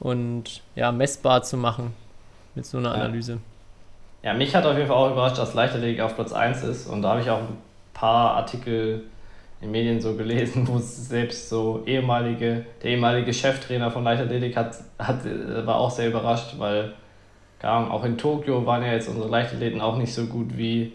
und 0.00 0.62
ja, 0.74 0.92
messbar 0.92 1.42
zu 1.42 1.56
machen 1.56 1.92
mit 2.54 2.66
so 2.66 2.78
einer 2.78 2.90
Ja. 2.96 3.04
Analyse. 3.04 3.38
Ja, 4.22 4.34
mich 4.34 4.54
hat 4.54 4.64
auf 4.64 4.76
jeden 4.76 4.86
Fall 4.86 4.96
auch 4.96 5.10
überrascht, 5.10 5.38
dass 5.38 5.54
Leichtathletik 5.54 6.00
auf 6.00 6.14
Platz 6.14 6.32
1 6.32 6.62
ist. 6.62 6.86
Und 6.86 7.02
da 7.02 7.10
habe 7.10 7.20
ich 7.22 7.30
auch 7.30 7.40
ein 7.40 7.58
paar 7.92 8.34
Artikel 8.36 9.04
in 9.60 9.70
Medien 9.70 10.00
so 10.00 10.14
gelesen, 10.16 10.66
wo 10.68 10.78
selbst 10.78 11.48
so 11.48 11.82
ehemalige, 11.86 12.64
der 12.82 12.90
ehemalige 12.92 13.32
Cheftrainer 13.32 13.90
von 13.90 14.04
Leichtathletik 14.04 14.56
hat, 14.56 14.76
hat, 14.98 15.24
war 15.66 15.76
auch 15.76 15.90
sehr 15.90 16.08
überrascht, 16.08 16.54
weil, 16.58 16.92
keine 17.58 17.72
Ahnung, 17.74 17.90
auch 17.90 18.04
in 18.04 18.16
Tokio 18.18 18.64
waren 18.64 18.82
ja 18.82 18.92
jetzt 18.92 19.08
unsere 19.08 19.28
Leichtathleten 19.28 19.80
auch 19.80 19.96
nicht 19.96 20.14
so 20.14 20.26
gut 20.26 20.56
wie 20.56 20.92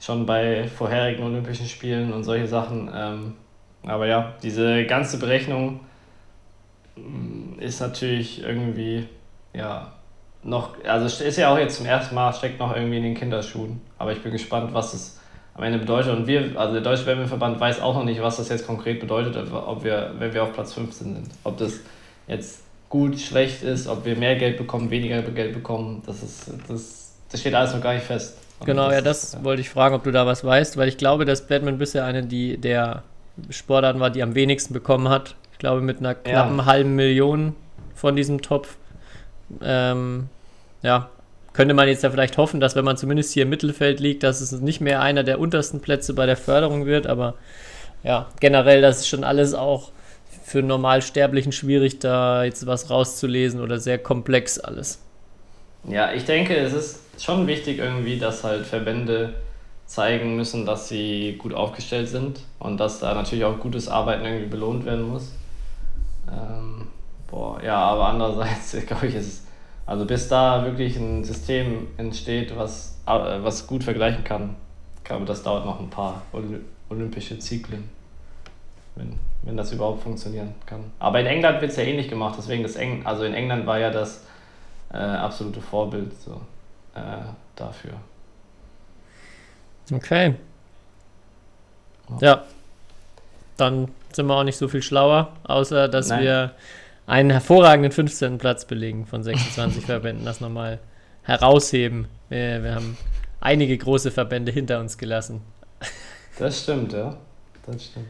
schon 0.00 0.26
bei 0.26 0.68
vorherigen 0.68 1.22
Olympischen 1.24 1.66
Spielen 1.66 2.12
und 2.12 2.24
solche 2.24 2.46
Sachen. 2.46 2.90
Ähm, 2.94 3.34
aber 3.86 4.06
ja, 4.06 4.34
diese 4.42 4.84
ganze 4.84 5.18
Berechnung 5.18 5.80
mm, 6.96 7.58
ist 7.60 7.80
natürlich 7.80 8.42
irgendwie, 8.42 9.06
ja, 9.52 9.92
noch, 10.42 10.74
also 10.84 11.24
ist 11.24 11.38
ja 11.38 11.52
auch 11.52 11.58
jetzt 11.58 11.76
zum 11.76 11.86
ersten 11.86 12.14
Mal, 12.14 12.32
steckt 12.32 12.58
noch 12.60 12.74
irgendwie 12.74 12.98
in 12.98 13.02
den 13.02 13.14
Kinderschuhen. 13.14 13.80
Aber 13.98 14.12
ich 14.12 14.22
bin 14.22 14.32
gespannt, 14.32 14.74
was 14.74 14.92
es 14.92 15.20
am 15.54 15.62
Ende 15.62 15.78
bedeutet. 15.78 16.14
Und 16.14 16.26
wir, 16.26 16.52
also 16.56 16.74
der 16.74 16.82
Deutsche 16.82 17.04
Badmintonverband 17.04 17.58
weiß 17.58 17.80
auch 17.80 17.94
noch 17.94 18.04
nicht, 18.04 18.20
was 18.20 18.36
das 18.36 18.48
jetzt 18.48 18.66
konkret 18.66 19.00
bedeutet, 19.00 19.36
ob 19.52 19.84
wir, 19.84 20.12
wenn 20.18 20.34
wir 20.34 20.42
auf 20.42 20.52
Platz 20.52 20.74
15 20.74 21.14
sind. 21.14 21.28
Ob 21.44 21.56
das 21.56 21.80
jetzt 22.26 22.60
gut, 22.88 23.18
schlecht 23.18 23.62
ist, 23.62 23.88
ob 23.88 24.04
wir 24.04 24.16
mehr 24.16 24.36
Geld 24.36 24.56
bekommen, 24.56 24.90
weniger 24.90 25.22
Geld 25.22 25.52
bekommen, 25.52 26.02
das 26.06 26.22
ist, 26.22 26.50
das, 26.68 27.14
das 27.30 27.40
steht 27.40 27.54
alles 27.54 27.74
noch 27.74 27.80
gar 27.80 27.94
nicht 27.94 28.04
fest. 28.04 28.38
Und 28.60 28.66
Genau, 28.66 28.90
ja, 28.90 28.98
ist, 28.98 29.06
das 29.06 29.44
wollte 29.44 29.62
ich 29.62 29.70
fragen, 29.70 29.94
ob 29.94 30.04
du 30.04 30.12
da 30.12 30.26
was 30.26 30.44
weißt, 30.44 30.76
weil 30.76 30.88
ich 30.88 30.96
glaube, 30.96 31.24
dass 31.24 31.46
Batman 31.46 31.78
bisher 31.78 32.04
eine 32.04 32.22
die, 32.24 32.56
der 32.56 33.02
Sportarten 33.50 34.00
war, 34.00 34.10
die 34.10 34.22
am 34.22 34.34
wenigsten 34.34 34.74
bekommen 34.74 35.08
hat. 35.08 35.34
Ich 35.52 35.58
glaube, 35.58 35.80
mit 35.80 35.98
einer 35.98 36.14
knappen 36.14 36.66
halben 36.66 36.94
Million 36.94 37.54
von 37.94 38.16
diesem 38.16 38.42
Topf. 38.42 38.76
Ähm, 39.62 40.28
ja, 40.82 41.10
könnte 41.52 41.74
man 41.74 41.88
jetzt 41.88 42.02
ja 42.02 42.10
vielleicht 42.10 42.36
hoffen, 42.36 42.60
dass 42.60 42.76
wenn 42.76 42.84
man 42.84 42.96
zumindest 42.96 43.32
hier 43.32 43.44
im 43.44 43.48
Mittelfeld 43.48 44.00
liegt, 44.00 44.22
dass 44.22 44.40
es 44.40 44.52
nicht 44.52 44.80
mehr 44.80 45.00
einer 45.00 45.22
der 45.22 45.38
untersten 45.38 45.80
Plätze 45.80 46.12
bei 46.12 46.26
der 46.26 46.36
Förderung 46.36 46.86
wird, 46.86 47.06
aber 47.06 47.34
ja, 48.02 48.28
generell, 48.40 48.82
das 48.82 49.00
ist 49.00 49.08
schon 49.08 49.24
alles 49.24 49.54
auch 49.54 49.90
für 50.44 50.58
einen 50.58 50.68
Normalsterblichen 50.68 51.52
schwierig, 51.52 52.00
da 52.00 52.44
jetzt 52.44 52.66
was 52.66 52.90
rauszulesen 52.90 53.60
oder 53.60 53.78
sehr 53.78 53.98
komplex 53.98 54.58
alles. 54.58 55.00
Ja, 55.88 56.12
ich 56.12 56.24
denke, 56.24 56.56
es 56.56 56.72
ist 56.72 57.00
schon 57.22 57.46
wichtig 57.46 57.78
irgendwie, 57.78 58.18
dass 58.18 58.44
halt 58.44 58.66
Verbände 58.66 59.34
zeigen 59.86 60.36
müssen, 60.36 60.66
dass 60.66 60.88
sie 60.88 61.36
gut 61.38 61.54
aufgestellt 61.54 62.08
sind 62.08 62.40
und 62.58 62.78
dass 62.78 63.00
da 63.00 63.14
natürlich 63.14 63.44
auch 63.44 63.58
gutes 63.58 63.88
Arbeiten 63.88 64.24
irgendwie 64.24 64.46
belohnt 64.46 64.84
werden 64.84 65.08
muss. 65.08 65.32
Ähm, 66.30 66.88
boah, 67.30 67.62
ja, 67.62 67.76
aber 67.76 68.08
andererseits 68.08 68.76
glaube 68.86 69.06
ich, 69.08 69.14
ist 69.14 69.26
es, 69.26 69.46
also 69.86 70.06
bis 70.06 70.28
da 70.28 70.64
wirklich 70.64 70.96
ein 70.96 71.24
System 71.24 71.88
entsteht, 71.98 72.56
was, 72.56 72.98
äh, 73.06 73.10
was 73.10 73.66
gut 73.66 73.84
vergleichen 73.84 74.24
kann, 74.24 74.56
ich 74.96 75.04
glaube, 75.04 75.26
das 75.26 75.42
dauert 75.42 75.66
noch 75.66 75.80
ein 75.80 75.90
paar 75.90 76.22
Oly- 76.32 76.64
olympische 76.88 77.38
Zyklen, 77.38 77.88
wenn, 78.94 79.18
wenn 79.42 79.56
das 79.56 79.70
überhaupt 79.72 80.02
funktionieren 80.02 80.54
kann. 80.64 80.80
Aber 80.98 81.20
in 81.20 81.26
England 81.26 81.60
wird 81.60 81.72
es 81.72 81.76
ja 81.76 81.84
ähnlich 81.84 82.08
gemacht, 82.08 82.36
deswegen 82.38 82.62
das 82.62 82.76
Eng, 82.76 83.04
also 83.04 83.24
in 83.24 83.34
England 83.34 83.66
war 83.66 83.78
ja 83.78 83.90
das 83.90 84.24
äh, 84.92 84.96
absolute 84.96 85.60
Vorbild 85.60 86.12
so, 86.18 86.40
äh, 86.94 87.20
dafür. 87.54 87.92
Okay. 89.92 90.34
Ja. 92.20 92.44
Dann 93.56 93.88
sind 94.12 94.26
wir 94.26 94.34
auch 94.34 94.44
nicht 94.44 94.56
so 94.56 94.68
viel 94.68 94.82
schlauer, 94.82 95.32
außer 95.44 95.88
dass 95.88 96.08
Nein. 96.08 96.22
wir 96.22 96.50
einen 97.06 97.30
hervorragenden 97.30 97.92
15. 97.92 98.38
Platz 98.38 98.64
belegen 98.64 99.06
von 99.06 99.22
26 99.22 99.84
Verbänden, 99.86 100.24
das 100.24 100.40
nochmal 100.40 100.80
herausheben. 101.22 102.08
Wir, 102.28 102.62
wir 102.62 102.74
haben 102.74 102.96
einige 103.40 103.76
große 103.76 104.10
Verbände 104.10 104.52
hinter 104.52 104.80
uns 104.80 104.98
gelassen. 104.98 105.42
Das 106.38 106.62
stimmt, 106.62 106.92
ja. 106.92 107.16
Das 107.66 107.84
stimmt. 107.84 108.06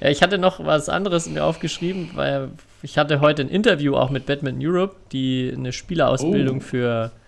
Ja, 0.00 0.08
ich 0.08 0.22
hatte 0.22 0.38
noch 0.38 0.64
was 0.64 0.88
anderes 0.88 1.28
mir 1.28 1.44
aufgeschrieben, 1.44 2.10
weil 2.14 2.50
ich 2.82 2.96
hatte 2.96 3.20
heute 3.20 3.42
ein 3.42 3.48
Interview 3.48 3.94
auch 3.96 4.08
mit 4.10 4.26
Badminton 4.26 4.66
Europe, 4.66 4.96
die 5.12 5.52
eine 5.54 5.72
Spielerausbildung 5.72 6.58
Oh. 6.58 6.60
für, 6.60 7.12
äh, 7.14 7.19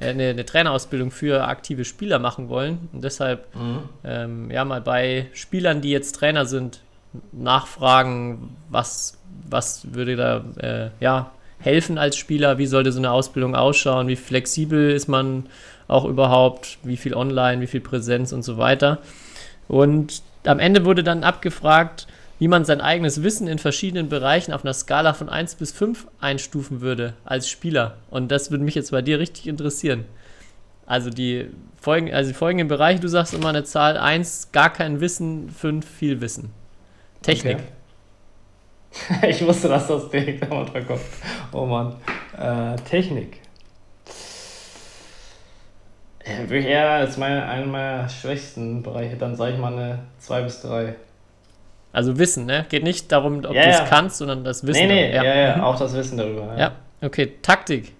eine, 0.00 0.30
eine 0.30 0.44
Trainerausbildung 0.44 1.10
für 1.10 1.46
aktive 1.46 1.84
Spieler 1.84 2.18
machen 2.18 2.48
wollen. 2.48 2.88
Und 2.92 3.04
deshalb 3.04 3.46
ähm, 4.04 4.50
ja 4.50 4.64
mal 4.64 4.80
bei 4.80 5.26
Spielern, 5.32 5.80
die 5.80 5.90
jetzt 5.90 6.16
Trainer 6.16 6.46
sind, 6.46 6.80
nachfragen, 7.32 8.56
was, 8.68 9.18
was 9.48 9.94
würde 9.94 10.16
da 10.16 10.44
äh, 10.58 10.90
ja, 11.00 11.32
helfen 11.58 11.98
als 11.98 12.16
Spieler, 12.16 12.58
wie 12.58 12.66
sollte 12.66 12.92
so 12.92 12.98
eine 12.98 13.10
Ausbildung 13.10 13.54
ausschauen, 13.54 14.08
wie 14.08 14.16
flexibel 14.16 14.90
ist 14.90 15.08
man 15.08 15.46
auch 15.88 16.04
überhaupt, 16.04 16.78
wie 16.82 16.96
viel 16.96 17.14
Online, 17.14 17.60
wie 17.60 17.66
viel 17.66 17.80
Präsenz 17.80 18.32
und 18.32 18.42
so 18.42 18.58
weiter. 18.58 18.98
Und 19.68 20.22
am 20.44 20.58
Ende 20.58 20.84
wurde 20.84 21.02
dann 21.02 21.24
abgefragt, 21.24 22.06
wie 22.40 22.48
man 22.48 22.64
sein 22.64 22.80
eigenes 22.80 23.22
Wissen 23.22 23.46
in 23.46 23.58
verschiedenen 23.58 24.08
Bereichen 24.08 24.54
auf 24.54 24.64
einer 24.64 24.72
Skala 24.72 25.12
von 25.12 25.28
1 25.28 25.56
bis 25.56 25.72
5 25.72 26.08
einstufen 26.20 26.80
würde 26.80 27.12
als 27.22 27.50
Spieler. 27.50 27.98
Und 28.10 28.32
das 28.32 28.50
würde 28.50 28.64
mich 28.64 28.74
jetzt 28.74 28.92
bei 28.92 29.02
dir 29.02 29.18
richtig 29.18 29.46
interessieren. 29.46 30.06
Also 30.86 31.10
die 31.10 31.50
folgen, 31.78 32.12
also 32.12 32.30
die 32.30 32.34
folgenden 32.34 32.66
Bereiche, 32.66 32.98
du 32.98 33.08
sagst 33.08 33.34
immer 33.34 33.50
eine 33.50 33.64
Zahl 33.64 33.98
1, 33.98 34.52
gar 34.52 34.72
kein 34.72 35.02
Wissen, 35.02 35.50
5, 35.50 35.86
viel 35.86 36.20
Wissen. 36.22 36.50
Technik. 37.22 37.58
Okay. 37.58 39.28
Ich 39.28 39.46
wusste, 39.46 39.68
dass 39.68 39.86
das 39.86 40.10
direkt 40.10 40.50
am 40.50 40.58
Anfang 40.58 40.84
kommt. 40.84 41.02
Oh 41.52 41.66
Mann. 41.66 41.94
Äh, 42.36 42.74
Technik. 42.88 43.38
Würde 46.24 46.58
ich 46.58 46.66
eher 46.66 46.90
als 46.90 47.18
meine, 47.18 47.44
einen 47.44 47.70
meiner 47.70 48.08
schwächsten 48.08 48.82
Bereiche, 48.82 49.16
dann 49.16 49.36
sage 49.36 49.52
ich 49.52 49.58
mal 49.58 49.72
eine 49.72 49.98
2 50.18 50.42
bis 50.42 50.62
3. 50.62 50.96
Also 51.92 52.18
Wissen, 52.18 52.46
ne? 52.46 52.66
Geht 52.68 52.84
nicht 52.84 53.10
darum, 53.10 53.38
ob 53.44 53.52
Ja, 53.52 53.62
du 53.64 53.68
es 53.68 53.78
ja. 53.78 53.84
kannst, 53.86 54.18
sondern 54.18 54.44
das 54.44 54.64
Wissen. 54.66 54.86
Nee, 54.86 55.08
nee, 55.08 55.14
ja, 55.14 55.24
ja, 55.24 55.56
Mhm. 55.56 55.62
auch 55.64 55.76
das 55.78 55.92
Wissen 55.94 56.18
darüber. 56.18 56.56
Ja, 56.56 56.76
okay. 57.02 57.32
Taktik. 57.42 57.92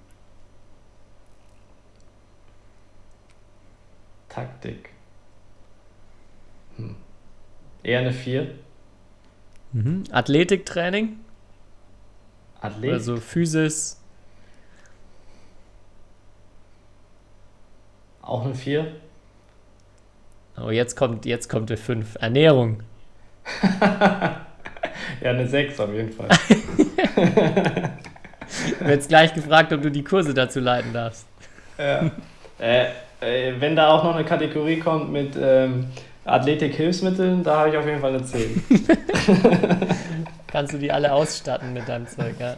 Taktik. 4.29 4.91
Hm. 6.77 6.95
Eher 7.83 8.01
eine 8.01 8.13
4. 8.13 8.47
Mhm. 9.73 10.05
Athletiktraining. 10.13 11.19
Athlet. 12.61 12.93
Also 12.93 13.17
Physis. 13.17 14.01
Auch 18.23 18.45
eine 18.45 18.55
4. 18.55 18.87
Oh, 20.63 20.71
jetzt 20.71 20.95
kommt, 20.95 21.25
jetzt 21.27 21.49
kommt 21.49 21.71
der 21.71 21.79
5. 21.79 22.17
Ernährung. 22.21 22.83
Ja, 25.21 25.31
eine 25.31 25.47
6 25.47 25.79
auf 25.81 25.93
jeden 25.93 26.13
Fall. 26.13 26.29
Werde 28.79 28.95
jetzt 28.95 29.09
gleich 29.09 29.35
gefragt, 29.35 29.73
ob 29.73 29.83
du 29.83 29.91
die 29.91 30.03
Kurse 30.03 30.33
dazu 30.35 30.61
leiten 30.61 30.93
darfst. 30.93 31.27
Ja. 31.79 32.11
Äh, 32.59 32.87
äh, 33.21 33.55
wenn 33.59 33.77
da 33.77 33.89
auch 33.89 34.03
noch 34.05 34.15
eine 34.15 34.25
Kategorie 34.25 34.79
kommt 34.79 35.13
mit 35.13 35.37
ähm, 35.41 35.89
Athletik-Hilfsmitteln, 36.25 37.45
da 37.45 37.59
habe 37.59 37.71
ich 37.71 37.77
auf 37.77 37.87
jeden 37.87 38.01
Fall 38.01 38.15
eine 38.15 38.25
10. 38.25 38.65
Kannst 40.47 40.73
du 40.73 40.79
die 40.79 40.91
alle 40.91 41.13
ausstatten 41.13 41.73
mit 41.73 41.89
deinem 41.89 42.09
Zeug, 42.09 42.35
ja. 42.39 42.57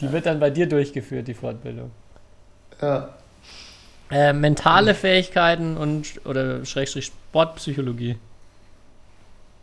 Die 0.00 0.10
wird 0.10 0.26
dann 0.26 0.40
bei 0.40 0.50
dir 0.50 0.68
durchgeführt, 0.68 1.28
die 1.28 1.34
Fortbildung. 1.34 1.92
Ja. 2.82 3.10
Äh, 4.10 4.32
mentale 4.32 4.94
Fähigkeiten 4.94 5.76
und 5.76 6.20
oder 6.26 6.64
Schrägstrich 6.64 7.06
Sportpsychologie. 7.06 8.18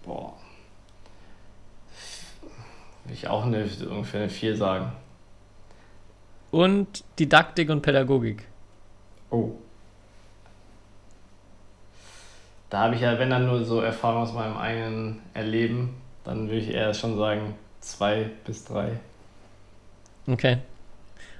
Boah. 0.03 0.40
Will 3.11 3.17
ich 3.17 3.27
auch 3.27 3.45
eine, 3.45 3.67
ungefähr 3.89 4.21
eine 4.21 4.29
4 4.29 4.55
sagen. 4.55 4.93
Und 6.49 7.03
Didaktik 7.19 7.69
und 7.69 7.81
Pädagogik. 7.81 8.47
Oh. 9.29 9.51
Da 12.69 12.83
habe 12.83 12.95
ich 12.95 13.01
ja, 13.01 13.19
wenn 13.19 13.29
dann 13.29 13.47
nur 13.47 13.65
so 13.65 13.81
Erfahrung 13.81 14.23
aus 14.23 14.31
meinem 14.31 14.55
eigenen 14.55 15.19
Erleben. 15.33 15.93
dann 16.23 16.47
würde 16.47 16.59
ich 16.59 16.69
eher 16.69 16.93
schon 16.93 17.17
sagen 17.17 17.53
zwei 17.81 18.29
bis 18.45 18.63
drei. 18.63 18.97
Okay. 20.27 20.59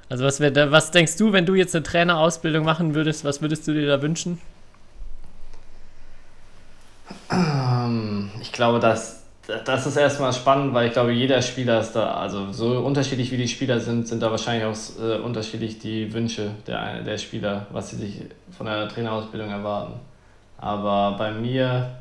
Also 0.10 0.26
was, 0.26 0.42
wär 0.42 0.72
was 0.74 0.92
denkst 0.92 1.16
du, 1.16 1.32
wenn 1.32 1.46
du 1.46 1.56
jetzt 1.56 1.74
eine 1.74 1.84
Trainerausbildung 1.84 2.66
machen 2.66 2.96
würdest, 2.96 3.24
was 3.24 3.42
würdest 3.42 3.66
du 3.66 3.72
dir 3.72 3.88
da 3.88 4.02
wünschen? 4.02 4.42
Ähm, 7.32 8.30
ich 8.42 8.52
glaube, 8.52 8.82
dass 8.82 9.21
das 9.48 9.86
ist 9.86 9.98
erstmal 9.98 10.34
spannend, 10.34 10.74
weil 10.74 10.88
ich 10.88 10.94
glaube, 10.94 11.12
jeder 11.12 11.42
Spieler 11.42 11.80
ist 11.80 11.94
da, 11.94 12.14
also 12.16 12.52
so 12.52 12.80
unterschiedlich 12.80 13.32
wie 13.32 13.38
die 13.38 13.48
Spieler 13.48 13.80
sind, 13.80 14.08
sind 14.08 14.22
da 14.22 14.30
wahrscheinlich 14.30 14.66
auch 14.66 15.04
äh, 15.04 15.18
unterschiedlich 15.18 15.80
die 15.80 16.14
Wünsche 16.14 16.52
der, 16.68 17.02
der 17.02 17.18
Spieler, 17.18 17.66
was 17.72 17.90
sie 17.90 17.96
sich 17.98 18.22
von 18.56 18.68
der 18.68 18.88
Trainerausbildung 18.88 19.50
erwarten. 19.50 19.94
Aber 20.58 21.18
bei 21.18 21.32
mir 21.32 21.92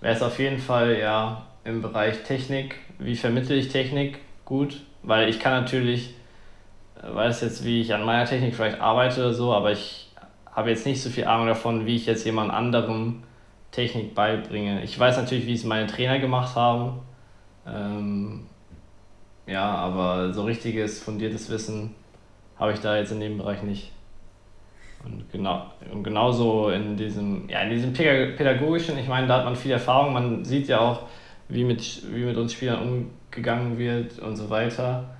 wäre 0.00 0.14
es 0.14 0.22
auf 0.22 0.38
jeden 0.38 0.58
Fall 0.58 0.98
ja 0.98 1.42
im 1.64 1.82
Bereich 1.82 2.22
Technik. 2.22 2.76
Wie 2.98 3.16
vermittle 3.16 3.54
ich 3.54 3.68
Technik 3.68 4.18
gut? 4.44 4.80
Weil 5.02 5.28
ich 5.28 5.40
kann 5.40 5.52
natürlich, 5.52 6.14
äh, 7.02 7.14
weiß 7.14 7.42
jetzt, 7.42 7.64
wie 7.64 7.82
ich 7.82 7.92
an 7.92 8.04
meiner 8.04 8.24
Technik 8.24 8.54
vielleicht 8.54 8.80
arbeite 8.80 9.20
oder 9.20 9.34
so, 9.34 9.52
aber 9.52 9.72
ich 9.72 10.10
habe 10.50 10.70
jetzt 10.70 10.86
nicht 10.86 11.02
so 11.02 11.10
viel 11.10 11.26
Ahnung 11.26 11.48
davon, 11.48 11.86
wie 11.86 11.96
ich 11.96 12.06
jetzt 12.06 12.24
jemand 12.24 12.50
anderem 12.50 13.22
Technik 13.72 14.14
beibringe. 14.14 14.84
Ich 14.84 14.98
weiß 14.98 15.16
natürlich, 15.16 15.46
wie 15.46 15.54
es 15.54 15.64
meine 15.64 15.86
Trainer 15.86 16.18
gemacht 16.18 16.54
haben. 16.54 17.00
Ähm, 17.66 18.46
ja, 19.46 19.74
aber 19.74 20.32
so 20.32 20.44
richtiges, 20.44 21.02
fundiertes 21.02 21.50
Wissen 21.50 21.94
habe 22.58 22.72
ich 22.72 22.80
da 22.80 22.96
jetzt 22.96 23.10
in 23.10 23.20
dem 23.20 23.38
Bereich 23.38 23.62
nicht. 23.62 23.90
Und, 25.04 25.30
genau, 25.32 25.66
und 25.90 26.04
genauso 26.04 26.70
in 26.70 26.96
diesem, 26.96 27.48
ja, 27.48 27.62
in 27.62 27.70
diesem 27.70 27.92
pädagogischen, 27.92 28.96
ich 28.98 29.08
meine, 29.08 29.26
da 29.26 29.38
hat 29.38 29.44
man 29.44 29.56
viel 29.56 29.72
Erfahrung, 29.72 30.12
man 30.12 30.44
sieht 30.44 30.68
ja 30.68 30.78
auch, 30.78 31.02
wie 31.48 31.64
mit, 31.64 32.02
wie 32.14 32.24
mit 32.24 32.36
uns 32.36 32.52
Spielern 32.52 33.10
umgegangen 33.30 33.78
wird 33.78 34.18
und 34.20 34.36
so 34.36 34.48
weiter. 34.48 35.16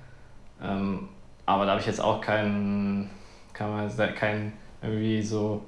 Ähm, 0.61 1.09
aber 1.45 1.65
da 1.65 1.71
habe 1.71 1.81
ich 1.81 1.87
jetzt 1.87 1.99
auch 1.99 2.21
kein, 2.21 3.09
kann 3.51 3.71
man, 3.71 4.15
kein 4.15 4.53
irgendwie 4.81 5.21
so 5.21 5.61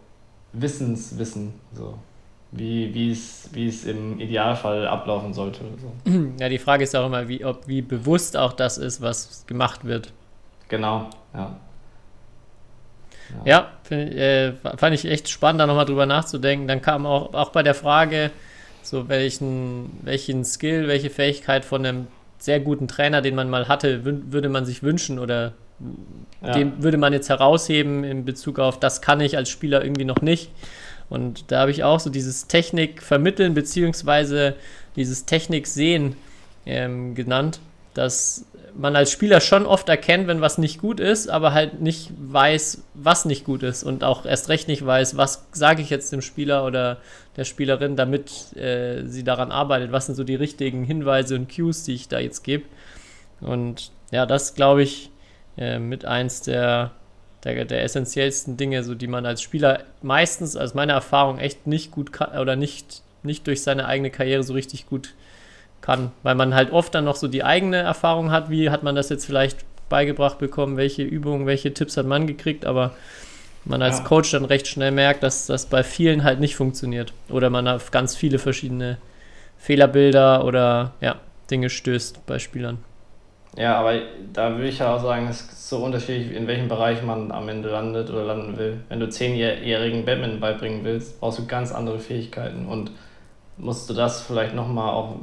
Wissenswissen. 0.54 1.54
So 1.74 2.00
wie, 2.52 2.94
wie, 2.94 3.12
es, 3.12 3.50
wie 3.54 3.68
es 3.68 3.86
im 3.86 4.20
Idealfall 4.20 4.88
ablaufen 4.88 5.34
sollte. 5.34 5.62
So. 6.06 6.12
Ja, 6.40 6.50
die 6.50 6.58
Frage 6.58 6.84
ist 6.84 6.96
auch 6.96 7.06
immer, 7.06 7.28
wie, 7.28 7.44
ob, 7.44 7.68
wie 7.68 7.82
bewusst 7.82 8.38
auch 8.38 8.54
das 8.54 8.78
ist, 8.78 9.02
was 9.02 9.46
gemacht 9.48 9.86
wird. 9.86 10.14
Genau, 10.70 11.10
ja. 11.34 11.56
Ja, 13.46 13.46
ja 13.46 13.72
ich, 13.90 13.92
äh, 13.92 14.54
fand 14.54 14.96
ich 14.96 15.06
echt 15.06 15.30
spannend, 15.30 15.62
da 15.62 15.68
nochmal 15.68 15.86
drüber 15.86 16.06
nachzudenken. 16.06 16.68
Dann 16.68 16.82
kam 16.82 17.06
auch, 17.06 17.34
auch 17.34 17.50
bei 17.50 17.64
der 17.64 17.76
Frage, 17.76 18.32
so 18.82 19.10
welchen, 19.10 20.00
welchen 20.04 20.46
Skill, 20.46 20.88
welche 20.88 21.10
Fähigkeit 21.10 21.66
von 21.66 21.86
einem 21.86 22.08
sehr 22.38 22.60
guten 22.60 22.88
Trainer, 22.88 23.22
den 23.22 23.36
man 23.36 23.50
mal 23.50 23.68
hatte, 23.68 24.06
würde 24.06 24.50
man 24.50 24.66
sich 24.66 24.84
wünschen 24.84 25.20
oder 25.20 25.54
ja. 26.42 26.54
den 26.54 26.84
würde 26.84 26.98
man 26.98 27.12
jetzt 27.12 27.30
herausheben 27.30 28.04
in 28.04 28.24
Bezug 28.24 28.60
auf, 28.60 28.80
das 28.80 29.02
kann 29.02 29.20
ich 29.20 29.36
als 29.38 29.50
Spieler 29.50 29.84
irgendwie 29.84 30.06
noch 30.06 30.22
nicht. 30.22 30.52
Und 31.10 31.52
da 31.52 31.62
habe 31.62 31.72
ich 31.72 31.84
auch 31.84 32.00
so 32.00 32.10
dieses 32.10 32.48
Technik 32.48 33.02
vermitteln 33.02 33.54
beziehungsweise 33.54 34.56
dieses 34.96 35.26
Technik 35.26 35.68
sehen 35.68 36.16
ähm, 36.66 37.16
genannt, 37.16 37.60
dass 37.94 38.46
man 38.78 38.96
als 38.96 39.12
Spieler 39.12 39.40
schon 39.40 39.66
oft 39.66 39.88
erkennt, 39.88 40.28
wenn 40.28 40.42
was 40.42 40.58
nicht 40.58 40.80
gut 40.80 41.00
ist, 41.00 41.30
aber 41.30 41.54
halt 41.54 41.82
nicht 41.82 42.12
weiß, 42.18 42.84
was 42.94 43.26
nicht 43.26 43.46
gut 43.46 43.64
ist 43.64 43.84
und 43.84 44.04
auch 44.04 44.26
erst 44.26 44.50
recht 44.50 44.68
nicht 44.68 44.86
weiß, 44.86 45.16
was 45.18 45.46
sage 45.54 45.82
ich 45.82 45.90
jetzt 45.90 46.12
dem 46.12 46.22
Spieler 46.22 46.66
oder 46.66 46.98
der 47.38 47.46
Spielerin, 47.46 47.96
damit 47.96 48.56
äh, 48.58 49.04
sie 49.06 49.24
daran 49.24 49.52
arbeitet. 49.52 49.92
Was 49.92 50.08
sind 50.08 50.16
so 50.16 50.24
die 50.24 50.36
richtigen 50.36 50.84
Hinweise 50.84 51.36
und 51.36 51.54
Cues, 51.54 51.84
die 51.84 51.94
ich 51.94 52.08
da 52.08 52.20
jetzt 52.20 52.44
gebe? 52.44 52.66
Und 53.42 53.92
ja, 54.12 54.26
das 54.26 54.56
glaube 54.56 54.84
ich 54.84 55.10
äh, 55.58 55.80
mit 55.80 56.06
eins 56.06 56.42
der 56.42 56.92
der, 57.46 57.64
der 57.64 57.84
essentiellsten 57.84 58.58
Dinge, 58.58 58.84
so 58.84 58.96
die 58.96 59.08
man 59.08 59.26
als 59.26 59.42
Spieler 59.42 59.84
meistens, 60.02 60.58
aus 60.58 60.74
meiner 60.74 60.94
Erfahrung, 60.94 61.38
echt 61.38 61.68
nicht 61.68 61.92
gut 61.92 62.12
kann 62.12 62.38
oder 62.38 62.56
nicht, 62.56 63.04
nicht 63.24 63.48
durch 63.48 63.62
seine 63.62 63.86
eigene 63.86 64.10
Karriere 64.10 64.44
so 64.44 64.54
richtig 64.54 64.88
gut 64.88 65.14
kann. 65.82 66.12
Weil 66.24 66.36
man 66.36 66.56
halt 66.56 66.72
oft 66.72 66.94
dann 66.96 67.06
noch 67.06 67.16
so 67.16 67.28
die 67.28 67.44
eigene 67.44 67.78
Erfahrung 67.78 68.32
hat, 68.32 68.50
wie 68.50 68.72
hat 68.72 68.84
man 68.84 68.96
das 68.96 69.10
jetzt 69.10 69.26
vielleicht 69.26 69.60
beigebracht 69.88 70.40
bekommen, 70.40 70.78
welche 70.78 71.04
Übungen, 71.04 71.46
welche 71.46 71.74
Tipps 71.74 71.96
hat 71.96 72.08
man 72.08 72.26
gekriegt, 72.26 72.66
aber 72.66 72.96
man 73.64 73.82
als 73.82 74.00
ja. 74.00 74.04
Coach 74.04 74.32
dann 74.32 74.46
recht 74.46 74.68
schnell 74.68 74.92
merkt, 74.92 75.24
dass 75.24 75.46
das 75.46 75.68
bei 75.68 75.84
vielen 75.84 76.24
halt 76.24 76.40
nicht 76.40 76.56
funktioniert. 76.56 77.14
Oder 77.30 77.50
man 77.50 77.68
auf 77.68 77.92
ganz 77.92 78.16
viele 78.16 78.40
verschiedene 78.40 78.98
Fehlerbilder 79.58 80.44
oder 80.46 80.94
ja, 81.02 81.20
Dinge 81.50 81.70
stößt 81.70 82.26
bei 82.26 82.40
Spielern. 82.40 82.80
Ja, 83.58 83.78
aber 83.78 84.00
da 84.34 84.52
würde 84.52 84.68
ich 84.68 84.80
ja 84.80 84.94
auch 84.94 85.02
sagen, 85.02 85.28
es 85.30 85.42
ist 85.42 85.70
so 85.70 85.78
unterschiedlich, 85.78 86.36
in 86.36 86.46
welchem 86.48 86.68
Bereich 86.68 87.02
man 87.04 87.32
am 87.32 87.48
Ende 87.48 87.70
landet 87.70 88.10
oder 88.10 88.26
landen 88.26 88.58
will. 88.58 88.82
Wenn 88.90 89.00
du 89.00 89.10
zehnjährigen 89.10 90.04
Batman 90.04 90.40
beibringen 90.40 90.84
willst, 90.84 91.20
brauchst 91.20 91.40
du 91.40 91.46
ganz 91.46 91.72
andere 91.72 92.00
Fähigkeiten 92.00 92.66
und 92.66 92.92
musst 93.58 93.90
du 93.90 93.94
das 93.94 94.22
vielleicht 94.22 94.54
nochmal 94.54 94.94
auch 94.94 95.16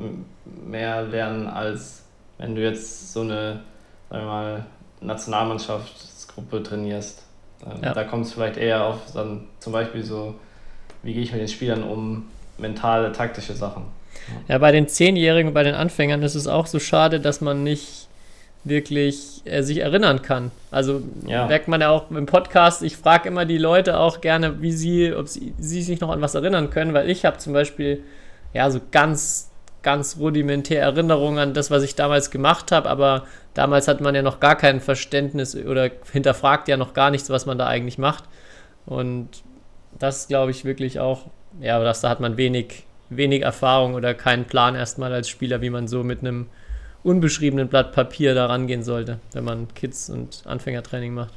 mehr 0.66 1.02
lernen, 1.02 1.46
als 1.46 2.04
wenn 2.38 2.54
du 2.54 2.62
jetzt 2.62 3.12
so 3.12 3.20
eine, 3.20 3.60
sagen 4.08 4.24
wir 4.24 4.26
mal, 4.26 4.66
Nationalmannschaftsgruppe 5.02 6.62
trainierst. 6.62 7.24
Ähm, 7.64 7.82
ja. 7.82 7.92
Da 7.92 8.04
kommt 8.04 8.26
es 8.26 8.32
vielleicht 8.32 8.56
eher 8.56 8.86
auf 8.86 9.12
dann 9.12 9.46
zum 9.60 9.72
Beispiel 9.72 10.02
so, 10.02 10.34
wie 11.02 11.12
gehe 11.12 11.22
ich 11.22 11.32
mit 11.32 11.40
den 11.40 11.48
Spielern 11.48 11.82
um, 11.82 12.26
mentale, 12.56 13.12
taktische 13.12 13.52
Sachen. 13.52 13.84
Ja, 14.48 14.58
bei 14.58 14.72
den 14.72 14.88
Zehnjährigen, 14.88 15.52
bei 15.52 15.62
den 15.62 15.74
Anfängern 15.74 16.22
ist 16.22 16.34
es 16.34 16.46
auch 16.46 16.66
so 16.66 16.78
schade, 16.78 17.20
dass 17.20 17.40
man 17.40 17.62
nicht 17.62 18.01
wirklich 18.64 19.42
äh, 19.44 19.62
sich 19.62 19.78
erinnern 19.78 20.22
kann. 20.22 20.50
Also 20.70 21.02
ja. 21.26 21.46
merkt 21.46 21.68
man 21.68 21.80
ja 21.80 21.90
auch 21.90 22.10
im 22.10 22.26
Podcast, 22.26 22.82
ich 22.82 22.96
frage 22.96 23.28
immer 23.28 23.44
die 23.44 23.58
Leute 23.58 23.98
auch 23.98 24.20
gerne, 24.20 24.62
wie 24.62 24.72
sie, 24.72 25.12
ob 25.14 25.28
sie, 25.28 25.52
sie 25.58 25.82
sich 25.82 26.00
noch 26.00 26.10
an 26.10 26.20
was 26.20 26.34
erinnern 26.34 26.70
können, 26.70 26.94
weil 26.94 27.10
ich 27.10 27.24
habe 27.24 27.38
zum 27.38 27.52
Beispiel 27.52 28.02
ja 28.52 28.70
so 28.70 28.80
ganz, 28.92 29.50
ganz 29.82 30.16
rudimentär 30.18 30.80
Erinnerungen 30.82 31.38
an 31.38 31.54
das, 31.54 31.70
was 31.70 31.82
ich 31.82 31.96
damals 31.96 32.30
gemacht 32.30 32.70
habe, 32.70 32.88
aber 32.88 33.24
damals 33.54 33.88
hat 33.88 34.00
man 34.00 34.14
ja 34.14 34.22
noch 34.22 34.38
gar 34.38 34.56
kein 34.56 34.80
Verständnis 34.80 35.56
oder 35.56 35.90
hinterfragt 36.12 36.68
ja 36.68 36.76
noch 36.76 36.94
gar 36.94 37.10
nichts, 37.10 37.30
was 37.30 37.46
man 37.46 37.58
da 37.58 37.66
eigentlich 37.66 37.98
macht. 37.98 38.24
Und 38.86 39.28
das 39.98 40.28
glaube 40.28 40.52
ich 40.52 40.64
wirklich 40.64 41.00
auch, 41.00 41.26
ja, 41.60 41.82
das, 41.82 42.00
da 42.00 42.08
hat 42.08 42.20
man 42.20 42.36
wenig, 42.36 42.84
wenig 43.10 43.42
Erfahrung 43.42 43.94
oder 43.94 44.14
keinen 44.14 44.44
Plan 44.44 44.76
erstmal 44.76 45.12
als 45.12 45.28
Spieler, 45.28 45.60
wie 45.62 45.70
man 45.70 45.88
so 45.88 46.04
mit 46.04 46.20
einem 46.20 46.46
unbeschriebenen 47.04 47.68
Blatt 47.68 47.92
Papier 47.92 48.34
da 48.34 48.46
rangehen 48.46 48.82
sollte, 48.82 49.18
wenn 49.32 49.44
man 49.44 49.68
Kids- 49.74 50.10
und 50.10 50.42
Anfängertraining 50.46 51.14
macht. 51.14 51.32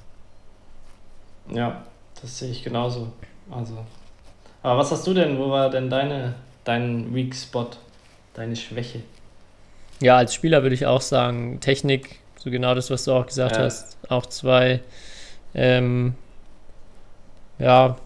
Ja, 1.50 1.84
das 2.22 2.40
sehe 2.40 2.52
ich 2.52 2.64
genauso. 2.64 3.12
Also. 3.50 3.86
Aber 4.64 4.80
was 4.80 4.92
hast 4.92 5.06
du 5.06 5.14
denn? 5.14 5.38
Wo 5.38 5.50
war 5.50 5.70
denn 5.70 5.90
deine, 5.90 6.36
dein 6.64 7.14
Weak 7.14 7.36
Spot, 7.36 7.70
deine 8.34 8.56
Schwäche? 8.56 9.02
Ja, 10.02 10.18
als 10.18 10.34
Spieler 10.34 10.64
würde 10.64 10.76
ich 10.76 10.86
auch 10.86 11.02
sagen, 11.02 11.60
Technik, 11.60 12.20
so 12.38 12.50
genau 12.50 12.76
das, 12.76 12.90
was 12.90 13.06
du 13.06 13.14
auch 13.14 13.26
gesagt 13.26 13.56
ja. 13.56 13.64
hast. 13.64 13.98
Auch 14.10 14.26
zwei, 14.26 14.82
ähm, 15.54 16.16
ja, 17.60 17.98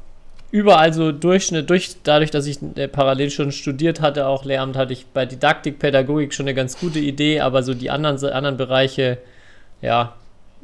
überall 0.51 0.93
so 0.93 1.12
Durchschnitt, 1.12 1.69
durch, 1.69 1.95
dadurch, 2.03 2.31
dass 2.31 2.45
ich 2.45 2.59
äh, 2.75 2.88
parallel 2.88 3.29
schon 3.29 3.51
studiert 3.51 4.01
hatte, 4.01 4.27
auch 4.27 4.45
Lehramt, 4.45 4.77
hatte 4.77 4.93
ich 4.93 5.05
bei 5.07 5.25
Didaktik, 5.25 5.79
Pädagogik 5.79 6.33
schon 6.33 6.45
eine 6.45 6.55
ganz 6.55 6.79
gute 6.79 6.99
Idee, 6.99 7.41
aber 7.41 7.63
so 7.63 7.73
die 7.73 7.89
anderen, 7.89 8.23
anderen 8.23 8.57
Bereiche, 8.57 9.19
ja, 9.81 10.15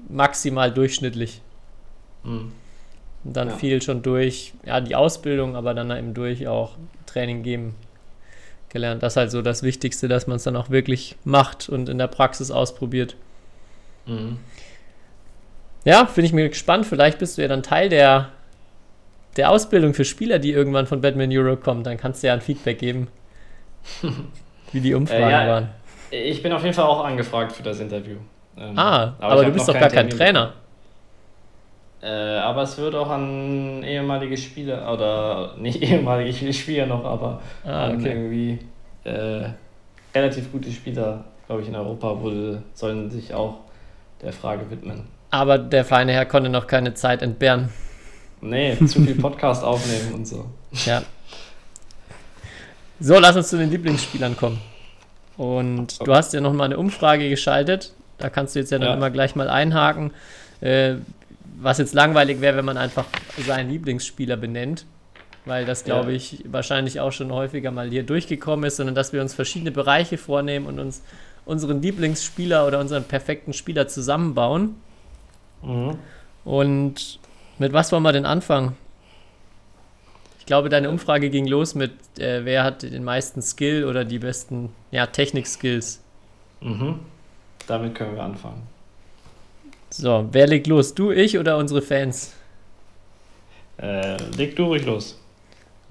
maximal 0.09 0.71
durchschnittlich. 0.71 1.41
Mhm. 2.23 2.51
Und 3.23 3.37
dann 3.37 3.49
ja. 3.49 3.55
fiel 3.55 3.81
schon 3.81 4.01
durch, 4.01 4.53
ja, 4.65 4.81
die 4.81 4.95
Ausbildung, 4.95 5.55
aber 5.55 5.73
dann 5.73 5.91
eben 5.91 6.13
durch 6.13 6.47
auch 6.47 6.73
Training 7.05 7.43
geben 7.43 7.75
gelernt. 8.69 9.01
Das 9.01 9.13
ist 9.13 9.17
halt 9.17 9.31
so 9.31 9.41
das 9.41 9.63
Wichtigste, 9.63 10.07
dass 10.07 10.27
man 10.27 10.35
es 10.35 10.43
dann 10.43 10.55
auch 10.55 10.69
wirklich 10.69 11.15
macht 11.23 11.69
und 11.69 11.89
in 11.89 11.97
der 11.97 12.07
Praxis 12.07 12.51
ausprobiert. 12.51 13.15
Mhm. 14.05 14.37
Ja, 15.85 16.05
finde 16.07 16.27
ich 16.27 16.33
mir 16.33 16.49
gespannt. 16.49 16.85
Vielleicht 16.85 17.19
bist 17.19 17.37
du 17.37 17.41
ja 17.41 17.47
dann 17.47 17.63
Teil 17.63 17.89
der 17.89 18.31
der 19.35 19.51
Ausbildung 19.51 19.93
für 19.93 20.05
Spieler, 20.05 20.39
die 20.39 20.51
irgendwann 20.51 20.87
von 20.87 21.01
Batman 21.01 21.31
Euro 21.31 21.57
kommen, 21.57 21.83
dann 21.83 21.97
kannst 21.97 22.23
du 22.23 22.27
ja 22.27 22.33
ein 22.33 22.41
Feedback 22.41 22.79
geben, 22.79 23.07
wie 24.71 24.79
die 24.79 24.93
Umfragen 24.93 25.23
äh, 25.23 25.31
ja, 25.31 25.47
waren. 25.47 25.69
Ich 26.11 26.41
bin 26.41 26.51
auf 26.51 26.63
jeden 26.63 26.73
Fall 26.73 26.85
auch 26.85 27.03
angefragt 27.03 27.51
für 27.51 27.63
das 27.63 27.79
Interview. 27.79 28.17
Ähm, 28.57 28.77
ah, 28.77 29.15
aber, 29.19 29.33
aber 29.33 29.45
du 29.45 29.51
bist 29.51 29.67
doch 29.67 29.73
gar 29.73 29.89
kein 29.89 30.09
Trainer. 30.09 30.53
Äh, 32.01 32.07
aber 32.07 32.61
es 32.61 32.77
wird 32.77 32.95
auch 32.95 33.09
an 33.09 33.83
ehemalige 33.83 34.37
Spieler, 34.37 34.93
oder 34.93 35.55
nicht 35.57 35.81
ehemalige, 35.81 36.53
Spieler 36.53 36.85
noch, 36.85 37.03
aber 37.03 37.41
ah, 37.65 37.89
okay. 37.89 38.09
irgendwie 38.09 38.59
äh, 39.03 39.49
relativ 40.13 40.51
gute 40.51 40.71
Spieler, 40.71 41.25
glaube 41.47 41.63
ich, 41.63 41.67
in 41.67 41.75
Europa 41.75 42.21
wurde, 42.21 42.61
sollen 42.73 43.09
sich 43.09 43.33
auch 43.33 43.55
der 44.21 44.31
Frage 44.31 44.69
widmen. 44.69 45.07
Aber 45.31 45.57
der 45.57 45.83
feine 45.83 46.13
Herr 46.13 46.25
konnte 46.25 46.49
noch 46.49 46.67
keine 46.67 46.93
Zeit 46.93 47.21
entbehren. 47.21 47.69
Nee, 48.49 48.77
zu 48.87 49.01
viel 49.01 49.15
Podcast 49.15 49.63
aufnehmen 49.63 50.13
und 50.13 50.27
so. 50.27 50.45
Ja. 50.85 51.03
So, 52.99 53.19
lass 53.19 53.35
uns 53.35 53.49
zu 53.49 53.57
den 53.57 53.69
Lieblingsspielern 53.71 54.37
kommen. 54.37 54.59
Und 55.37 55.99
du 56.05 56.13
hast 56.15 56.33
ja 56.33 56.39
noch 56.39 56.53
mal 56.53 56.63
eine 56.65 56.77
Umfrage 56.77 57.29
geschaltet. 57.29 57.91
Da 58.17 58.29
kannst 58.29 58.55
du 58.55 58.59
jetzt 58.59 58.71
ja 58.71 58.79
dann 58.79 58.87
Ja. 58.89 58.93
immer 58.93 59.09
gleich 59.09 59.35
mal 59.35 59.49
einhaken. 59.49 60.11
Äh, 60.61 60.95
was 61.57 61.77
jetzt 61.77 61.93
langweilig 61.93 62.39
wäre, 62.41 62.57
wenn 62.57 62.65
man 62.65 62.77
einfach 62.77 63.05
seinen 63.45 63.69
Lieblingsspieler 63.69 64.37
benennt. 64.37 64.85
Weil 65.43 65.65
das, 65.65 65.83
glaube 65.83 66.11
Ja. 66.11 66.15
ich, 66.17 66.43
wahrscheinlich 66.47 66.99
auch 67.01 67.11
schon 67.11 67.31
häufiger 67.31 67.71
mal 67.71 67.89
hier 67.89 68.03
durchgekommen 68.03 68.65
ist, 68.65 68.77
sondern 68.77 68.95
dass 68.95 69.11
wir 69.13 69.21
uns 69.21 69.33
verschiedene 69.33 69.71
Bereiche 69.71 70.17
vornehmen 70.17 70.65
und 70.65 70.79
uns 70.79 71.01
unseren 71.45 71.81
Lieblingsspieler 71.81 72.65
oder 72.65 72.79
unseren 72.79 73.03
perfekten 73.03 73.53
Spieler 73.53 73.87
zusammenbauen. 73.87 74.75
Mhm. 75.61 75.97
Und 76.45 77.19
mit 77.57 77.73
was 77.73 77.91
wollen 77.91 78.03
wir 78.03 78.11
denn 78.11 78.25
anfangen? 78.25 78.75
Ich 80.39 80.45
glaube, 80.45 80.69
deine 80.69 80.89
Umfrage 80.89 81.29
ging 81.29 81.47
los 81.47 81.73
mit, 81.73 81.91
äh, 82.19 82.45
wer 82.45 82.63
hat 82.63 82.83
den 82.83 83.03
meisten 83.03 83.41
Skill 83.41 83.85
oder 83.85 84.05
die 84.05 84.19
besten 84.19 84.69
ja, 84.91 85.07
Technik-Skills. 85.07 86.03
Mhm. 86.61 86.99
Damit 87.67 87.95
können 87.95 88.15
wir 88.15 88.23
anfangen. 88.23 88.61
So, 89.89 90.27
wer 90.31 90.45
legt 90.45 90.67
los? 90.67 90.93
Du, 90.93 91.11
ich 91.11 91.39
oder 91.39 91.57
unsere 91.57 91.81
Fans? 91.81 92.35
Äh, 93.77 94.17
leg 94.37 94.55
du 94.55 94.65
ruhig 94.65 94.85
los. 94.85 95.19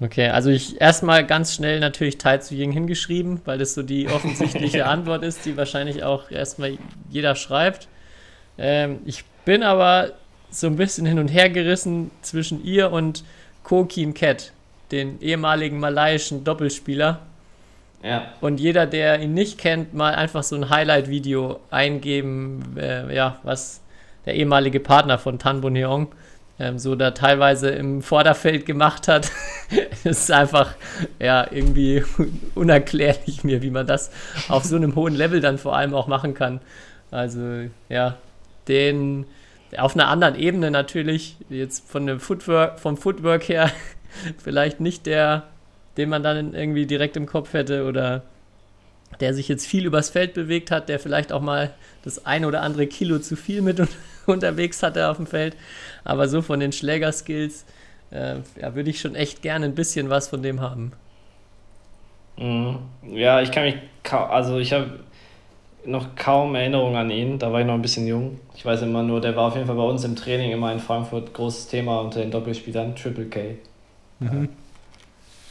Okay, 0.01 0.29
also 0.29 0.49
ich 0.49 0.79
erstmal 0.81 1.25
ganz 1.25 1.55
schnell 1.55 1.79
natürlich 1.79 2.17
Tai 2.17 2.37
zu 2.37 2.53
Ying 2.53 2.71
hingeschrieben, 2.71 3.41
weil 3.45 3.57
das 3.57 3.73
so 3.73 3.83
die 3.83 4.07
offensichtliche 4.09 4.85
Antwort 4.85 5.23
ist, 5.23 5.45
die 5.45 5.55
wahrscheinlich 5.57 6.03
auch 6.03 6.31
erstmal 6.31 6.77
jeder 7.09 7.35
schreibt. 7.35 7.87
Ähm, 8.57 8.99
ich 9.05 9.23
bin 9.45 9.63
aber 9.63 10.13
so 10.49 10.67
ein 10.67 10.75
bisschen 10.75 11.05
hin 11.05 11.19
und 11.19 11.27
her 11.29 11.49
gerissen 11.49 12.11
zwischen 12.21 12.63
ihr 12.63 12.91
und 12.91 13.23
Ko 13.63 13.85
Kim 13.85 14.13
Cat, 14.13 14.51
den 14.91 15.21
ehemaligen 15.21 15.79
malaiischen 15.79 16.43
Doppelspieler. 16.43 17.19
Ja. 18.03 18.33
Und 18.41 18.59
jeder, 18.59 18.85
der 18.85 19.19
ihn 19.19 19.33
nicht 19.33 19.57
kennt, 19.57 19.93
mal 19.93 20.13
einfach 20.13 20.43
so 20.43 20.55
ein 20.55 20.69
Highlight-Video 20.69 21.59
eingeben, 21.71 22.77
äh, 22.77 23.13
ja, 23.13 23.39
was 23.43 23.81
der 24.25 24.35
ehemalige 24.35 24.79
Partner 24.79 25.17
von 25.17 25.39
Tan 25.39 25.61
Bon 25.61 25.75
Heong 25.75 26.09
ähm, 26.59 26.79
so 26.79 26.95
da 26.95 27.11
teilweise 27.11 27.69
im 27.69 28.01
Vorderfeld 28.01 28.65
gemacht 28.65 29.07
hat. 29.07 29.31
das 30.03 30.19
ist 30.19 30.31
einfach, 30.31 30.75
ja, 31.19 31.47
irgendwie 31.51 32.03
unerklärlich 32.55 33.43
mir, 33.43 33.61
wie 33.61 33.71
man 33.71 33.87
das 33.87 34.11
auf 34.47 34.63
so 34.63 34.75
einem 34.75 34.95
hohen 34.95 35.15
Level 35.15 35.41
dann 35.41 35.57
vor 35.57 35.75
allem 35.75 35.93
auch 35.93 36.07
machen 36.07 36.33
kann. 36.33 36.61
Also, 37.11 37.69
ja, 37.89 38.17
den 38.67 39.25
auf 39.77 39.95
einer 39.95 40.07
anderen 40.07 40.35
Ebene 40.35 40.71
natürlich, 40.71 41.37
jetzt 41.49 41.89
von 41.89 42.07
dem 42.07 42.19
Footwork, 42.19 42.79
vom 42.79 42.97
Footwork 42.97 43.47
her, 43.49 43.71
vielleicht 44.43 44.79
nicht 44.79 45.05
der, 45.05 45.43
den 45.97 46.09
man 46.09 46.23
dann 46.23 46.53
irgendwie 46.53 46.85
direkt 46.85 47.17
im 47.17 47.25
Kopf 47.25 47.53
hätte 47.53 47.85
oder 47.85 48.23
der 49.19 49.33
sich 49.33 49.47
jetzt 49.47 49.65
viel 49.65 49.85
übers 49.85 50.09
Feld 50.09 50.33
bewegt 50.33 50.71
hat, 50.71 50.89
der 50.89 50.99
vielleicht 50.99 51.31
auch 51.31 51.41
mal 51.41 51.73
das 52.03 52.25
ein 52.25 52.45
oder 52.45 52.61
andere 52.61 52.87
Kilo 52.87 53.19
zu 53.19 53.35
viel 53.35 53.61
mit 53.61 53.79
un 53.79 53.87
unterwegs 54.25 54.81
hatte 54.81 55.09
auf 55.09 55.17
dem 55.17 55.27
Feld. 55.27 55.55
Aber 56.03 56.27
so 56.27 56.41
von 56.41 56.59
den 56.59 56.71
Schlägerskills 56.71 57.65
äh, 58.11 58.37
ja, 58.59 58.75
würde 58.75 58.89
ich 58.89 58.99
schon 58.99 59.15
echt 59.15 59.41
gerne 59.41 59.65
ein 59.65 59.75
bisschen 59.75 60.09
was 60.09 60.27
von 60.27 60.41
dem 60.41 60.61
haben. 60.61 60.93
Mhm. 62.37 62.79
Ja, 63.03 63.41
ich 63.41 63.51
kann 63.51 63.63
mich 63.63 63.75
also 64.11 64.59
ich 64.59 64.73
habe 64.73 64.99
noch 65.85 66.15
kaum 66.15 66.55
Erinnerungen 66.55 66.95
an 66.95 67.11
ihn, 67.11 67.39
da 67.39 67.51
war 67.51 67.61
ich 67.61 67.65
noch 67.65 67.73
ein 67.73 67.81
bisschen 67.81 68.07
jung. 68.07 68.39
Ich 68.55 68.65
weiß 68.65 68.81
immer 68.81 69.03
nur, 69.03 69.21
der 69.21 69.35
war 69.35 69.47
auf 69.47 69.55
jeden 69.55 69.67
Fall 69.67 69.75
bei 69.75 69.83
uns 69.83 70.03
im 70.03 70.15
Training 70.15 70.51
immer 70.51 70.71
in 70.71 70.79
Frankfurt 70.79 71.33
großes 71.33 71.67
Thema 71.67 72.01
unter 72.01 72.19
den 72.19 72.31
Doppelspielern, 72.31 72.95
Triple 72.95 73.25
K. 73.25 73.57
Mhm. 74.19 74.49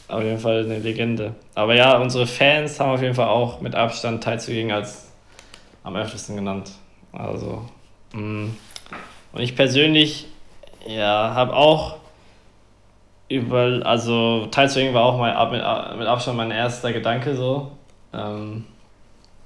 Auf 0.07 0.21
jeden 0.21 0.39
Fall 0.39 0.65
eine 0.65 0.79
Legende. 0.79 1.33
Aber 1.55 1.75
ja, 1.75 1.97
unsere 1.97 2.27
Fans 2.27 2.79
haben 2.79 2.91
auf 2.91 3.01
jeden 3.01 3.15
Fall 3.15 3.27
auch 3.27 3.61
mit 3.61 3.75
Abstand 3.75 4.23
teilzugegen 4.23 4.71
als 4.71 5.11
am 5.83 5.95
öftesten 5.95 6.35
genannt. 6.35 6.71
Also, 7.11 7.63
mh. 8.13 8.49
und 9.33 9.41
ich 9.41 9.55
persönlich, 9.55 10.27
ja, 10.87 11.33
habe 11.33 11.55
auch 11.55 11.97
über, 13.29 13.81
also 13.83 14.47
teilzugegen 14.47 14.93
war 14.93 15.03
auch 15.03 15.17
mal 15.17 15.33
ab, 15.33 15.51
mit, 15.51 15.61
mit 15.99 16.07
Abstand 16.07 16.37
mein 16.37 16.51
erster 16.51 16.93
Gedanke 16.93 17.35
so, 17.35 17.71
ähm, 18.13 18.65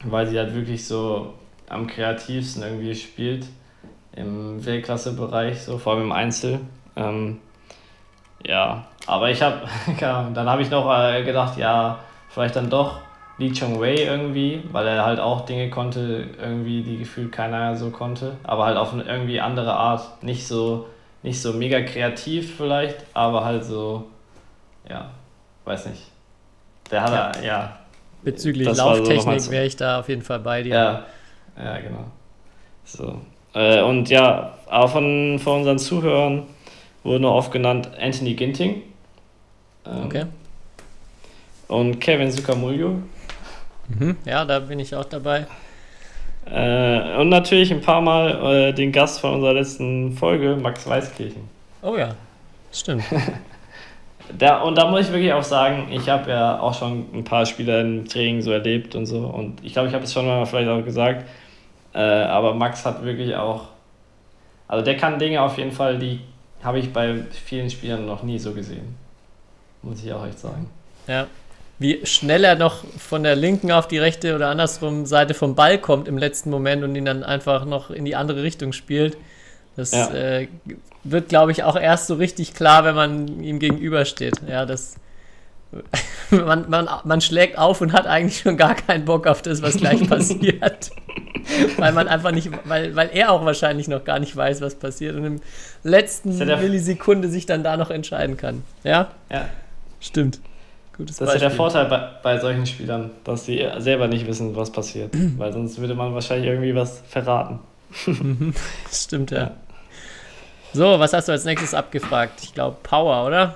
weil 0.03 0.27
sie 0.27 0.37
halt 0.37 0.53
wirklich 0.53 0.85
so 0.85 1.33
am 1.67 1.87
kreativsten 1.87 2.63
irgendwie 2.63 2.95
spielt 2.95 3.45
im 4.15 4.63
Weltklasse-Bereich, 4.65 5.61
so 5.61 5.77
vor 5.77 5.93
allem 5.93 6.03
im 6.03 6.11
Einzel. 6.11 6.59
Ähm, 6.95 7.39
ja, 8.45 8.85
aber 9.05 9.29
ich 9.29 9.41
habe, 9.41 9.61
dann 9.99 10.49
habe 10.49 10.61
ich 10.61 10.69
noch 10.69 10.91
äh, 10.91 11.23
gedacht, 11.23 11.57
ja, 11.57 11.99
vielleicht 12.29 12.55
dann 12.55 12.69
doch 12.69 12.99
Lee 13.37 13.53
Chong 13.53 13.79
Wei 13.79 13.95
irgendwie, 13.95 14.63
weil 14.71 14.87
er 14.87 15.05
halt 15.05 15.19
auch 15.19 15.45
Dinge 15.45 15.69
konnte, 15.69 16.27
irgendwie, 16.41 16.83
die 16.83 16.97
gefühlt 16.97 17.31
keiner 17.31 17.75
so 17.75 17.89
konnte, 17.89 18.35
aber 18.43 18.65
halt 18.65 18.77
auf 18.77 18.93
eine 18.93 19.03
irgendwie 19.03 19.39
andere 19.39 19.73
Art, 19.73 20.23
nicht 20.23 20.45
so, 20.45 20.87
nicht 21.23 21.41
so 21.41 21.53
mega 21.53 21.81
kreativ 21.81 22.57
vielleicht, 22.57 23.05
aber 23.13 23.45
halt 23.45 23.63
so, 23.63 24.07
ja, 24.89 25.11
weiß 25.65 25.87
nicht. 25.87 26.03
Der 26.91 27.01
hat, 27.01 27.11
ja, 27.37 27.41
ja, 27.45 27.78
Bezüglich 28.23 28.67
Das 28.67 28.77
Lauftechnik 28.77 29.41
so. 29.41 29.51
wäre 29.51 29.65
ich 29.65 29.75
da 29.77 29.99
auf 29.99 30.09
jeden 30.09 30.21
Fall 30.21 30.39
bei 30.39 30.63
dir. 30.63 30.73
ja, 30.73 31.05
ja, 31.63 31.77
genau. 31.79 32.05
So. 32.83 33.21
Äh, 33.53 33.81
und 33.81 34.09
ja, 34.09 34.57
auch 34.69 34.89
von, 34.89 35.39
von 35.39 35.59
unseren 35.59 35.79
Zuhörern 35.79 36.43
wurde 37.03 37.21
noch 37.21 37.33
oft 37.35 37.51
genannt 37.51 37.89
Anthony 37.99 38.33
Ginting. 38.33 38.81
Ähm, 39.85 40.05
Okay. 40.05 40.25
Und 41.67 41.99
Kevin 41.99 42.31
Sukamuljo. 42.31 42.95
Mhm. 43.89 44.17
Ja, 44.25 44.43
da 44.43 44.59
bin 44.59 44.79
ich 44.79 44.93
auch 44.95 45.05
dabei. 45.05 45.45
Äh, 46.45 47.17
und 47.19 47.29
natürlich 47.29 47.71
ein 47.71 47.81
paar 47.81 48.01
Mal 48.01 48.69
äh, 48.69 48.73
den 48.73 48.91
Gast 48.91 49.19
von 49.19 49.35
unserer 49.35 49.53
letzten 49.53 50.13
Folge, 50.17 50.55
Max 50.59 50.87
Weißkirchen. 50.87 51.43
Oh 51.83 51.95
ja, 51.95 52.15
stimmt. 52.71 53.03
Da, 54.37 54.61
und 54.61 54.77
da 54.77 54.89
muss 54.89 55.01
ich 55.01 55.11
wirklich 55.11 55.33
auch 55.33 55.43
sagen, 55.43 55.87
ich 55.91 56.07
habe 56.07 56.29
ja 56.29 56.59
auch 56.59 56.73
schon 56.73 57.07
ein 57.13 57.23
paar 57.23 57.45
Spieler 57.45 57.81
im 57.81 58.07
Training 58.07 58.41
so 58.41 58.51
erlebt 58.51 58.95
und 58.95 59.05
so. 59.05 59.19
Und 59.19 59.63
ich 59.63 59.73
glaube, 59.73 59.87
ich 59.87 59.93
habe 59.93 60.03
es 60.03 60.13
schon 60.13 60.27
mal 60.27 60.45
vielleicht 60.45 60.69
auch 60.69 60.83
gesagt. 60.83 61.25
Äh, 61.93 61.99
aber 61.99 62.53
Max 62.53 62.85
hat 62.85 63.03
wirklich 63.03 63.35
auch. 63.35 63.69
Also 64.67 64.85
der 64.85 64.97
kann 64.97 65.17
Dinge 65.17 65.41
auf 65.41 65.57
jeden 65.57 65.71
Fall, 65.71 65.97
die 65.97 66.19
habe 66.63 66.79
ich 66.79 66.93
bei 66.93 67.23
vielen 67.31 67.69
Spielern 67.69 68.05
noch 68.05 68.21
nie 68.23 68.37
so 68.37 68.53
gesehen. 68.53 68.95
Muss 69.81 70.03
ich 70.03 70.13
auch 70.13 70.25
echt 70.25 70.39
sagen. 70.39 70.69
Ja. 71.07 71.27
Wie 71.79 72.05
schnell 72.05 72.43
er 72.43 72.55
noch 72.55 72.83
von 72.97 73.23
der 73.23 73.37
linken 73.37 73.71
auf 73.71 73.87
die 73.87 73.97
rechte 73.97 74.35
oder 74.35 74.49
andersrum 74.49 75.05
Seite 75.05 75.33
vom 75.33 75.55
Ball 75.55 75.77
kommt 75.77 76.09
im 76.09 76.17
letzten 76.17 76.49
Moment 76.49 76.83
und 76.83 76.93
ihn 76.95 77.05
dann 77.05 77.23
einfach 77.23 77.63
noch 77.63 77.89
in 77.89 78.03
die 78.03 78.17
andere 78.17 78.43
Richtung 78.43 78.73
spielt. 78.73 79.15
Das 79.79 79.91
Ja. 79.91 80.09
äh, 80.13 80.47
wird, 81.05 81.29
glaube 81.29 81.51
ich, 81.53 81.63
auch 81.63 81.77
erst 81.77 82.07
so 82.07 82.15
richtig 82.15 82.53
klar, 82.53 82.83
wenn 82.83 82.95
man 82.95 83.41
ihm 83.41 83.59
gegenübersteht. 83.59 84.35
Ja, 84.47 84.65
das. 84.65 84.95
Man, 86.31 86.67
man, 86.69 86.87
man 87.03 87.21
schlägt 87.21 87.57
auf 87.59 87.81
und 87.81 87.93
hat 87.93 88.05
eigentlich 88.07 88.39
schon 88.39 88.57
gar 88.57 88.73
keinen 88.75 89.05
Bock 89.05 89.25
auf 89.27 89.41
das, 89.43 89.61
was 89.61 89.77
gleich 89.77 90.07
passiert. 90.09 90.89
weil 91.77 91.91
man 91.93 92.07
einfach 92.07 92.31
nicht, 92.31 92.49
weil, 92.65 92.95
weil 92.95 93.09
er 93.13 93.31
auch 93.31 93.45
wahrscheinlich 93.45 93.87
noch 93.87 94.03
gar 94.03 94.19
nicht 94.19 94.35
weiß, 94.35 94.61
was 94.61 94.75
passiert 94.75 95.15
und 95.15 95.25
im 95.25 95.41
letzten 95.83 96.35
Millisekunde 96.37 97.29
sich 97.29 97.45
dann 97.45 97.63
da 97.63 97.77
noch 97.77 97.89
entscheiden 97.91 98.35
kann. 98.37 98.63
Ja, 98.83 99.09
Ja, 99.31 99.47
stimmt. 99.99 100.39
Gutes 100.97 101.17
das 101.17 101.29
ist 101.29 101.33
ja 101.35 101.39
der 101.39 101.45
Beispiel. 101.47 101.57
Vorteil 101.57 101.85
bei, 101.85 102.09
bei 102.23 102.39
solchen 102.39 102.65
Spielern, 102.65 103.11
dass 103.23 103.45
sie 103.45 103.63
selber 103.77 104.07
nicht 104.07 104.25
wissen, 104.27 104.55
was 104.55 104.71
passiert. 104.71 105.11
Weil 105.37 105.53
sonst 105.53 105.79
würde 105.79 105.93
man 105.95 106.13
wahrscheinlich 106.15 106.47
irgendwie 106.49 106.73
was 106.75 107.01
verraten. 107.07 107.59
Stimmt, 108.91 109.31
ja. 109.31 109.37
Ja. 109.39 109.51
So, 110.73 110.99
was 110.99 111.13
hast 111.13 111.27
du 111.27 111.31
als 111.31 111.45
nächstes 111.45 111.73
abgefragt? 111.73 112.41
Ich 112.43 112.53
glaube 112.53 112.77
Power, 112.83 113.25
oder? 113.25 113.55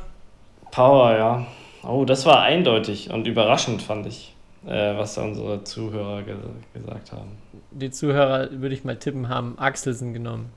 Power, 0.72 1.16
ja. 1.18 1.48
Oh, 1.84 2.06
das 2.06 2.26
war 2.26 2.42
eindeutig 2.42 3.12
und 3.12 3.28
überraschend, 3.28 3.82
fand 3.82 4.08
ich, 4.08 4.36
äh, 4.66 4.98
was 4.98 5.16
da 5.16 5.24
unsere 5.24 5.64
Zuhörer 5.64 6.24
ge 6.24 6.36
gesagt 6.74 7.12
haben. 7.12 7.38
Die 7.72 7.92
Zuhörer, 7.92 8.50
würde 8.52 8.74
ich 8.74 8.84
mal 8.84 8.96
tippen, 8.98 9.30
haben 9.30 9.60
Axelsen 9.60 10.14
genommen. 10.14 10.52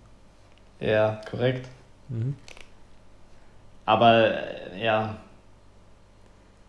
Ja, 0.81 1.21
korrekt. 1.31 1.69
Mhm. 2.09 2.37
Aber 3.85 4.35
äh, 4.73 4.85
ja. 4.85 5.17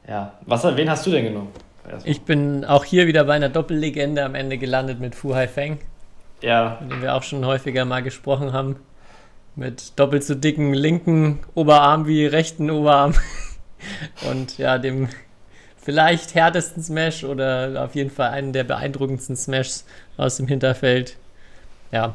Ja. 0.07 0.33
Was, 0.41 0.63
wen 0.63 0.89
hast 0.89 1.05
du 1.05 1.11
denn 1.11 1.25
genommen? 1.25 1.51
Erstmal. 1.87 2.11
Ich 2.11 2.21
bin 2.23 2.65
auch 2.65 2.83
hier 2.83 3.07
wieder 3.07 3.23
bei 3.25 3.33
einer 3.33 3.49
Doppellegende 3.49 4.23
am 4.23 4.35
Ende 4.35 4.57
gelandet 4.57 4.99
mit 4.99 5.15
Fu 5.15 5.35
Haifeng, 5.35 5.79
Ja, 6.41 6.77
mit 6.81 6.91
dem 6.91 7.01
wir 7.01 7.15
auch 7.15 7.23
schon 7.23 7.45
häufiger 7.45 7.85
mal 7.85 8.03
gesprochen 8.03 8.53
haben. 8.53 8.77
Mit 9.57 9.99
doppelt 9.99 10.23
so 10.23 10.35
dicken 10.35 10.73
linken 10.73 11.39
Oberarm 11.55 12.05
wie 12.05 12.27
rechten 12.27 12.69
Oberarm. 12.69 13.15
Und 14.29 14.59
ja, 14.59 14.77
dem 14.77 15.09
vielleicht 15.77 16.35
härtesten 16.35 16.83
Smash 16.83 17.23
oder 17.23 17.83
auf 17.83 17.95
jeden 17.95 18.11
Fall 18.11 18.29
einen 18.29 18.53
der 18.53 18.63
beeindruckendsten 18.63 19.35
Smashs 19.35 19.85
aus 20.15 20.37
dem 20.37 20.47
Hinterfeld. 20.47 21.17
Ja. 21.91 22.13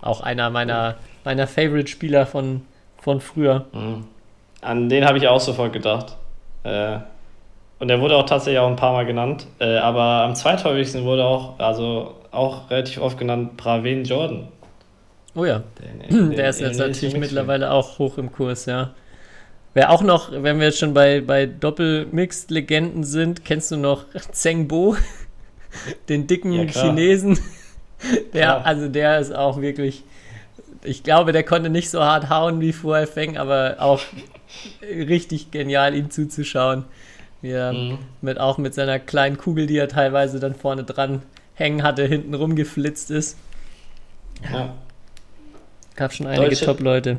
Auch 0.00 0.22
einer 0.22 0.48
meiner, 0.48 0.96
meiner 1.24 1.46
Favorite-Spieler 1.46 2.24
von, 2.24 2.62
von 2.98 3.20
früher. 3.20 3.66
mhm. 3.72 4.04
an 4.62 4.88
den 4.88 5.04
habe 5.04 5.18
ich 5.18 5.28
auch 5.28 5.40
sofort 5.40 5.74
gedacht. 5.74 6.16
Äh, 6.62 6.98
Und 7.78 7.90
er 7.90 8.00
wurde 8.00 8.16
auch 8.16 8.24
tatsächlich 8.24 8.58
auch 8.58 8.70
ein 8.70 8.76
paar 8.76 8.92
Mal 8.94 9.04
genannt. 9.04 9.46
Äh, 9.58 9.76
aber 9.76 10.24
am 10.24 10.34
zweithäufigsten 10.34 11.04
wurde 11.04 11.26
auch, 11.26 11.58
also 11.58 12.14
auch 12.30 12.70
relativ 12.70 13.02
oft 13.02 13.18
genannt, 13.18 13.58
Braven 13.58 14.04
Jordan. 14.04 14.48
Oh 15.34 15.44
ja, 15.44 15.62
Den- 16.10 16.30
der 16.36 16.50
ist 16.50 16.60
den 16.60 16.68
jetzt 16.68 16.78
natürlich 16.78 17.16
mittlerweile 17.16 17.70
auch 17.70 17.98
hoch 17.98 18.18
im 18.18 18.32
Kurs, 18.32 18.66
ja. 18.66 18.94
Wer 19.72 19.90
auch 19.90 20.02
noch, 20.02 20.32
wenn 20.32 20.58
wir 20.58 20.66
jetzt 20.66 20.78
schon 20.80 20.94
bei, 20.94 21.20
bei 21.20 21.46
Doppel-Mixed-Legenden 21.46 23.04
sind, 23.04 23.44
kennst 23.44 23.70
du 23.70 23.76
noch 23.76 24.04
Zheng 24.32 24.66
Bo, 24.68 24.96
den 26.08 26.26
dicken 26.26 26.52
Ja. 26.52 26.64
Chinesen? 26.66 27.38
Der, 28.32 28.44
Klar. 28.46 28.64
also 28.66 28.88
der 28.88 29.18
ist 29.20 29.30
auch 29.34 29.60
wirklich, 29.60 30.04
ich 30.82 31.02
glaube, 31.02 31.32
der 31.32 31.42
konnte 31.42 31.68
nicht 31.68 31.90
so 31.90 32.02
hart 32.02 32.30
hauen 32.30 32.58
wie 32.62 32.72
vorher 32.72 33.06
Feng, 33.06 33.36
aber 33.36 33.76
auch 33.78 34.00
richtig 34.82 35.50
genial, 35.50 35.94
ihm 35.94 36.10
zuzuschauen. 36.10 36.86
Wie 37.42 37.50
er 37.50 37.74
Mhm. 37.74 37.98
mit, 38.22 38.40
auch 38.40 38.56
mit 38.56 38.72
seiner 38.72 38.98
kleinen 38.98 39.36
Kugel, 39.36 39.66
die 39.66 39.76
er 39.76 39.88
teilweise 39.88 40.40
dann 40.40 40.54
vorne 40.54 40.84
dran 40.84 41.22
hängen 41.54 41.82
hatte, 41.82 42.06
hinten 42.06 42.32
rumgeflitzt 42.32 43.10
ist. 43.10 43.36
Ja. 44.50 44.74
Gab 45.96 46.12
schon 46.12 46.26
einige 46.26 46.50
Deutsche- 46.50 46.64
Top-Leute. 46.66 47.18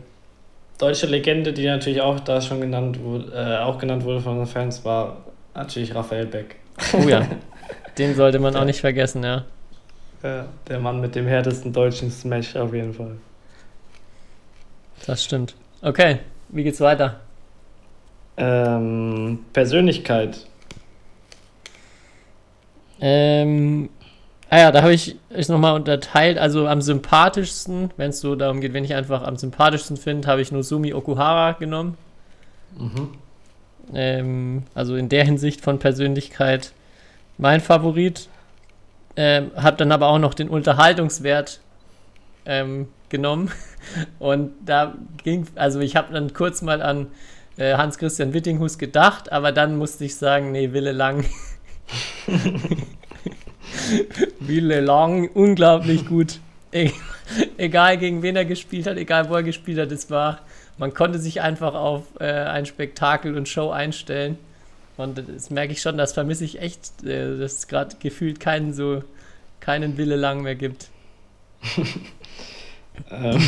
Deutsche 0.77 1.05
Legende, 1.05 1.53
die 1.53 1.67
natürlich 1.67 2.01
auch 2.01 2.19
da 2.21 2.41
schon 2.41 2.59
genannt 2.59 2.99
wurde, 2.99 3.31
äh, 3.35 3.63
auch 3.63 3.77
genannt 3.77 4.03
wurde 4.03 4.19
von 4.19 4.39
unseren 4.39 4.51
Fans, 4.51 4.83
war 4.83 5.17
natürlich 5.53 5.93
Raphael 5.93 6.25
Beck. 6.25 6.55
Oh 6.93 7.07
ja, 7.07 7.27
den 7.99 8.15
sollte 8.15 8.39
man 8.39 8.55
auch 8.55 8.65
nicht 8.65 8.79
vergessen, 8.81 9.23
ja. 9.23 9.45
Ja, 10.23 10.45
der 10.67 10.79
Mann 10.79 10.99
mit 11.01 11.13
dem 11.15 11.27
härtesten 11.27 11.71
deutschen 11.73 12.09
Smash 12.11 12.55
auf 12.55 12.73
jeden 12.73 12.93
Fall. 12.93 13.17
Das 15.05 15.23
stimmt. 15.23 15.55
Okay, 15.83 16.19
wie 16.49 16.63
geht's 16.63 16.79
weiter? 16.79 17.19
Ähm, 18.37 19.39
Persönlichkeit. 19.53 20.45
Ähm, 22.99 23.89
ah 24.51 24.59
ja, 24.59 24.71
da 24.71 24.81
habe 24.81 24.93
ich 24.93 25.15
es 25.29 25.47
nochmal 25.47 25.75
unterteilt. 25.75 26.37
Also 26.37 26.67
am 26.67 26.81
sympathischsten, 26.81 27.89
wenn 27.95 28.09
es 28.09 28.19
so 28.19 28.35
darum 28.35 28.59
geht, 28.59 28.73
wenn 28.73 28.83
ich 28.83 28.93
einfach 28.93 29.23
am 29.23 29.37
sympathischsten 29.37 29.95
finde, 29.95 30.27
habe 30.27 30.41
ich 30.41 30.51
Nozomi 30.51 30.93
Okuhara 30.93 31.53
genommen. 31.53 31.97
Mhm. 32.77 33.09
Ähm, 33.93 34.63
also 34.75 34.95
in 34.97 35.07
der 35.07 35.23
Hinsicht 35.23 35.61
von 35.61 35.79
Persönlichkeit 35.79 36.73
mein 37.37 37.61
Favorit. 37.61 38.27
Ähm, 39.15 39.51
habe 39.55 39.77
dann 39.77 39.91
aber 39.91 40.07
auch 40.07 40.19
noch 40.19 40.33
den 40.33 40.49
Unterhaltungswert 40.49 41.61
ähm, 42.45 42.89
genommen. 43.07 43.51
Und 44.19 44.51
da 44.65 44.95
ging, 45.23 45.47
also 45.55 45.79
ich 45.79 45.95
habe 45.95 46.13
dann 46.13 46.33
kurz 46.33 46.61
mal 46.61 46.81
an 46.81 47.07
äh, 47.55 47.75
Hans-Christian 47.75 48.33
Wittinghus 48.33 48.77
gedacht, 48.77 49.31
aber 49.31 49.53
dann 49.53 49.77
musste 49.77 50.03
ich 50.03 50.17
sagen, 50.17 50.51
nee, 50.51 50.73
Wille 50.73 50.91
Lang. 50.91 51.23
Wille 54.39 54.79
Lang, 54.79 55.29
unglaublich 55.33 56.05
gut. 56.05 56.39
E 56.71 56.91
egal 57.57 57.97
gegen 57.97 58.21
wen 58.21 58.35
er 58.35 58.45
gespielt 58.45 58.87
hat, 58.87 58.97
egal 58.97 59.29
wo 59.29 59.35
er 59.35 59.43
gespielt 59.43 59.79
hat, 59.79 59.91
es 59.91 60.09
war, 60.09 60.39
man 60.77 60.93
konnte 60.93 61.19
sich 61.19 61.41
einfach 61.41 61.73
auf 61.73 62.03
äh, 62.19 62.25
ein 62.25 62.65
Spektakel 62.65 63.37
und 63.37 63.47
Show 63.47 63.69
einstellen. 63.69 64.37
Und 64.97 65.17
das 65.17 65.49
merke 65.49 65.73
ich 65.73 65.81
schon, 65.81 65.97
das 65.97 66.13
vermisse 66.13 66.43
ich 66.43 66.61
echt, 66.61 67.03
äh, 67.03 67.37
dass 67.37 67.53
es 67.53 67.67
gerade 67.67 67.95
gefühlt 67.99 68.39
keinen 68.39 68.73
so, 68.73 69.03
keinen 69.59 69.97
Wille 69.97 70.15
lang 70.15 70.41
mehr 70.41 70.55
gibt. 70.55 70.89
Ähm, 73.09 73.41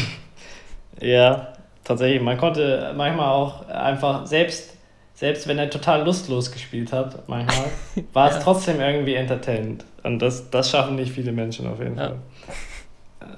ja, 0.99 1.53
tatsächlich. 1.84 2.21
Man 2.21 2.38
konnte 2.38 2.93
manchmal 2.95 3.30
auch 3.30 3.67
einfach, 3.67 4.26
selbst, 4.26 4.72
selbst 5.16 5.47
wenn 5.47 5.57
er 5.59 5.70
total 5.70 6.03
lustlos 6.03 6.51
gespielt 6.51 6.91
hat, 6.91 7.28
manchmal, 7.30 7.68
war 8.14 8.30
es 8.30 8.36
Ja. 8.38 8.41
trotzdem 8.41 8.80
irgendwie 8.82 9.14
entertainend. 9.16 9.86
Und 10.03 10.20
das, 10.20 10.49
das 10.49 10.70
schaffen 10.70 10.95
nicht 10.95 11.11
viele 11.14 11.32
Menschen 11.32 11.68
auf 11.68 11.80
jeden 11.80 11.97
Ja. 11.97 12.07
Fall. 12.07 12.18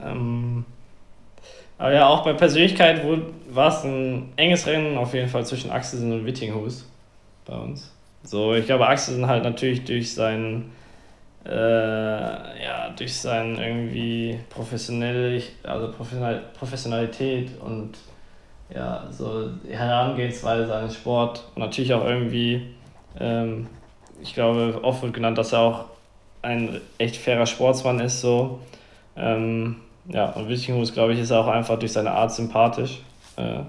Ähm, 0.04 0.66
aber 1.78 1.94
ja, 1.94 2.08
auch 2.08 2.24
bei 2.24 2.34
Persönlichkeit 2.34 3.02
war 3.50 3.68
es 3.68 3.84
ein 3.84 4.32
enges 4.38 4.66
Rennen 4.66 4.98
auf 4.98 5.14
jeden 5.14 5.28
Fall 5.30 5.46
zwischen 5.46 5.70
Axelsen 5.72 6.12
und 6.12 6.26
Wittinghus 6.26 6.88
bei 7.46 7.56
uns. 7.56 7.92
So, 8.24 8.54
ich 8.56 8.66
glaube, 8.66 8.88
Axelsen 8.88 9.28
halt 9.28 9.44
natürlich 9.44 9.84
durch 9.84 10.14
seinen 10.14 10.72
äh, 11.46 11.52
ja, 12.64 12.90
durch 12.98 13.16
seinen 13.16 13.60
irgendwie 13.60 14.40
professionell, 14.50 15.44
also 15.64 15.92
Professional, 15.92 16.42
Professionalität 16.58 17.50
und 17.62 17.92
ja, 18.74 19.08
so 19.12 19.48
die 19.64 19.76
Herangehensweise 19.76 20.74
an 20.74 20.88
den 20.88 20.92
Sport 20.92 21.44
und 21.56 21.62
natürlich 21.62 21.94
auch 21.94 22.06
irgendwie, 22.06 22.68
ähm, 23.20 23.68
ich 24.22 24.34
glaube, 24.34 24.80
oft 24.84 25.04
wird 25.04 25.14
genannt, 25.14 25.38
dass 25.38 25.54
er 25.54 25.60
auch 25.60 25.86
ein 26.42 26.82
echt 26.98 27.18
fairer 27.18 27.46
Sportsmann 27.46 28.00
ist, 28.00 28.22
so. 28.22 28.60
Ähm, 29.16 29.78
ja, 30.08 30.30
und 30.32 30.50
Wittinghus, 30.50 30.94
glaube 30.94 31.14
ich, 31.14 31.20
ist 31.20 31.32
auch 31.32 31.48
einfach 31.48 31.80
durch 31.80 31.92
seine 31.94 32.12
Art 32.12 32.32
sympathisch, 32.32 33.00
äh, 33.38 33.60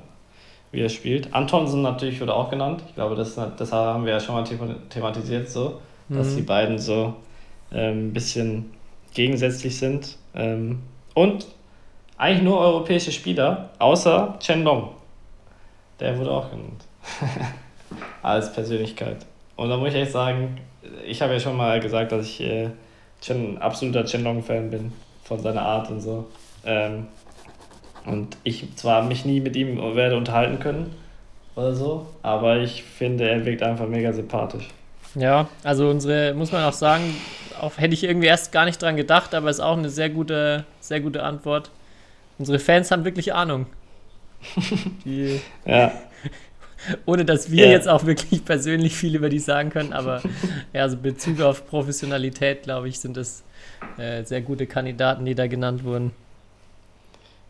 wie 0.73 0.81
er 0.81 0.89
spielt. 0.91 1.33
Antonsen 1.35 1.83
natürlich 1.83 2.21
wurde 2.21 2.35
auch 2.35 2.51
genannt. 2.51 2.83
Ich 2.89 2.95
glaube, 2.95 3.15
das, 3.15 3.35
das 3.57 3.73
haben 3.73 4.05
wir 4.05 4.13
ja 4.13 4.21
schon 4.21 4.35
mal 4.35 4.45
thema- 4.45 4.75
thematisiert, 4.91 5.49
so, 5.49 5.81
dass 6.11 6.33
Mhm. 6.33 6.37
die 6.37 6.43
beiden 6.43 6.79
so 6.79 7.15
ähm, 7.73 8.09
ein 8.09 8.13
bisschen 8.13 8.71
gegensätzlich 9.15 9.79
sind. 9.79 10.17
Ähm, 10.35 10.81
und 11.15 11.47
eigentlich 12.19 12.43
nur 12.43 12.59
europäische 12.59 13.13
Spieler, 13.13 13.71
außer 13.79 14.37
Chen 14.41 14.63
Long. 14.63 14.91
Der 16.01 16.19
wurde 16.19 16.31
auch 16.31 16.51
genannt. 16.51 16.85
Als 18.23 18.53
Persönlichkeit. 18.53 19.19
Und 19.57 19.69
da 19.69 19.77
muss 19.77 19.91
ich 19.91 19.97
echt 19.97 20.13
sagen, 20.13 20.59
ich 21.07 21.23
habe 21.23 21.35
ja 21.35 21.41
schon 21.41 21.57
mal 21.57 21.81
gesagt, 21.81 22.13
dass 22.13 22.27
ich 22.27 22.41
äh, 22.41 22.71
Chen, 23.21 23.59
absoluter 23.59 24.05
Chen 24.05 24.25
Long-Fan 24.25 24.71
bin, 24.71 24.93
von 25.25 25.41
seiner 25.41 25.63
Art 25.63 25.91
und 25.91 26.01
so. 26.01 26.27
Ähm, 26.65 27.07
und 28.05 28.37
ich 28.45 28.77
zwar 28.77 29.03
mich 29.03 29.25
nie 29.25 29.41
mit 29.41 29.57
ihm 29.57 29.79
werde 29.97 30.17
unterhalten 30.17 30.61
können 30.61 30.95
oder 31.57 31.75
so, 31.75 32.07
aber 32.23 32.59
ich 32.59 32.83
finde, 32.83 33.29
er 33.29 33.45
wirkt 33.45 33.63
einfach 33.63 33.89
mega 33.89 34.13
sympathisch. 34.13 34.69
Ja, 35.15 35.49
also 35.65 35.89
unsere, 35.89 36.35
muss 36.35 36.53
man 36.53 36.63
auch 36.65 36.73
sagen, 36.73 37.03
auch 37.61 37.79
hätte 37.79 37.95
ich 37.95 38.05
irgendwie 38.05 38.27
erst 38.27 38.53
gar 38.53 38.65
nicht 38.67 38.81
dran 38.81 38.97
gedacht, 38.97 39.35
aber 39.35 39.49
ist 39.51 39.61
auch 39.61 39.77
eine 39.77 39.89
sehr 39.89 40.11
gute, 40.11 40.65
sehr 40.81 41.01
gute 41.01 41.23
Antwort. 41.23 41.71
Unsere 42.39 42.59
Fans 42.59 42.91
haben 42.91 43.05
wirklich 43.05 43.35
Ahnung. 43.35 43.67
Die, 45.05 45.43
Ja, 45.65 45.93
ohne 47.07 47.25
dass 47.25 47.51
wir 47.51 47.67
Ja. 47.67 47.69
jetzt 47.69 47.89
auch 47.89 48.05
wirklich 48.05 48.45
persönlich 48.45 48.97
viel 48.97 49.15
über 49.17 49.29
die 49.29 49.39
sagen 49.39 49.71
können, 49.71 49.93
aber 49.93 50.25
ja, 50.73 50.83
also 50.83 50.97
Bezug 50.97 51.41
auf 51.41 51.67
Professionalität, 51.67 52.63
glaube 52.63 52.89
ich, 52.89 53.01
sind 53.01 53.17
das 53.17 53.45
äh, 53.97 54.25
sehr 54.25 54.43
gute 54.43 54.67
Kandidaten, 54.67 55.25
die 55.25 55.35
da 55.35 55.47
genannt 55.47 55.85
wurden. 55.85 56.13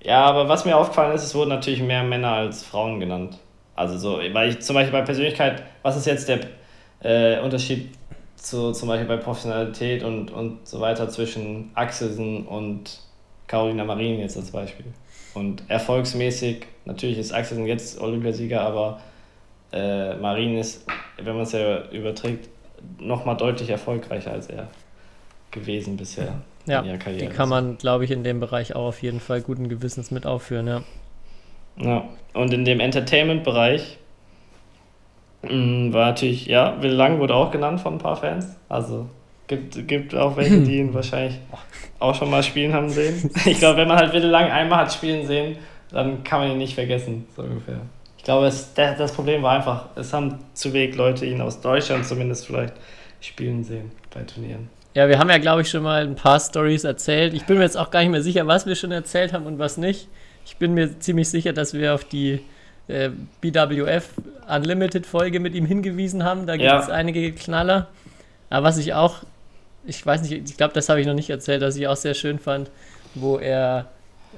Ja, 0.02 0.24
aber 0.26 0.48
was 0.48 0.64
mir 0.64 0.76
aufgefallen 0.76 1.14
ist, 1.14 1.24
es 1.24 1.34
wurden 1.34 1.48
natürlich 1.50 1.82
mehr 1.82 2.02
Männer 2.02 2.32
als 2.32 2.62
Frauen 2.64 3.00
genannt. 3.00 3.38
Also 3.74 3.98
so, 3.98 4.18
weil 4.32 4.50
ich 4.50 4.60
zum 4.60 4.74
Beispiel 4.74 4.92
bei 4.92 5.02
Persönlichkeit, 5.04 5.62
was 5.82 5.96
ist 5.96 6.06
jetzt 6.06 6.28
der 6.28 6.40
äh, 7.00 7.40
Unterschied 7.40 7.92
zu 8.36 8.72
zum 8.72 8.88
Beispiel 8.88 9.08
bei 9.08 9.16
Professionalität 9.16 10.02
und, 10.04 10.30
und 10.30 10.66
so 10.68 10.80
weiter 10.80 11.08
zwischen 11.08 11.70
Axelsen 11.74 12.46
und 12.46 13.00
Carolina 13.46 13.84
Marin 13.84 14.20
jetzt 14.20 14.36
als 14.36 14.50
Beispiel? 14.50 14.86
Und 15.34 15.62
erfolgsmäßig, 15.68 16.66
natürlich 16.84 17.18
ist 17.18 17.32
Axelsen 17.32 17.66
jetzt 17.66 18.00
Olympiasieger, 18.00 18.60
aber 18.62 19.00
äh, 19.72 20.14
Marin 20.16 20.56
ist, 20.56 20.86
wenn 21.18 21.34
man 21.34 21.42
es 21.42 21.52
ja 21.52 21.88
überträgt, 21.90 22.48
nochmal 22.98 23.36
deutlich 23.36 23.70
erfolgreicher 23.70 24.32
als 24.32 24.48
er 24.48 24.68
gewesen 25.50 25.96
bisher 25.96 26.42
Ja, 26.66 26.80
in 26.80 26.86
ihrer 26.86 26.98
Karriere. 26.98 27.28
Die 27.28 27.34
kann 27.34 27.48
man, 27.48 27.78
glaube 27.78 28.04
ich, 28.04 28.10
in 28.10 28.24
dem 28.24 28.40
Bereich 28.40 28.74
auch 28.74 28.86
auf 28.86 29.02
jeden 29.02 29.20
Fall 29.20 29.40
guten 29.42 29.68
Gewissens 29.68 30.10
mit 30.10 30.26
aufführen, 30.26 30.66
ja. 30.66 30.82
Ja, 31.78 32.08
und 32.32 32.52
in 32.52 32.64
dem 32.64 32.80
Entertainment-Bereich 32.80 33.98
mh, 35.42 35.92
war 35.92 36.06
natürlich, 36.06 36.46
ja, 36.46 36.80
Will 36.82 36.92
Lang 36.92 37.18
wurde 37.18 37.34
auch 37.34 37.50
genannt 37.50 37.80
von 37.80 37.94
ein 37.94 37.98
paar 37.98 38.16
Fans. 38.16 38.56
Also 38.68 39.08
gibt, 39.48 39.86
gibt 39.88 40.14
auch 40.14 40.36
welche, 40.36 40.60
die 40.60 40.78
ihn 40.78 40.94
wahrscheinlich 40.94 41.38
auch 41.98 42.14
schon 42.14 42.30
mal 42.30 42.42
spielen 42.42 42.72
haben 42.72 42.88
sehen. 42.88 43.30
Ich 43.46 43.58
glaube, 43.58 43.78
wenn 43.78 43.88
man 43.88 43.98
halt 43.98 44.12
Will 44.12 44.24
Lang 44.26 44.50
einmal 44.50 44.80
hat 44.80 44.92
spielen 44.92 45.26
sehen, 45.26 45.56
dann 45.90 46.24
kann 46.24 46.40
man 46.40 46.50
ihn 46.52 46.58
nicht 46.58 46.74
vergessen, 46.74 47.26
so 47.36 47.42
ungefähr. 47.42 47.80
Ich 48.18 48.24
glaube, 48.24 48.46
es, 48.46 48.74
das 48.74 49.12
Problem 49.12 49.42
war 49.42 49.52
einfach, 49.56 49.86
es 49.94 50.12
haben 50.12 50.38
zu 50.52 50.72
wenig 50.72 50.96
Leute 50.96 51.24
ihn 51.26 51.40
aus 51.40 51.60
Deutschland 51.60 52.04
zumindest 52.06 52.46
vielleicht 52.46 52.74
spielen 53.20 53.62
sehen 53.64 53.92
bei 54.12 54.22
Turnieren. 54.22 54.68
Ja, 54.94 55.08
wir 55.08 55.18
haben 55.18 55.28
ja, 55.30 55.38
glaube 55.38 55.62
ich, 55.62 55.68
schon 55.70 55.82
mal 55.82 56.02
ein 56.02 56.14
paar 56.16 56.40
Stories 56.40 56.84
erzählt. 56.84 57.34
Ich 57.34 57.44
bin 57.44 57.58
mir 57.58 57.64
jetzt 57.64 57.76
auch 57.76 57.90
gar 57.90 58.00
nicht 58.00 58.10
mehr 58.10 58.22
sicher, 58.22 58.46
was 58.46 58.66
wir 58.66 58.74
schon 58.74 58.90
erzählt 58.92 59.32
haben 59.32 59.46
und 59.46 59.58
was 59.58 59.76
nicht. 59.76 60.08
Ich 60.44 60.56
bin 60.56 60.74
mir 60.74 60.98
ziemlich 60.98 61.28
sicher, 61.28 61.52
dass 61.52 61.74
wir 61.74 61.94
auf 61.94 62.04
die 62.04 62.40
äh, 62.88 63.10
BWF 63.40 64.08
Unlimited 64.48 65.06
Folge 65.06 65.38
mit 65.38 65.54
ihm 65.54 65.66
hingewiesen 65.66 66.24
haben. 66.24 66.46
Da 66.46 66.54
gibt 66.54 66.64
Ja. 66.64 66.80
es 66.80 66.88
einige 66.88 67.32
Knaller. 67.32 67.88
Aber 68.48 68.66
was 68.68 68.78
ich 68.78 68.94
auch, 68.94 69.16
ich 69.86 70.04
weiß 70.04 70.22
nicht, 70.22 70.32
ich 70.32 70.56
glaube, 70.56 70.74
das 70.74 70.88
habe 70.88 71.00
ich 71.00 71.06
noch 71.06 71.14
nicht 71.14 71.30
erzählt, 71.30 71.62
dass 71.62 71.76
ich 71.76 71.88
auch 71.88 71.96
sehr 71.96 72.14
schön 72.14 72.38
fand, 72.38 72.70
wo 73.14 73.38
er 73.38 73.90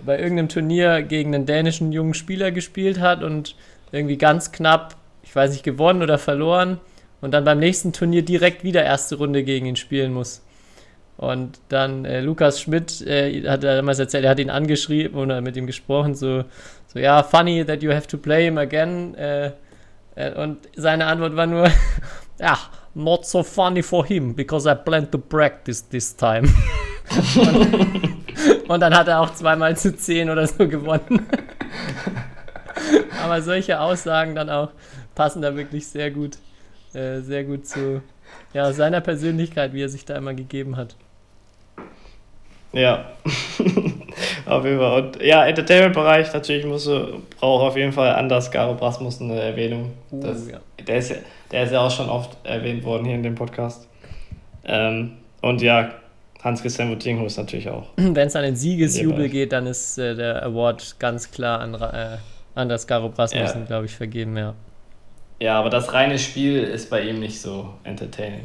bei 0.05 0.19
irgendeinem 0.19 0.49
Turnier 0.49 1.03
gegen 1.03 1.35
einen 1.35 1.47
dänischen 1.47 1.93
jungen 1.93 2.15
Spieler 2.15 2.51
gespielt 2.51 3.01
hat 3.01 3.23
und 3.23 3.57
irgendwie 3.93 4.19
ganz 4.19 4.53
knapp, 4.53 4.97
ich 5.23 5.35
weiß 5.35 5.51
nicht, 5.53 5.65
gewonnen 5.65 6.03
oder 6.03 6.19
verloren. 6.19 6.79
und 7.21 7.33
dann 7.33 7.45
beim 7.45 7.59
nächsten 7.59 7.93
Turnier 7.93 8.23
direkt 8.23 8.63
wieder 8.63 8.85
erste 8.85 9.17
Runde 9.17 9.43
gegen 9.43 9.67
ihn 9.67 9.77
spielen 9.77 10.13
muss. 10.13 10.41
Und 11.17 11.59
dann 11.69 12.05
äh, 12.05 12.21
Lukas 12.21 12.61
Schmidt 12.61 13.01
äh, 13.05 13.43
hat 13.49 13.65
er 13.65 13.75
damals 13.75 13.99
erzählt, 13.99 14.25
er 14.25 14.31
hat 14.31 14.39
ihn 14.39 14.51
angeschrieben 14.51 15.19
oder 15.19 15.41
mit 15.41 15.57
ihm 15.57 15.67
gesprochen, 15.67 16.15
so, 16.15 16.45
so 16.87 17.01
ja, 17.01 17.25
funny 17.25 17.65
that 17.65 17.83
you 17.83 17.93
have 17.93 18.07
to 18.07 18.17
play 18.17 18.45
him 18.45 18.57
again. 18.57 19.17
Äh, 19.17 19.51
äh 20.15 20.33
und 20.41 20.59
seine 20.77 21.07
Antwort 21.07 21.35
war 21.35 21.47
nur, 21.47 21.69
ja, 22.39 22.57
not 22.99 23.25
so 23.25 23.43
funny 23.43 23.83
for 23.83 24.05
him, 24.05 24.35
because 24.35 24.67
I 24.67 24.75
plan 24.75 25.11
to 25.11 25.19
practice 25.19 25.81
this 25.89 26.15
time. 26.15 26.49
und, 27.37 28.69
und, 28.69 28.81
dann 28.81 28.95
hat 28.95 29.09
er 29.09 29.21
auch 29.21 29.33
zweimal 29.35 29.77
zu 29.77 29.97
zehn 29.97 30.29
oder 30.29 30.47
so 30.47 30.69
gewonnen. 30.69 31.27
Aber 33.25 33.41
solche 33.41 33.81
Aussagen 33.81 34.35
dann 34.35 34.51
auch 34.51 34.71
passen 35.15 35.43
da 35.43 35.57
wirklich 35.57 35.87
sehr 35.87 36.11
gut, 36.11 36.39
äh, 36.93 37.21
sehr 37.21 37.45
gut 37.45 37.67
zu 37.67 38.03
ja, 38.53 38.73
seiner 38.73 39.01
Persönlichkeit, 39.01 39.73
wie 39.73 39.83
er 39.83 39.89
sich 39.89 40.05
da 40.05 40.17
immer 40.17 40.35
gegeben 40.35 40.77
hat. 40.77 40.97
Ja, 42.73 43.13
auf 44.47 44.65
jeden 44.65 44.79
Fall. 44.79 45.03
Und 45.03 45.23
ja, 45.23 45.47
Entertainment-Bereich 45.47 46.33
natürlich 46.35 46.67
muss, 46.67 46.87
braucht 47.41 47.65
auf 47.65 47.77
jeden 47.77 47.93
Fall 47.93 48.15
Anders 48.15 48.51
Garo 48.51 48.73
Rasmussen 48.73 49.31
eine 49.31 49.41
Erwähnung. 49.41 49.93
Uh, 50.11 50.21
das, 50.21 50.49
ja. 50.51 50.61
Der, 50.89 50.97
ist, 50.97 51.15
der 51.53 51.65
ist 51.65 51.73
ja 51.73 51.81
auch 51.81 51.91
schon 51.91 52.09
oft 52.09 52.37
erwähnt 52.45 52.85
worden 52.85 53.05
hier 53.05 53.15
in 53.15 53.23
dem 53.23 53.35
Podcast. 53.35 53.89
Ähm, 54.65 55.13
und 55.41 55.63
ja, 55.63 55.93
Hans-Christian 56.43 56.91
Wutinghus 56.91 57.37
natürlich 57.37 57.69
auch. 57.69 57.89
Wenn 57.97 58.29
es 58.29 58.37
an 58.37 58.43
den 58.43 58.57
Siegesjubel 58.57 59.29
geht, 59.29 59.53
dann 59.53 59.67
ist 59.67 59.99
äh, 59.99 60.15
der 60.15 60.43
Award 60.45 60.99
ganz 60.99 61.31
klar 61.31 61.61
an 61.61 61.75
äh, 61.75 62.19
Anders 62.55 62.87
Garo 62.87 63.07
Rasmussen, 63.07 63.61
ja. 63.61 63.67
glaube 63.67 63.87
ich, 63.87 63.95
vergeben, 63.95 64.37
ja. 64.37 64.55
Ja, 65.41 65.59
aber 65.61 65.71
das 65.71 65.93
reine 65.93 66.19
Spiel 66.19 66.65
ist 66.65 66.91
bei 66.91 67.03
ihm 67.03 67.21
nicht 67.21 67.41
so 67.41 67.75
entertaining. 67.85 68.45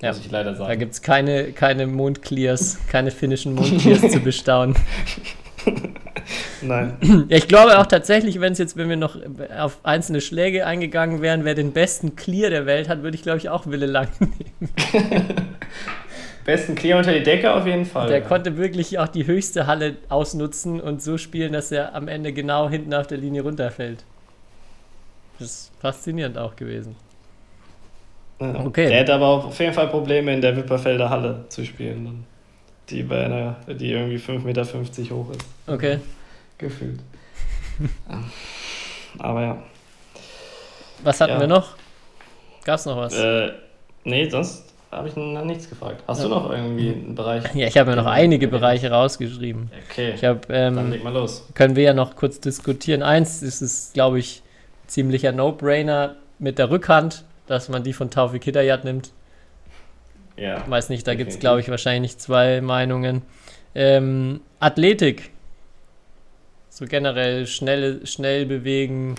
Ja, 0.00 0.10
muss 0.10 0.24
ich 0.24 0.30
leider 0.30 0.54
sagen. 0.54 0.68
Da 0.68 0.76
gibt 0.76 0.92
es 0.92 1.02
keine, 1.02 1.52
keine 1.52 1.86
Mondclears, 1.86 2.78
keine 2.88 3.10
finnischen 3.10 3.54
Mondclears 3.54 4.12
zu 4.12 4.20
bestaunen. 4.20 4.76
Nein. 6.62 6.96
Ja, 7.28 7.36
ich 7.36 7.48
glaube 7.48 7.78
auch 7.78 7.86
tatsächlich, 7.86 8.40
wenn 8.40 8.52
es 8.52 8.58
jetzt, 8.58 8.76
wenn 8.76 8.88
wir 8.88 8.96
noch 8.96 9.16
auf 9.58 9.78
einzelne 9.82 10.20
Schläge 10.20 10.66
eingegangen 10.66 11.22
wären, 11.22 11.44
wer 11.44 11.54
den 11.54 11.72
besten 11.72 12.16
Clear 12.16 12.50
der 12.50 12.66
Welt 12.66 12.88
hat, 12.88 13.02
würde 13.02 13.16
ich 13.16 13.22
glaube 13.22 13.38
ich 13.38 13.48
auch 13.48 13.66
Wille 13.66 13.86
Lang 13.86 14.08
nehmen. 14.20 14.70
besten 16.44 16.74
Clear 16.74 16.98
unter 16.98 17.12
die 17.12 17.22
Decke 17.22 17.52
auf 17.52 17.66
jeden 17.66 17.84
Fall. 17.84 18.08
Der 18.08 18.18
ja. 18.18 18.24
konnte 18.24 18.56
wirklich 18.56 18.98
auch 18.98 19.08
die 19.08 19.26
höchste 19.26 19.66
Halle 19.66 19.96
ausnutzen 20.08 20.80
und 20.80 21.02
so 21.02 21.18
spielen, 21.18 21.52
dass 21.52 21.72
er 21.72 21.94
am 21.94 22.08
Ende 22.08 22.32
genau 22.32 22.68
hinten 22.68 22.94
auf 22.94 23.06
der 23.06 23.18
Linie 23.18 23.42
runterfällt. 23.42 24.04
Das 25.38 25.48
ist 25.48 25.72
faszinierend 25.80 26.36
auch 26.38 26.56
gewesen. 26.56 26.96
Okay. 28.38 28.88
Der 28.88 29.00
hätte 29.00 29.14
aber 29.14 29.26
auf 29.26 29.58
jeden 29.58 29.74
Fall 29.74 29.88
Probleme 29.88 30.32
in 30.32 30.40
der 30.40 30.56
Wipperfelder 30.56 31.10
Halle 31.10 31.44
zu 31.48 31.64
spielen. 31.64 32.24
Die 32.88 33.02
bei 33.02 33.26
einer, 33.26 33.56
die 33.68 33.92
irgendwie 33.92 34.16
5,50 34.16 34.38
Meter 34.40 34.64
hoch 35.14 35.30
ist. 35.30 35.46
Okay. 35.66 35.98
Gefühlt. 36.60 37.00
aber 39.18 39.42
ja. 39.42 39.62
Was 41.02 41.20
hatten 41.20 41.32
ja. 41.32 41.40
wir 41.40 41.46
noch? 41.46 41.76
Gab 42.64 42.78
es 42.78 42.86
noch 42.86 42.96
was? 42.96 43.14
Äh, 43.14 43.52
nee, 44.04 44.28
sonst 44.28 44.72
habe 44.92 45.08
ich 45.08 45.16
noch 45.16 45.44
nichts 45.44 45.68
gefragt. 45.68 46.04
Hast 46.06 46.18
ja. 46.18 46.28
du 46.28 46.34
noch 46.34 46.50
irgendwie 46.50 46.90
einen 46.90 47.14
Bereich? 47.14 47.44
Ja, 47.54 47.66
ich 47.66 47.78
habe 47.78 47.90
ja 47.90 47.96
noch 47.96 48.06
einige 48.06 48.48
Bereiche 48.48 48.90
rausgeschrieben. 48.90 49.70
Okay. 49.90 50.12
Ich 50.14 50.24
hab, 50.24 50.50
ähm, 50.50 50.76
Dann 50.76 50.90
leg 50.90 51.02
mal 51.02 51.12
los. 51.12 51.48
Können 51.54 51.74
wir 51.74 51.84
ja 51.84 51.94
noch 51.94 52.14
kurz 52.14 52.38
diskutieren. 52.40 53.02
Eins 53.02 53.42
ist 53.42 53.62
es, 53.62 53.92
glaube 53.94 54.18
ich, 54.18 54.42
ziemlicher 54.86 55.32
No-Brainer 55.32 56.16
mit 56.38 56.58
der 56.58 56.70
Rückhand 56.70 57.24
dass 57.50 57.68
man 57.68 57.82
die 57.82 57.92
von 57.92 58.10
Taufik 58.10 58.44
Hidayat 58.44 58.84
nimmt. 58.84 59.10
Ja. 60.36 60.62
Weiß 60.70 60.88
nicht, 60.88 61.04
da 61.04 61.16
gibt 61.16 61.32
es, 61.32 61.40
glaube 61.40 61.60
ich, 61.60 61.68
wahrscheinlich 61.68 62.16
zwei 62.16 62.60
Meinungen. 62.60 63.22
Ähm, 63.74 64.40
Athletik. 64.60 65.30
So 66.70 66.86
generell 66.86 67.46
schnell, 67.46 68.06
schnell 68.06 68.46
bewegen. 68.46 69.16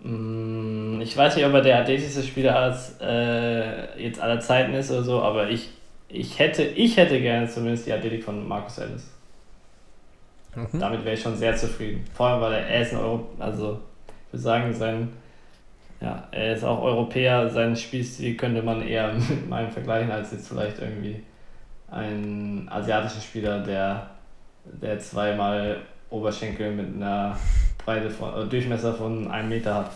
Mm, 0.00 1.00
ich 1.00 1.16
weiß 1.16 1.36
nicht, 1.36 1.44
ob 1.44 1.52
er 1.52 1.60
der 1.60 1.80
athletischste 1.80 2.22
Spieler 2.22 2.56
als, 2.56 2.96
äh, 3.00 4.02
jetzt 4.02 4.20
aller 4.20 4.40
Zeiten 4.40 4.72
ist 4.74 4.90
oder 4.90 5.02
so, 5.02 5.20
aber 5.20 5.50
ich, 5.50 5.70
ich, 6.08 6.38
hätte, 6.38 6.62
ich 6.62 6.96
hätte 6.96 7.20
gerne 7.20 7.48
zumindest 7.48 7.86
die 7.86 7.92
Athletik 7.92 8.24
von 8.24 8.46
Markus 8.46 8.78
Ellis. 8.78 9.10
Mhm. 10.54 10.78
Damit 10.78 11.04
wäre 11.04 11.14
ich 11.14 11.22
schon 11.22 11.36
sehr 11.36 11.56
zufrieden. 11.56 12.04
Vor 12.14 12.28
allem, 12.28 12.40
weil 12.40 12.52
er, 12.52 12.66
er 12.66 12.82
ist 12.82 12.92
ein 12.92 13.00
Euro, 13.00 13.28
also 13.38 13.80
ich 14.28 14.32
würde 14.32 14.42
sagen, 14.42 14.72
sein 14.72 15.08
ja, 16.00 16.28
er 16.32 16.54
ist 16.54 16.64
auch 16.64 16.82
Europäer, 16.82 17.48
seinen 17.48 17.76
Spielstil 17.76 18.36
könnte 18.36 18.62
man 18.62 18.86
eher 18.86 19.12
mit 19.28 19.48
meinem 19.48 19.70
vergleichen, 19.70 20.10
als 20.10 20.32
jetzt 20.32 20.48
vielleicht 20.48 20.78
irgendwie 20.78 21.22
ein 21.90 22.68
asiatischer 22.70 23.20
Spieler, 23.20 23.60
der, 23.60 24.10
der 24.64 24.98
zweimal 24.98 25.78
Oberschenkel 26.10 26.72
mit 26.72 26.94
einer 26.94 27.36
Breite 27.84 28.10
von, 28.10 28.42
äh, 28.42 28.46
Durchmesser 28.46 28.94
von 28.94 29.30
einem 29.30 29.48
Meter 29.48 29.74
hat. 29.74 29.90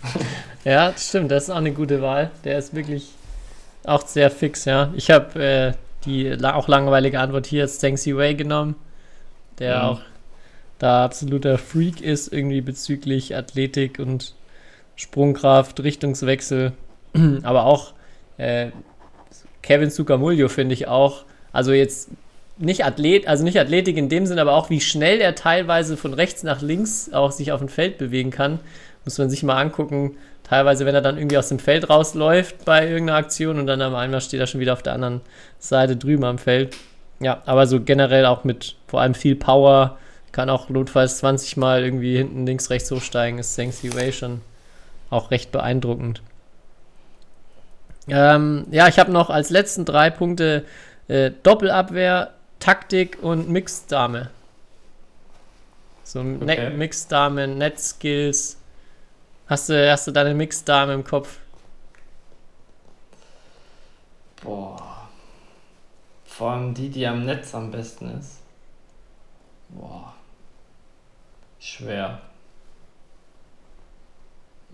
ja, 0.64 0.92
stimmt, 0.96 1.30
das 1.30 1.44
ist 1.44 1.50
auch 1.50 1.56
eine 1.56 1.72
gute 1.72 2.02
Wahl. 2.02 2.30
Der 2.44 2.58
ist 2.58 2.74
wirklich 2.74 3.12
auch 3.84 4.06
sehr 4.06 4.30
fix, 4.30 4.64
ja. 4.64 4.92
Ich 4.94 5.10
habe 5.10 5.42
äh, 5.42 5.72
die 6.04 6.36
auch 6.44 6.68
langweilige 6.68 7.20
Antwort 7.20 7.46
hier 7.46 7.60
jetzt 7.60 7.80
Zheng 7.80 7.96
Wei 7.96 8.34
genommen, 8.34 8.74
der 9.58 9.78
mhm. 9.78 9.82
auch 9.82 10.00
da 10.78 11.04
absoluter 11.04 11.58
Freak 11.58 12.00
ist, 12.00 12.32
irgendwie 12.32 12.60
bezüglich 12.60 13.36
Athletik 13.36 13.98
und 13.98 14.34
Sprungkraft, 14.96 15.80
Richtungswechsel, 15.80 16.72
aber 17.42 17.64
auch 17.64 17.94
äh, 18.36 18.70
Kevin 19.62 19.90
Sukamuljo 19.90 20.48
finde 20.48 20.74
ich 20.74 20.88
auch, 20.88 21.24
also 21.52 21.72
jetzt 21.72 22.10
nicht 22.58 22.84
Athlet, 22.84 23.26
also 23.26 23.44
nicht 23.44 23.58
Athletik 23.58 23.96
in 23.96 24.08
dem 24.08 24.26
Sinn, 24.26 24.38
aber 24.38 24.52
auch 24.52 24.70
wie 24.70 24.80
schnell 24.80 25.20
er 25.20 25.34
teilweise 25.34 25.96
von 25.96 26.14
rechts 26.14 26.42
nach 26.42 26.60
links 26.60 27.12
auch 27.12 27.32
sich 27.32 27.52
auf 27.52 27.60
dem 27.60 27.68
Feld 27.68 27.98
bewegen 27.98 28.30
kann, 28.30 28.60
muss 29.04 29.18
man 29.18 29.30
sich 29.30 29.42
mal 29.42 29.60
angucken. 29.60 30.16
Teilweise, 30.44 30.84
wenn 30.84 30.94
er 30.94 31.00
dann 31.00 31.16
irgendwie 31.16 31.38
aus 31.38 31.48
dem 31.48 31.58
Feld 31.58 31.88
rausläuft 31.88 32.64
bei 32.64 32.86
irgendeiner 32.86 33.18
Aktion 33.18 33.58
und 33.58 33.66
dann 33.66 33.80
am 33.80 33.94
einmal 33.94 34.20
steht 34.20 34.40
er 34.40 34.46
schon 34.46 34.60
wieder 34.60 34.74
auf 34.74 34.82
der 34.82 34.92
anderen 34.92 35.22
Seite 35.58 35.96
drüben 35.96 36.24
am 36.24 36.38
Feld. 36.38 36.76
Ja, 37.20 37.40
aber 37.46 37.66
so 37.66 37.80
generell 37.80 38.26
auch 38.26 38.44
mit 38.44 38.76
vor 38.86 39.00
allem 39.00 39.14
viel 39.14 39.36
Power, 39.36 39.98
kann 40.32 40.50
auch 40.50 40.68
notfalls 40.68 41.18
20 41.18 41.56
Mal 41.56 41.84
irgendwie 41.84 42.16
hinten 42.16 42.46
links, 42.46 42.70
rechts 42.70 42.90
hochsteigen, 42.90 43.38
ist 43.38 43.54
Zheng 43.54 43.72
Wei 43.94 44.12
schon 44.12 44.40
auch 45.10 45.30
recht 45.30 45.52
beeindruckend. 45.52 46.22
Ähm, 48.08 48.66
ja, 48.70 48.88
ich 48.88 48.98
habe 48.98 49.12
noch 49.12 49.30
als 49.30 49.50
letzten 49.50 49.84
drei 49.84 50.10
Punkte 50.10 50.64
äh, 51.06 51.30
Doppelabwehr, 51.42 52.32
Taktik 52.62 53.18
und 53.20 53.48
Mixdame. 53.48 54.30
So 56.04 56.20
okay. 56.20 56.70
Mixdame, 56.70 57.48
Netzskills. 57.48 58.56
Hast 59.48 59.68
du, 59.68 59.90
hast 59.90 60.06
du 60.06 60.12
deine 60.12 60.32
Mixdame 60.32 60.94
im 60.94 61.02
Kopf? 61.02 61.40
Boah. 64.44 65.08
Vor 66.24 66.52
allem 66.52 66.72
die, 66.72 66.88
die 66.88 67.04
am 67.04 67.24
Netz 67.24 67.52
am 67.52 67.72
besten 67.72 68.16
ist. 68.16 68.38
Boah. 69.70 70.14
Schwer. 71.58 72.20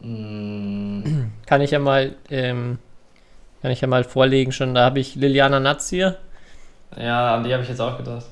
Kann 0.03 1.33
ich 1.63 1.71
ja 1.71 1.79
mal, 1.79 2.17
ähm, 2.29 2.79
kann 3.63 3.71
ich 3.71 3.81
ja 3.81 3.89
mal 3.89 4.05
vorlegen 4.05 4.53
schon. 4.53 4.75
Da 4.75 4.85
habe 4.85 5.01
ich 5.01 5.15
Liliana 5.15 5.59
Natz 5.59 5.89
hier. 5.89 6.19
Ja, 6.97 7.35
an 7.37 7.45
die 7.45 7.53
habe 7.53 7.63
ich 7.63 7.69
jetzt 7.69 7.81
auch 7.81 7.97
gedacht. 7.97 8.27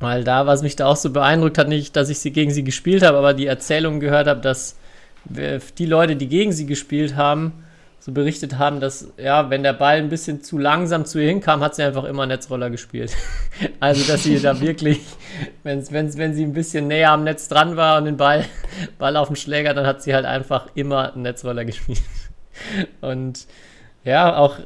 Weil 0.00 0.24
da, 0.24 0.46
was 0.46 0.62
mich 0.62 0.74
da 0.74 0.86
auch 0.86 0.96
so 0.96 1.10
beeindruckt 1.10 1.58
hat, 1.58 1.68
nicht, 1.68 1.94
dass 1.94 2.08
ich 2.08 2.18
sie 2.18 2.32
gegen 2.32 2.50
sie 2.50 2.64
gespielt 2.64 3.04
habe, 3.04 3.18
aber 3.18 3.34
die 3.34 3.46
Erzählung 3.46 4.00
gehört 4.00 4.26
habe, 4.26 4.40
dass 4.40 4.76
die 5.24 5.86
Leute, 5.86 6.16
die 6.16 6.26
gegen 6.26 6.52
sie 6.52 6.66
gespielt 6.66 7.14
haben, 7.14 7.64
so 8.00 8.10
berichtet 8.10 8.58
haben, 8.58 8.80
dass, 8.80 9.12
ja, 9.16 9.48
wenn 9.48 9.62
der 9.62 9.74
Ball 9.74 9.98
ein 9.98 10.08
bisschen 10.08 10.42
zu 10.42 10.58
langsam 10.58 11.04
zu 11.04 11.20
ihr 11.20 11.28
hinkam, 11.28 11.60
hat 11.60 11.76
sie 11.76 11.84
einfach 11.84 12.02
immer 12.02 12.26
Netzroller 12.26 12.68
gespielt. 12.68 13.14
also, 13.80 14.10
dass 14.10 14.24
sie 14.24 14.40
da 14.40 14.60
wirklich, 14.60 14.98
wenn's, 15.62 15.92
wenn's, 15.92 16.16
wenn 16.16 16.34
sie 16.34 16.42
ein 16.42 16.52
bisschen 16.52 16.88
näher 16.88 17.12
am 17.12 17.22
Netz 17.22 17.46
dran 17.46 17.76
war 17.76 17.98
und 17.98 18.06
den 18.06 18.16
Ball, 18.16 18.44
Ball 18.98 19.16
auf 19.16 19.28
dem 19.28 19.36
Schläger, 19.36 19.72
dann 19.72 19.86
hat 19.86 20.02
sie 20.02 20.14
halt 20.14 20.24
einfach 20.24 20.66
immer 20.74 21.12
Netzroller 21.14 21.64
gespielt. 21.64 22.02
Und 23.00 23.46
ja, 24.02 24.36
auch, 24.36 24.58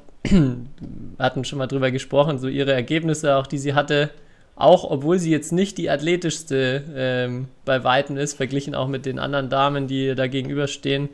hatten 1.18 1.44
schon 1.44 1.58
mal 1.58 1.66
drüber 1.66 1.90
gesprochen, 1.90 2.38
so 2.38 2.48
ihre 2.48 2.72
Ergebnisse, 2.72 3.36
auch 3.36 3.46
die 3.46 3.58
sie 3.58 3.74
hatte, 3.74 4.10
auch 4.56 4.84
obwohl 4.84 5.18
sie 5.18 5.30
jetzt 5.30 5.52
nicht 5.52 5.76
die 5.78 5.90
athletischste 5.90 6.84
ähm, 6.94 7.48
bei 7.64 7.84
Weitem 7.84 8.16
ist, 8.16 8.34
verglichen 8.34 8.74
auch 8.74 8.88
mit 8.88 9.04
den 9.04 9.18
anderen 9.18 9.50
Damen, 9.50 9.86
die 9.86 10.14
da 10.14 10.26
gegenüberstehen. 10.26 11.10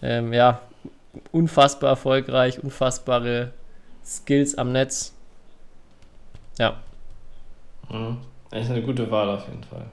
Ähm, 0.00 0.32
ja, 0.32 0.60
unfassbar 1.32 1.90
erfolgreich, 1.90 2.62
unfassbare 2.62 3.52
Skills 4.04 4.56
am 4.56 4.72
Netz. 4.72 5.12
Ja. 6.58 6.80
Mhm. 7.90 8.18
Echt 8.50 8.70
eine 8.70 8.82
gute 8.82 9.10
Wahl 9.10 9.28
auf 9.30 9.48
jeden 9.48 9.64
Fall. 9.64 9.86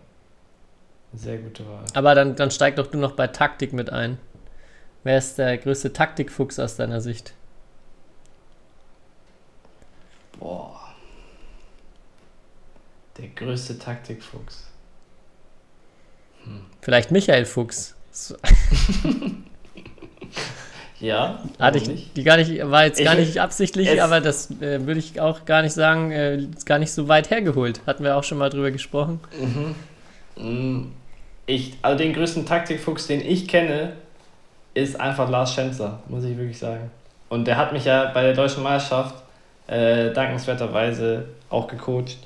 Sehr 1.13 1.37
gute 1.37 1.67
Wahl. 1.67 1.83
Aber 1.93 2.13
dann, 2.13 2.35
dann 2.35 2.51
steig 2.51 2.75
doch 2.75 2.87
du 2.87 2.97
noch 2.97 3.13
bei 3.13 3.27
Taktik 3.27 3.73
mit 3.73 3.89
ein. 3.89 4.17
Wer 5.03 5.17
ist 5.17 5.37
der 5.39 5.57
größte 5.57 5.91
Taktikfuchs 5.91 6.59
aus 6.59 6.75
deiner 6.75 7.01
Sicht? 7.01 7.33
Boah. 10.41 10.77
Der 13.17 13.27
größte 13.29 13.77
Taktikfuchs. 13.79 14.65
Vielleicht 16.81 17.11
Michael 17.11 17.45
Fuchs. 17.45 17.95
Ja, 20.99 21.39
hatte 21.57 21.79
ich 21.79 22.13
die 22.13 22.23
gar 22.23 22.37
nicht, 22.37 22.51
war 22.69 22.85
jetzt 22.85 22.99
Ich- 22.99 23.05
gar 23.05 23.15
nicht 23.15 23.41
absichtlich, 23.41 23.99
aber 24.03 24.21
das 24.21 24.51
äh, 24.61 24.85
würde 24.85 24.99
ich 24.99 25.19
auch 25.19 25.45
gar 25.45 25.63
nicht 25.63 25.73
sagen, 25.73 26.11
äh, 26.11 26.35
ist 26.37 26.67
gar 26.67 26.77
nicht 26.77 26.91
so 26.91 27.07
weit 27.07 27.31
hergeholt. 27.31 27.81
Hatten 27.87 28.03
wir 28.03 28.15
auch 28.15 28.23
schon 28.23 28.37
mal 28.37 28.49
drüber 28.51 28.69
gesprochen. 28.69 29.19
Mm, 30.37 30.91
Ich, 31.47 31.75
also 31.81 31.97
den 31.97 32.13
größten 32.13 32.45
Taktikfuchs, 32.45 33.07
den 33.07 33.19
ich 33.21 33.47
kenne, 33.47 33.93
ist 34.75 34.99
einfach 34.99 35.27
Lars 35.27 35.55
Schenzer, 35.55 36.03
muss 36.07 36.23
ich 36.23 36.37
wirklich 36.37 36.59
sagen. 36.59 36.91
Und 37.29 37.45
der 37.45 37.57
hat 37.57 37.73
mich 37.73 37.85
ja 37.85 38.05
bei 38.13 38.21
der 38.21 38.33
deutschen 38.35 38.61
Meisterschaft 38.61 39.15
äh, 39.71 40.11
dankenswerterweise 40.13 41.25
auch 41.49 41.67
gecoacht 41.67 42.17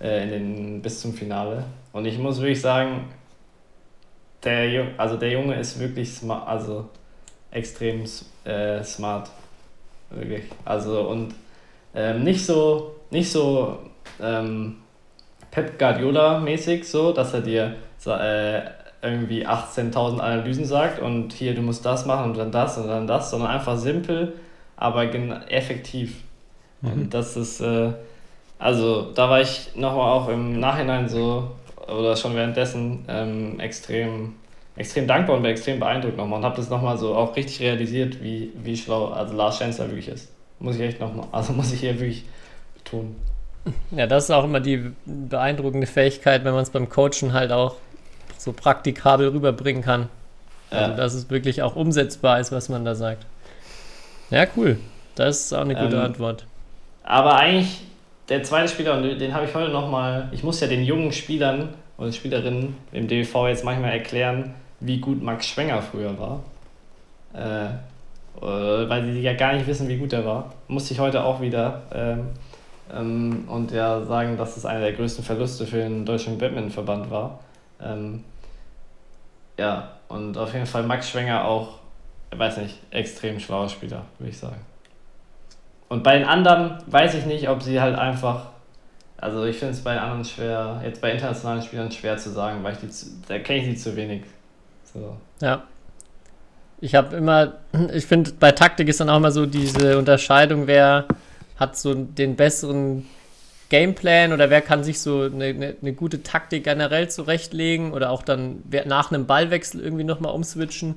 äh, 0.00 0.22
in 0.24 0.30
den, 0.30 0.82
bis 0.82 1.00
zum 1.00 1.12
Finale. 1.12 1.64
Und 1.92 2.06
ich 2.06 2.18
muss 2.18 2.40
wirklich 2.40 2.60
sagen, 2.60 3.08
der, 4.44 4.68
Ju- 4.70 4.96
also 4.96 5.16
der 5.16 5.30
Junge 5.30 5.56
ist 5.56 5.78
wirklich 5.78 6.10
smart, 6.12 6.48
also 6.48 6.88
extrem 7.50 8.04
äh, 8.44 8.82
smart. 8.82 9.30
Wirklich. 10.10 10.44
Also 10.64 11.08
und 11.08 11.34
ähm, 11.94 12.22
nicht 12.22 12.44
so, 12.44 12.94
nicht 13.10 13.30
so 13.30 13.78
ähm, 14.20 14.76
Pep 15.50 15.78
Guardiola 15.78 16.38
mäßig 16.38 16.88
so, 16.88 17.12
dass 17.12 17.34
er 17.34 17.40
dir 17.40 17.74
äh, 18.06 18.60
irgendwie 19.02 19.46
18.000 19.46 20.18
Analysen 20.20 20.64
sagt 20.64 21.00
und 21.00 21.32
hier 21.32 21.54
du 21.54 21.62
musst 21.62 21.84
das 21.84 22.06
machen 22.06 22.30
und 22.30 22.38
dann 22.38 22.52
das 22.52 22.78
und 22.78 22.86
dann 22.88 23.06
das, 23.06 23.30
sondern 23.30 23.50
einfach 23.50 23.76
simpel, 23.76 24.34
aber 24.76 25.04
effektiv. 25.48 26.22
Und 26.82 27.14
das 27.14 27.36
ist, 27.36 27.60
äh, 27.60 27.92
also 28.58 29.12
da 29.12 29.30
war 29.30 29.40
ich 29.40 29.70
nochmal 29.76 30.10
auch 30.12 30.28
im 30.28 30.58
Nachhinein 30.58 31.08
so, 31.08 31.50
oder 31.86 32.16
schon 32.16 32.34
währenddessen 32.34 33.04
ähm, 33.08 33.60
extrem, 33.60 34.34
extrem 34.76 35.06
dankbar 35.06 35.36
und 35.36 35.44
extrem 35.44 35.78
beeindruckt 35.80 36.16
nochmal 36.16 36.38
und 36.40 36.44
habe 36.44 36.56
das 36.56 36.70
nochmal 36.70 36.96
so 36.98 37.14
auch 37.14 37.36
richtig 37.36 37.60
realisiert, 37.60 38.22
wie, 38.22 38.52
wie 38.62 38.76
schlau 38.76 39.08
also 39.08 39.34
Lars 39.34 39.58
Schenzer 39.58 39.86
wirklich 39.88 40.08
ist. 40.08 40.30
Muss 40.58 40.76
ich 40.76 40.82
echt 40.82 41.00
nochmal, 41.00 41.26
also 41.32 41.52
muss 41.54 41.72
ich 41.72 41.80
hier 41.80 41.94
wirklich 41.94 42.24
betonen. 42.74 43.16
Ja, 43.92 44.06
das 44.08 44.24
ist 44.24 44.30
auch 44.32 44.42
immer 44.44 44.58
die 44.60 44.90
beeindruckende 45.06 45.86
Fähigkeit, 45.86 46.44
wenn 46.44 46.52
man 46.52 46.62
es 46.64 46.70
beim 46.70 46.88
Coachen 46.88 47.32
halt 47.32 47.52
auch 47.52 47.76
so 48.36 48.52
praktikabel 48.52 49.28
rüberbringen 49.28 49.82
kann. 49.82 50.08
Also, 50.70 50.90
Ja. 50.90 50.96
dass 50.96 51.14
es 51.14 51.30
wirklich 51.30 51.62
auch 51.62 51.76
umsetzbar 51.76 52.40
ist, 52.40 52.50
was 52.50 52.68
man 52.68 52.84
da 52.84 52.94
sagt. 52.96 53.24
Ja, 54.30 54.46
cool. 54.56 54.78
Das 55.14 55.44
ist 55.44 55.52
auch 55.52 55.60
eine 55.60 55.74
gute 55.74 55.96
Ähm, 55.96 56.02
Antwort. 56.02 56.46
Aber 57.12 57.36
eigentlich 57.36 57.82
der 58.30 58.42
zweite 58.42 58.68
Spieler, 58.68 58.96
und 58.96 59.02
den 59.02 59.34
habe 59.34 59.44
ich 59.44 59.54
heute 59.54 59.70
nochmal, 59.70 60.30
ich 60.32 60.42
muss 60.42 60.60
ja 60.60 60.66
den 60.66 60.82
jungen 60.82 61.12
Spielern 61.12 61.74
oder 61.98 62.10
Spielerinnen 62.10 62.74
im 62.90 63.06
DBV 63.06 63.48
jetzt 63.48 63.66
manchmal 63.66 63.92
erklären, 63.92 64.54
wie 64.80 64.98
gut 64.98 65.22
Max 65.22 65.46
Schwenger 65.46 65.82
früher 65.82 66.18
war. 66.18 66.42
Äh, 67.34 67.66
äh, 68.42 68.88
weil 68.88 69.12
sie 69.12 69.20
ja 69.20 69.34
gar 69.34 69.52
nicht 69.52 69.66
wissen, 69.66 69.90
wie 69.90 69.98
gut 69.98 70.14
er 70.14 70.24
war. 70.24 70.54
Musste 70.68 70.94
ich 70.94 71.00
heute 71.00 71.22
auch 71.22 71.42
wieder 71.42 71.82
ähm, 71.92 72.28
ähm, 72.90 73.44
und 73.46 73.72
ja 73.72 74.02
sagen, 74.06 74.38
dass 74.38 74.56
es 74.56 74.64
einer 74.64 74.80
der 74.80 74.94
größten 74.94 75.22
Verluste 75.22 75.66
für 75.66 75.76
den 75.76 76.06
deutschen 76.06 76.38
Badmintonverband 76.38 77.10
war. 77.10 77.40
Ähm, 77.82 78.24
ja, 79.58 79.98
und 80.08 80.38
auf 80.38 80.54
jeden 80.54 80.64
Fall 80.64 80.84
Max 80.84 81.10
Schwenger 81.10 81.44
auch, 81.44 81.74
ich 82.32 82.38
weiß 82.38 82.56
nicht, 82.56 82.78
extrem 82.90 83.38
schlauer 83.38 83.68
Spieler, 83.68 84.06
würde 84.18 84.30
ich 84.30 84.38
sagen. 84.38 84.71
Und 85.92 86.02
bei 86.02 86.16
den 86.18 86.26
anderen 86.26 86.78
weiß 86.86 87.12
ich 87.16 87.26
nicht, 87.26 87.50
ob 87.50 87.62
sie 87.62 87.78
halt 87.78 87.98
einfach. 87.98 88.46
Also 89.18 89.44
ich 89.44 89.58
finde 89.58 89.74
es 89.74 89.84
bei 89.84 89.92
den 89.92 90.02
anderen 90.02 90.24
schwer, 90.24 90.80
jetzt 90.82 91.02
bei 91.02 91.12
internationalen 91.12 91.60
Spielern 91.60 91.92
schwer 91.92 92.16
zu 92.16 92.30
sagen, 92.30 92.64
weil 92.64 92.72
ich 92.72 92.78
die 92.78 92.88
zu, 92.88 93.08
da 93.28 93.38
kenne 93.38 93.58
ich 93.58 93.64
sie 93.66 93.76
zu 93.76 93.94
wenig. 93.94 94.22
So. 94.90 95.18
Ja. 95.42 95.64
Ich 96.80 96.94
habe 96.94 97.14
immer, 97.14 97.58
ich 97.92 98.06
finde, 98.06 98.32
bei 98.40 98.52
Taktik 98.52 98.88
ist 98.88 99.00
dann 99.00 99.10
auch 99.10 99.18
immer 99.18 99.32
so 99.32 99.44
diese 99.44 99.98
Unterscheidung, 99.98 100.66
wer 100.66 101.04
hat 101.56 101.76
so 101.76 101.92
den 101.92 102.36
besseren 102.36 103.06
Gameplan 103.68 104.32
oder 104.32 104.48
wer 104.48 104.62
kann 104.62 104.84
sich 104.84 104.98
so 104.98 105.24
eine, 105.24 105.44
eine, 105.44 105.76
eine 105.78 105.92
gute 105.92 106.22
Taktik 106.22 106.64
generell 106.64 107.10
zurechtlegen 107.10 107.92
oder 107.92 108.08
auch 108.08 108.22
dann 108.22 108.62
nach 108.86 109.12
einem 109.12 109.26
Ballwechsel 109.26 109.82
irgendwie 109.82 110.04
nochmal 110.04 110.34
umswitchen. 110.34 110.94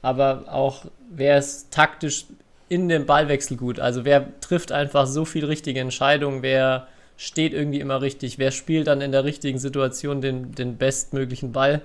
Aber 0.00 0.44
auch 0.48 0.86
wer 1.10 1.36
ist 1.36 1.74
taktisch 1.74 2.24
in 2.70 2.88
dem 2.88 3.04
Ballwechsel 3.04 3.58
gut. 3.58 3.78
Also 3.80 4.06
wer 4.06 4.40
trifft 4.40 4.72
einfach 4.72 5.06
so 5.06 5.26
viel 5.26 5.44
richtige 5.44 5.80
Entscheidungen, 5.80 6.42
wer 6.42 6.86
steht 7.18 7.52
irgendwie 7.52 7.80
immer 7.80 8.00
richtig, 8.00 8.38
wer 8.38 8.50
spielt 8.52 8.86
dann 8.86 9.02
in 9.02 9.12
der 9.12 9.24
richtigen 9.24 9.58
Situation 9.58 10.22
den, 10.22 10.52
den 10.54 10.76
bestmöglichen 10.78 11.52
Ball. 11.52 11.82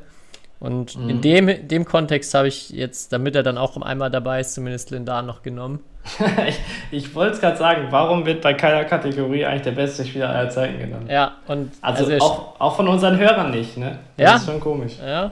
Und 0.62 0.96
in 0.96 1.20
dem, 1.22 1.68
dem 1.68 1.84
Kontext 1.84 2.34
habe 2.34 2.48
ich 2.48 2.70
jetzt, 2.70 3.12
damit 3.12 3.36
er 3.36 3.44
dann 3.44 3.58
auch 3.58 3.76
einmal 3.82 4.10
dabei 4.10 4.40
ist, 4.40 4.54
zumindest 4.54 4.90
Lindan 4.92 5.26
noch 5.26 5.44
genommen. 5.44 5.80
ich 6.48 6.60
ich 6.92 7.16
wollte 7.16 7.34
es 7.34 7.42
gerade 7.42 7.58
sagen, 7.58 7.88
warum 7.90 8.26
wird 8.26 8.42
bei 8.42 8.54
keiner 8.54 8.86
Kategorie 8.86 9.44
eigentlich 9.46 9.64
der 9.64 9.72
beste 9.72 10.06
Spieler 10.06 10.30
aller 10.30 10.50
Zeiten 10.50 10.80
genannt? 10.80 11.10
Ja, 11.10 11.36
und 11.48 11.72
Also, 11.82 12.10
er- 12.10 12.22
auch, 12.22 12.60
auch 12.60 12.76
von 12.76 12.88
unseren 12.88 13.18
Hörern 13.18 13.52
nicht, 13.52 13.76
ne? 13.76 14.00
Das 14.18 14.24
Ja. 14.30 14.36
ist 14.38 14.46
schon 14.46 14.60
komisch. 14.60 14.94
Ja. 15.06 15.32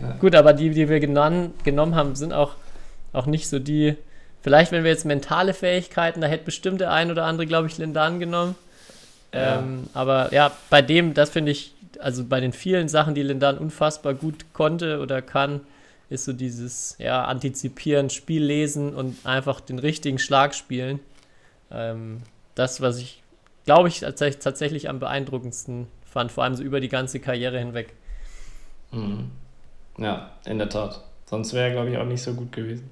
Ja. 0.00 0.12
Gut, 0.18 0.34
aber 0.34 0.54
die, 0.54 0.70
die 0.70 0.88
wir 0.88 0.98
genan, 0.98 1.52
genommen 1.62 1.94
haben, 1.94 2.16
sind 2.16 2.32
auch, 2.32 2.54
auch 3.12 3.26
nicht 3.26 3.48
so 3.48 3.58
die. 3.60 3.96
Vielleicht, 4.44 4.72
wenn 4.72 4.84
wir 4.84 4.90
jetzt 4.90 5.06
mentale 5.06 5.54
Fähigkeiten, 5.54 6.20
da 6.20 6.26
hätte 6.26 6.44
bestimmt 6.44 6.82
der 6.82 6.92
ein 6.92 7.10
oder 7.10 7.24
andere, 7.24 7.46
glaube 7.46 7.66
ich, 7.66 7.78
Lindan 7.78 8.20
genommen. 8.20 8.56
Ja. 9.32 9.60
Ähm, 9.60 9.84
aber 9.94 10.34
ja, 10.34 10.52
bei 10.68 10.82
dem, 10.82 11.14
das 11.14 11.30
finde 11.30 11.50
ich, 11.50 11.72
also 11.98 12.24
bei 12.24 12.40
den 12.40 12.52
vielen 12.52 12.90
Sachen, 12.90 13.14
die 13.14 13.22
Lindan 13.22 13.56
unfassbar 13.56 14.12
gut 14.12 14.52
konnte 14.52 15.00
oder 15.00 15.22
kann, 15.22 15.62
ist 16.10 16.26
so 16.26 16.34
dieses 16.34 16.94
ja, 16.98 17.24
Antizipieren, 17.24 18.10
Spiel 18.10 18.44
lesen 18.44 18.94
und 18.94 19.16
einfach 19.24 19.62
den 19.62 19.78
richtigen 19.78 20.18
Schlag 20.18 20.54
spielen. 20.54 21.00
Ähm, 21.70 22.20
das, 22.54 22.82
was 22.82 22.98
ich, 22.98 23.22
glaube 23.64 23.88
ich, 23.88 24.00
tatsächlich, 24.00 24.90
am 24.90 24.98
beeindruckendsten 24.98 25.86
fand, 26.04 26.30
vor 26.30 26.44
allem 26.44 26.54
so 26.54 26.62
über 26.62 26.80
die 26.80 26.90
ganze 26.90 27.18
Karriere 27.18 27.58
hinweg. 27.58 27.94
Mhm. 28.92 29.30
Ja, 29.96 30.32
in 30.44 30.58
der 30.58 30.68
Tat. 30.68 31.02
Sonst 31.24 31.54
wäre 31.54 31.68
er, 31.68 31.72
glaube 31.72 31.90
ich, 31.92 31.96
auch 31.96 32.04
nicht 32.04 32.22
so 32.22 32.34
gut 32.34 32.52
gewesen, 32.52 32.90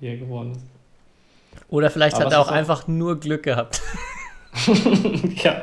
wie 0.00 0.06
er 0.06 0.16
geworden 0.16 0.52
ist. 0.52 0.73
Oder 1.68 1.90
vielleicht 1.90 2.16
Aber 2.16 2.26
hat 2.26 2.32
er 2.32 2.40
auch 2.40 2.48
einfach 2.48 2.86
nur 2.86 3.18
Glück 3.18 3.42
gehabt. 3.42 3.80
ja. 5.42 5.62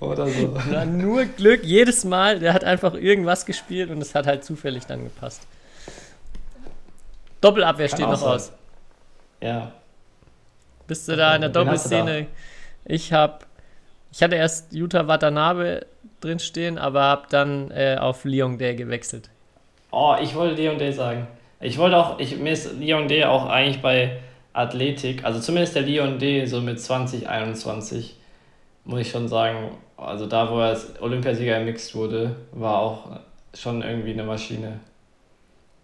Oder 0.00 0.26
so. 0.28 0.56
Na, 0.70 0.84
nur 0.84 1.24
Glück, 1.24 1.64
jedes 1.64 2.04
Mal. 2.04 2.40
Der 2.40 2.52
hat 2.52 2.64
einfach 2.64 2.94
irgendwas 2.94 3.46
gespielt 3.46 3.90
und 3.90 4.00
es 4.00 4.14
hat 4.14 4.26
halt 4.26 4.44
zufällig 4.44 4.86
dann 4.86 5.04
gepasst. 5.04 5.46
Doppelabwehr 7.40 7.88
Kann 7.88 7.96
steht 7.96 8.08
noch 8.08 8.16
sein. 8.16 8.28
aus. 8.28 8.52
Ja. 9.40 9.72
Bist 10.86 11.08
du 11.08 11.16
da 11.16 11.34
in 11.34 11.42
der? 11.42 11.50
Doppelszene? 11.50 12.26
Ich 12.84 13.12
habe, 13.12 13.38
ich 14.10 14.22
hatte 14.22 14.34
erst 14.34 14.72
Jutta 14.72 15.06
Watanabe 15.06 15.86
drin 16.20 16.38
stehen, 16.38 16.78
aber 16.78 17.02
habe 17.02 17.26
dann 17.30 17.70
äh, 17.70 17.96
auf 18.00 18.24
Lyon 18.24 18.58
Day 18.58 18.74
gewechselt. 18.74 19.30
Oh, 19.90 20.16
ich 20.20 20.34
wollte 20.34 20.54
Leon 20.54 20.78
Day 20.78 20.92
sagen. 20.92 21.28
Ich 21.60 21.78
wollte 21.78 21.96
auch, 21.96 22.18
ich, 22.18 22.36
mir 22.36 22.52
ist 22.52 22.72
Leon 22.78 23.08
Day 23.08 23.24
auch 23.24 23.46
eigentlich 23.46 23.82
bei 23.82 24.18
Athletik, 24.58 25.24
also 25.24 25.40
zumindest 25.40 25.74
der 25.76 25.82
Leon 25.82 26.18
Day 26.18 26.46
so 26.46 26.60
mit 26.60 26.80
2021, 26.80 28.16
muss 28.84 29.00
ich 29.00 29.10
schon 29.10 29.28
sagen, 29.28 29.70
also 29.96 30.26
da, 30.26 30.50
wo 30.50 30.58
er 30.58 30.68
als 30.68 31.00
Olympiasieger 31.00 31.60
Mixed 31.60 31.94
wurde, 31.94 32.36
war 32.52 32.78
auch 32.78 33.06
schon 33.54 33.82
irgendwie 33.82 34.12
eine 34.12 34.24
Maschine. 34.24 34.80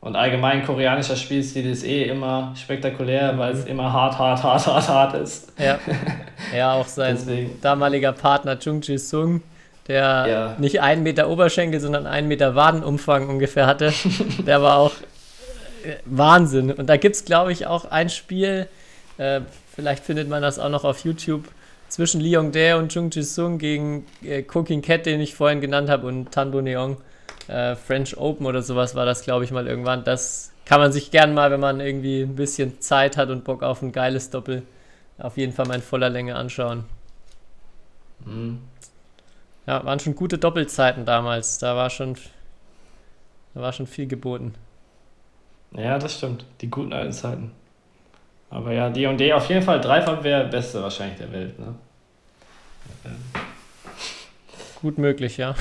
Und 0.00 0.16
allgemein 0.16 0.66
koreanischer 0.66 1.16
Spielstil 1.16 1.64
ist 1.70 1.82
eh 1.82 2.04
immer 2.04 2.52
spektakulär, 2.56 3.38
weil 3.38 3.54
es 3.54 3.64
immer 3.64 3.90
hart, 3.90 4.18
hart, 4.18 4.42
hart, 4.42 4.66
hart, 4.66 4.88
hart 4.88 5.14
ist. 5.14 5.52
Ja, 5.58 5.78
ja 6.54 6.74
auch 6.74 6.86
sein 6.86 7.16
Deswegen, 7.16 7.58
damaliger 7.62 8.12
Partner 8.12 8.58
Chung 8.58 8.82
Ji 8.82 8.98
Sung, 8.98 9.42
der 9.88 10.26
Ja. 10.28 10.56
nicht 10.58 10.82
einen 10.82 11.04
Meter 11.04 11.30
Oberschenkel, 11.30 11.80
sondern 11.80 12.06
einen 12.06 12.28
Meter 12.28 12.54
Wadenumfang 12.54 13.30
ungefähr 13.30 13.66
hatte, 13.66 13.94
der 14.46 14.60
war 14.60 14.76
auch 14.76 14.92
Wahnsinn. 16.04 16.72
Und 16.72 16.86
da 16.86 16.96
gibt 16.96 17.16
es, 17.16 17.24
glaube 17.24 17.52
ich, 17.52 17.66
auch 17.66 17.84
ein 17.84 18.08
Spiel, 18.08 18.68
äh, 19.18 19.40
vielleicht 19.74 20.04
findet 20.04 20.28
man 20.28 20.42
das 20.42 20.58
auch 20.58 20.68
noch 20.68 20.84
auf 20.84 21.00
YouTube, 21.00 21.48
zwischen 21.88 22.20
Lee 22.20 22.30
Yong-dae 22.30 22.76
und 22.76 22.92
Chung 22.92 23.10
Ji 23.10 23.22
Sung 23.22 23.58
gegen 23.58 24.06
äh, 24.22 24.42
Cooking 24.52 24.82
Cat, 24.82 25.06
den 25.06 25.20
ich 25.20 25.34
vorhin 25.34 25.60
genannt 25.60 25.88
habe, 25.88 26.06
und 26.06 26.32
Tan 26.32 26.50
Bo 26.50 26.60
Neong. 26.60 26.96
Äh, 27.46 27.76
French 27.76 28.16
Open 28.16 28.46
oder 28.46 28.62
sowas 28.62 28.94
war 28.94 29.06
das, 29.06 29.22
glaube 29.22 29.44
ich, 29.44 29.50
mal 29.50 29.66
irgendwann. 29.66 30.02
Das 30.02 30.52
kann 30.64 30.80
man 30.80 30.92
sich 30.92 31.10
gern 31.10 31.34
mal, 31.34 31.50
wenn 31.50 31.60
man 31.60 31.80
irgendwie 31.80 32.22
ein 32.22 32.36
bisschen 32.36 32.80
Zeit 32.80 33.16
hat 33.16 33.28
und 33.28 33.44
Bock 33.44 33.62
auf 33.62 33.82
ein 33.82 33.92
geiles 33.92 34.30
Doppel, 34.30 34.62
auf 35.18 35.36
jeden 35.36 35.52
Fall 35.52 35.66
mal 35.66 35.74
in 35.74 35.82
voller 35.82 36.08
Länge 36.10 36.36
anschauen. 36.36 36.84
mhm. 38.24 38.60
Ja, 39.66 39.82
waren 39.84 39.98
schon 39.98 40.14
gute 40.14 40.36
Doppelzeiten 40.36 41.06
damals. 41.06 41.58
Da 41.58 41.74
war 41.74 41.88
schon, 41.88 42.16
da 43.54 43.62
war 43.62 43.72
schon 43.72 43.86
viel 43.86 44.06
geboten. 44.06 44.54
Ja, 45.76 45.98
das 45.98 46.16
stimmt. 46.18 46.44
Die 46.60 46.70
guten 46.70 46.92
alten 46.92 47.12
Zeiten. 47.12 47.50
Aber 48.50 48.72
ja, 48.72 48.88
D 48.90 49.06
und 49.06 49.18
D 49.18 49.32
auf 49.32 49.48
jeden 49.48 49.62
Fall 49.62 49.80
Dreifach 49.80 50.22
wäre 50.22 50.46
beste 50.48 50.80
wahrscheinlich 50.82 51.18
der 51.18 51.32
Welt, 51.32 51.58
ne? 51.58 51.74
Gut 54.80 54.98
möglich, 54.98 55.36
ja. 55.36 55.54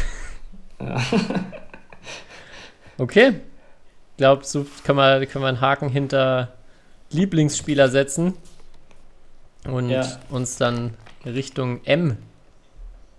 Ja. 0.80 1.02
Okay. 3.00 3.30
Ich 4.12 4.18
glaube, 4.18 4.44
so 4.46 4.68
kann 4.84 4.96
man, 4.96 5.28
kann 5.28 5.42
man 5.42 5.56
einen 5.56 5.62
Haken 5.62 5.90
hinter 5.90 6.54
Lieblingsspieler 7.10 7.90
setzen 7.90 8.36
und 9.66 9.90
Ja. 9.90 10.06
uns 10.30 10.58
dann 10.58 10.94
Richtung 11.26 11.84
M 11.86 12.18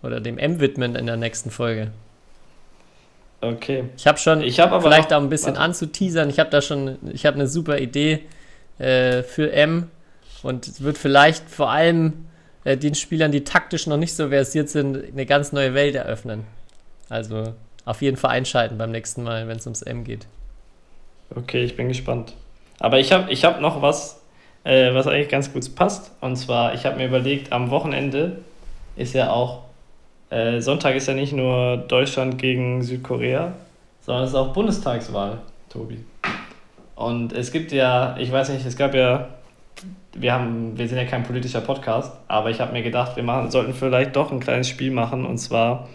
oder 0.01 0.21
dem 0.21 0.39
M 0.39 0.61
widmen 0.61 0.95
in 0.95 1.07
der 1.07 1.17
nächsten 1.17 1.51
Folge. 1.51 1.91
Okay. 3.45 3.85
Ich 3.97 4.07
habe 4.07 4.19
schon, 4.19 4.43
Ich 4.43 4.61
habe 4.61 4.73
aber 4.73 4.83
vielleicht 4.83 5.11
noch, 5.11 5.19
auch 5.19 5.23
ein 5.23 5.29
bisschen 5.29 5.55
warte. 5.55 5.61
anzuteasern, 5.61 6.31
ich 6.31 6.39
habe 6.39 6.51
da 6.51 6.63
schon, 6.63 6.99
ich 7.13 7.27
habe 7.27 7.37
eine 7.37 7.47
super 7.47 7.79
Idee 7.79 8.21
äh, 8.79 9.23
für 9.23 9.53
M 9.53 9.91
und 10.43 10.83
wird 10.83 10.99
vielleicht 10.99 11.49
vor 11.51 11.71
allem 11.71 12.27
äh, 12.65 12.77
den 12.77 12.95
Spielern, 12.95 13.33
die 13.33 13.45
taktisch 13.45 13.87
noch 13.87 13.97
nicht 13.97 14.15
so 14.15 14.29
versiert 14.29 14.69
sind, 14.69 15.13
eine 15.13 15.27
ganz 15.27 15.53
neue 15.53 15.75
Welt 15.75 15.95
eröffnen. 15.95 16.45
Also 17.09 17.55
auf 17.85 18.03
jeden 18.03 18.17
Fall 18.17 18.31
einschalten 18.31 18.79
beim 18.79 18.91
nächsten 18.91 19.23
Mal, 19.23 19.47
wenn 19.49 19.59
es 19.59 19.67
ums 19.67 19.83
M 19.83 20.05
geht. 20.05 20.27
Okay, 21.35 21.65
ich 21.65 21.77
bin 21.77 21.89
gespannt. 21.89 22.35
Aber 22.79 22.99
ich 22.99 23.13
habe 23.13 23.31
ich 23.31 23.45
hab 23.45 23.61
noch 23.61 23.83
was, 23.83 24.21
äh, 24.65 24.95
was 24.95 25.07
eigentlich 25.07 25.29
ganz 25.29 25.53
gut 25.53 25.75
passt. 25.75 26.13
Und 26.21 26.37
zwar, 26.37 26.75
ich 26.75 26.87
habe 26.87 26.97
mir 26.97 27.07
überlegt, 27.07 27.53
am 27.53 27.71
Wochenende 27.71 28.39
ist 28.97 29.15
ja 29.15 29.31
auch, 29.31 29.64
äh, 30.35 30.61
Sonntag 30.61 30.97
ist 30.97 31.07
ja 31.07 31.15
nicht 31.15 31.33
nur 31.33 31.77
Deutschland 31.77 32.39
gegen 32.39 32.83
Südkorea, 32.83 33.53
sondern 34.01 34.25
es 34.25 34.31
ist 34.31 34.37
auch 34.37 34.53
Bundestagswahl, 34.53 35.39
Tobi. 35.69 36.05
Und 36.97 37.33
es 37.33 37.53
gibt 37.53 37.71
ja, 37.71 38.17
ich 38.19 38.33
weiß 38.33 38.49
nicht, 38.49 38.67
es 38.67 38.77
gab 38.77 38.95
ja, 38.95 39.29
wir 40.13 40.33
haben, 40.33 40.77
wir 40.77 40.89
sind 40.89 40.99
ja 40.99 41.05
kein 41.05 41.23
politischer 41.23 41.61
Podcast, 41.61 42.13
aber 42.27 42.51
ich 42.51 42.61
habe 42.61 42.73
mir 42.73 42.83
gedacht, 42.83 43.15
wir 43.15 43.23
machen, 43.23 43.51
sollten 43.53 43.75
vielleicht 43.75 44.17
doch 44.17 44.33
ein 44.33 44.41
kleines 44.41 44.69
Spiel 44.69 44.91
machen. 44.91 45.25
Und 45.25 45.39
zwar, 45.39 45.89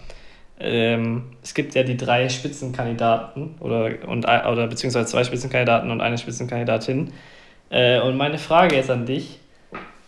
ähm, 0.58 1.24
es 1.44 1.54
gibt 1.54 1.76
ja 1.76 1.84
die 1.84 1.98
drei 1.98 2.30
Spitzenkandidaten 2.30 3.56
oder, 3.60 3.92
und, 4.08 4.26
oder 4.26 4.68
beziehungsweise 4.68 5.08
zwei 5.08 5.26
Spitzenkandidaten 5.26 5.92
und 5.92 6.00
eine 6.00 6.18
Spitzenkandidatin. 6.18 7.12
Äh, 7.70 8.00
und 8.00 8.16
meine 8.16 8.38
Frage 8.38 8.78
jetzt 8.78 8.90
an 8.90 9.06
dich: 9.06 9.40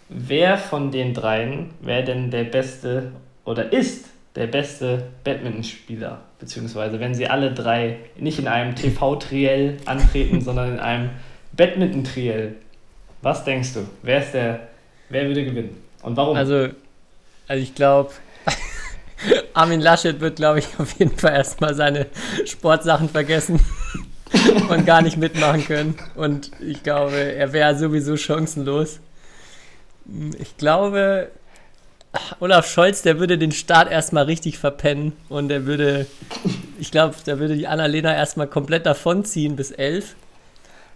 Wer 0.07 0.57
von 0.57 0.89
den 0.91 1.13
dreien 1.13 1.71
wäre 1.81 2.05
denn 2.05 2.31
der 2.31 2.45
beste 2.45 3.11
oder 3.43 3.73
ist 3.73 4.11
der 4.35 4.47
beste 4.47 5.07
Badmintonspieler? 5.23 6.21
Beziehungsweise, 6.39 6.99
wenn 6.99 7.13
sie 7.13 7.27
alle 7.27 7.53
drei 7.53 7.99
nicht 8.17 8.39
in 8.39 8.47
einem 8.47 8.75
TV-Triell 8.75 9.77
antreten, 9.85 10.41
sondern 10.41 10.73
in 10.73 10.79
einem 10.79 11.09
Badminton-Triell. 11.53 12.55
Was 13.21 13.43
denkst 13.43 13.73
du? 13.73 13.87
Wer 14.01 14.23
ist 14.23 14.33
der, 14.33 14.67
wer 15.09 15.27
würde 15.27 15.45
gewinnen? 15.45 15.77
Und 16.01 16.17
warum? 16.17 16.35
Also, 16.35 16.69
also 17.47 17.61
ich 17.61 17.75
glaube, 17.75 18.11
Armin 19.53 19.81
Laschet 19.81 20.19
wird, 20.19 20.37
glaube 20.37 20.59
ich, 20.59 20.67
auf 20.79 20.97
jeden 20.97 21.15
Fall 21.15 21.33
erstmal 21.33 21.75
seine 21.75 22.07
Sportsachen 22.45 23.09
vergessen 23.09 23.59
und 24.69 24.85
gar 24.85 25.01
nicht 25.01 25.17
mitmachen 25.17 25.65
können. 25.65 25.95
Und 26.15 26.51
ich 26.61 26.81
glaube, 26.83 27.17
er 27.17 27.53
wäre 27.53 27.77
sowieso 27.77 28.17
chancenlos. 28.17 28.99
Ich 30.39 30.57
glaube, 30.57 31.29
Olaf 32.39 32.69
Scholz, 32.69 33.01
der 33.01 33.19
würde 33.19 33.37
den 33.37 33.51
Start 33.51 33.89
erstmal 33.89 34.25
richtig 34.25 34.57
verpennen 34.57 35.13
und 35.29 35.47
der 35.47 35.65
würde, 35.65 36.07
ich 36.79 36.91
glaube, 36.91 37.15
der 37.25 37.39
würde 37.39 37.55
die 37.55 37.67
Annalena 37.67 38.13
erstmal 38.13 38.47
komplett 38.47 38.85
davonziehen 38.85 39.55
bis 39.55 39.71
elf. 39.71 40.15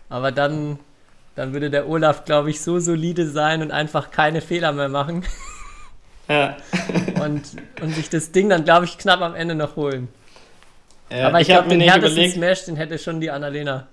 Aber 0.09 0.32
dann, 0.32 0.78
dann 1.36 1.53
würde 1.53 1.70
der 1.70 1.88
Olaf, 1.88 2.26
glaube 2.26 2.49
ich, 2.49 2.61
so 2.61 2.80
solide 2.80 3.30
sein 3.30 3.61
und 3.61 3.72
einfach 3.72 4.11
keine 4.11 4.41
Fehler 4.41 4.74
mehr 4.74 4.89
machen 4.89 5.24
ja. 6.28 6.57
und, 7.24 7.43
und 7.82 7.95
sich 7.95 8.09
das 8.09 8.32
Ding 8.32 8.49
dann, 8.49 8.63
glaube 8.63 8.86
ich, 8.86 8.97
knapp 8.97 9.22
am 9.22 9.36
Ende 9.36 9.55
noch 9.55 9.76
holen. 9.76 10.07
Äh, 11.09 11.22
Aber 11.22 11.39
ich, 11.39 11.51
hab 11.51 11.68
glaube, 11.68 11.78
den 11.78 11.82
härtesten 11.82 12.32
Smash, 12.32 12.66
den 12.66 12.76
hätte 12.76 12.97
schon 12.97 13.22
die 13.22 13.30
Annalena. 13.30 13.88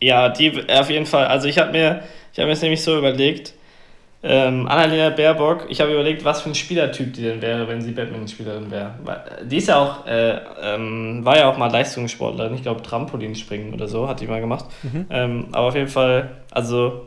Ja, 0.00 0.30
die 0.30 0.64
auf 0.70 0.88
jeden 0.88 1.06
Fall. 1.06 1.26
Also 1.26 1.46
ich 1.46 1.58
habe 1.58 1.72
mir, 1.72 2.02
ich 2.32 2.38
habe 2.38 2.46
mir 2.46 2.54
das 2.54 2.62
nämlich 2.62 2.82
so 2.82 2.96
überlegt, 2.96 3.52
ähm, 4.22 4.68
Annalena 4.68 5.10
Baerbock, 5.10 5.66
ich 5.70 5.80
habe 5.80 5.92
überlegt, 5.92 6.24
was 6.24 6.42
für 6.42 6.50
ein 6.50 6.54
Spielertyp 6.54 7.14
die 7.14 7.22
denn 7.22 7.40
wäre, 7.40 7.66
wenn 7.68 7.80
sie 7.80 7.92
Badmintonspielerin 7.92 8.70
wäre. 8.70 8.92
Äh, 9.06 9.46
Die 9.46 9.56
ist 9.56 9.68
ja 9.68 9.78
auch, 9.80 10.06
äh, 10.06 10.38
ähm, 10.62 11.24
war 11.24 11.38
ja 11.38 11.50
auch 11.50 11.56
mal 11.56 11.70
Leistungssportlerin, 11.70 12.54
ich 12.54 12.62
glaube 12.62 12.82
Trampolinspringen 12.82 13.72
oder 13.72 13.88
so, 13.88 14.08
hat 14.08 14.20
die 14.20 14.26
mal 14.26 14.40
gemacht. 14.40 14.66
Ähm, 15.08 15.48
aber 15.52 15.68
auf 15.68 15.74
jeden 15.74 15.88
Fall, 15.88 16.30
also 16.50 17.06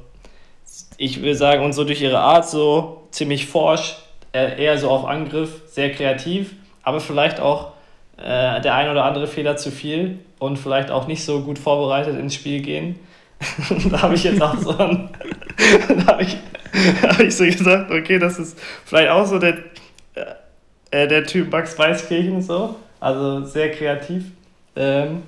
ich 0.98 1.22
will 1.22 1.36
sagen, 1.36 1.64
und 1.64 1.74
so 1.74 1.84
durch 1.84 2.02
ihre 2.02 2.20
Art 2.20 2.50
so 2.50 3.04
ziemlich 3.12 3.46
forsch, 3.46 3.96
äh, 4.34 4.62
eher 4.64 4.78
so 4.80 4.90
auf 4.90 5.06
Angriff, 5.06 5.62
sehr 5.68 5.92
kreativ, 5.92 6.54
aber 6.82 7.00
vielleicht 7.00 7.40
auch 7.40 7.74
äh, 8.18 8.60
der 8.62 8.74
ein 8.74 8.90
oder 8.90 9.06
andere 9.06 9.28
Fehler 9.28 9.56
zu 9.56 9.70
viel 9.70 10.20
und 10.40 10.58
vielleicht 10.58 10.90
auch 10.90 11.08
nicht 11.08 11.24
so 11.24 11.42
gut 11.42 11.60
vorbereitet 11.60 12.18
ins 12.18 12.34
Spiel 12.34 12.62
gehen. 12.62 13.00
da 13.90 14.02
habe 14.02 14.16
ich 14.16 14.24
jetzt 14.24 14.42
auch 14.42 14.58
so 14.58 14.78
ein, 14.78 15.10
da 15.98 16.06
habe 16.08 16.24
ich, 16.24 16.38
hab 17.02 17.20
ich 17.20 17.36
so 17.36 17.46
gesagt, 17.46 17.92
okay, 17.92 18.20
das 18.20 18.40
ist 18.40 18.60
vielleicht 18.86 19.10
auch 19.10 19.26
so 19.26 19.40
der, 19.40 19.58
äh, 20.92 21.08
der 21.08 21.24
Typ 21.26 21.52
Max 21.52 21.78
Weißkirchen 21.78 22.42
so, 22.42 22.76
also 23.00 23.44
sehr 23.46 23.72
kreativ 23.72 24.26
ähm, 24.76 25.24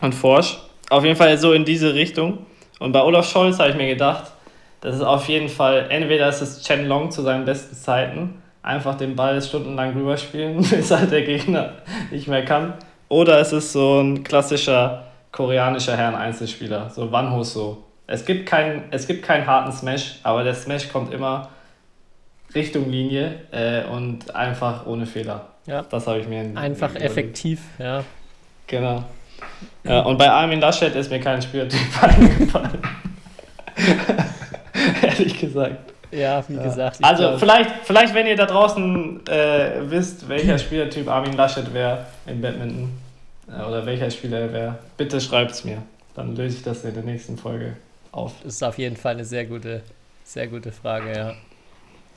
und 0.00 0.14
forsch. 0.14 0.58
Auf 0.90 1.04
jeden 1.04 1.16
Fall 1.16 1.38
so 1.38 1.52
in 1.52 1.64
diese 1.64 1.94
Richtung. 1.94 2.46
Und 2.78 2.92
bei 2.92 3.02
Olaf 3.02 3.30
Scholz 3.30 3.58
habe 3.58 3.70
ich 3.70 3.76
mir 3.76 3.88
gedacht, 3.88 4.32
das 4.80 4.96
ist 4.96 5.02
auf 5.02 5.28
jeden 5.28 5.48
Fall, 5.48 5.86
entweder 5.88 6.28
ist 6.28 6.40
es 6.40 6.62
Chen 6.62 6.86
Long 6.86 7.10
zu 7.10 7.22
seinen 7.22 7.44
besten 7.44 7.76
Zeiten, 7.76 8.42
einfach 8.62 8.96
den 8.96 9.14
Ball 9.16 9.40
stundenlang 9.40 9.94
rüberspielen, 9.94 10.56
bis 10.70 10.90
halt 10.90 11.12
der 11.12 11.22
Gegner 11.22 11.74
nicht 12.10 12.28
mehr 12.28 12.44
kann. 12.44 12.74
Oder 13.08 13.38
es 13.40 13.52
ist 13.52 13.72
so 13.72 14.00
ein 14.00 14.24
klassischer 14.24 15.04
koreanischer 15.32 15.96
Herren-Einzelspieler, 15.96 16.90
so 16.90 17.10
Wan 17.10 17.32
Ho-So. 17.32 17.82
Es 18.06 18.24
gibt, 18.24 18.46
keinen, 18.46 18.84
es 18.90 19.06
gibt 19.06 19.24
keinen 19.24 19.46
harten 19.46 19.72
Smash, 19.72 20.16
aber 20.22 20.44
der 20.44 20.54
Smash 20.54 20.88
kommt 20.90 21.12
immer 21.14 21.48
Richtung 22.54 22.90
Linie 22.90 23.36
äh, 23.50 23.84
und 23.84 24.34
einfach 24.36 24.86
ohne 24.86 25.06
Fehler. 25.06 25.46
Ja. 25.66 25.82
Das 25.88 26.06
habe 26.06 26.18
ich 26.20 26.28
mir 26.28 26.42
in- 26.42 26.56
Einfach 26.56 26.90
überlegt. 26.90 27.10
effektiv, 27.10 27.60
ja. 27.78 28.04
Genau. 28.66 29.04
Ja, 29.84 30.00
und 30.00 30.18
bei 30.18 30.30
Armin 30.30 30.60
Laschet 30.60 30.94
ist 30.94 31.10
mir 31.10 31.20
kein 31.20 31.40
Spielertyp 31.40 31.80
eingefallen. 32.02 32.78
Ehrlich 35.02 35.38
gesagt. 35.40 35.92
Ja, 36.10 36.44
wie 36.46 36.56
gesagt. 36.56 36.98
ich 37.00 37.06
Also 37.06 37.22
glaub- 37.28 37.38
vielleicht, 37.40 37.70
vielleicht, 37.84 38.14
wenn 38.14 38.26
ihr 38.26 38.36
da 38.36 38.44
draußen 38.46 39.26
äh, 39.26 39.70
wisst, 39.90 40.28
welcher 40.28 40.58
Spielertyp 40.58 41.08
Armin 41.08 41.32
Laschet 41.32 41.72
wäre 41.72 42.04
in 42.26 42.40
Badminton 42.42 42.84
äh, 42.84 43.01
oder 43.46 43.86
welcher 43.86 44.10
Spieler 44.10 44.40
er 44.40 44.52
wäre, 44.52 44.78
bitte 44.96 45.20
schreibt 45.20 45.52
es 45.52 45.64
mir. 45.64 45.82
Dann 46.14 46.36
löse 46.36 46.56
ich 46.56 46.62
das 46.62 46.84
in 46.84 46.94
der 46.94 47.02
nächsten 47.02 47.36
Folge 47.36 47.76
auf. 48.12 48.32
Das 48.44 48.54
ist 48.54 48.62
auf 48.62 48.78
jeden 48.78 48.96
Fall 48.96 49.14
eine 49.14 49.24
sehr 49.24 49.46
gute, 49.46 49.82
sehr 50.24 50.46
gute 50.46 50.72
Frage, 50.72 51.12
ja. 51.16 51.34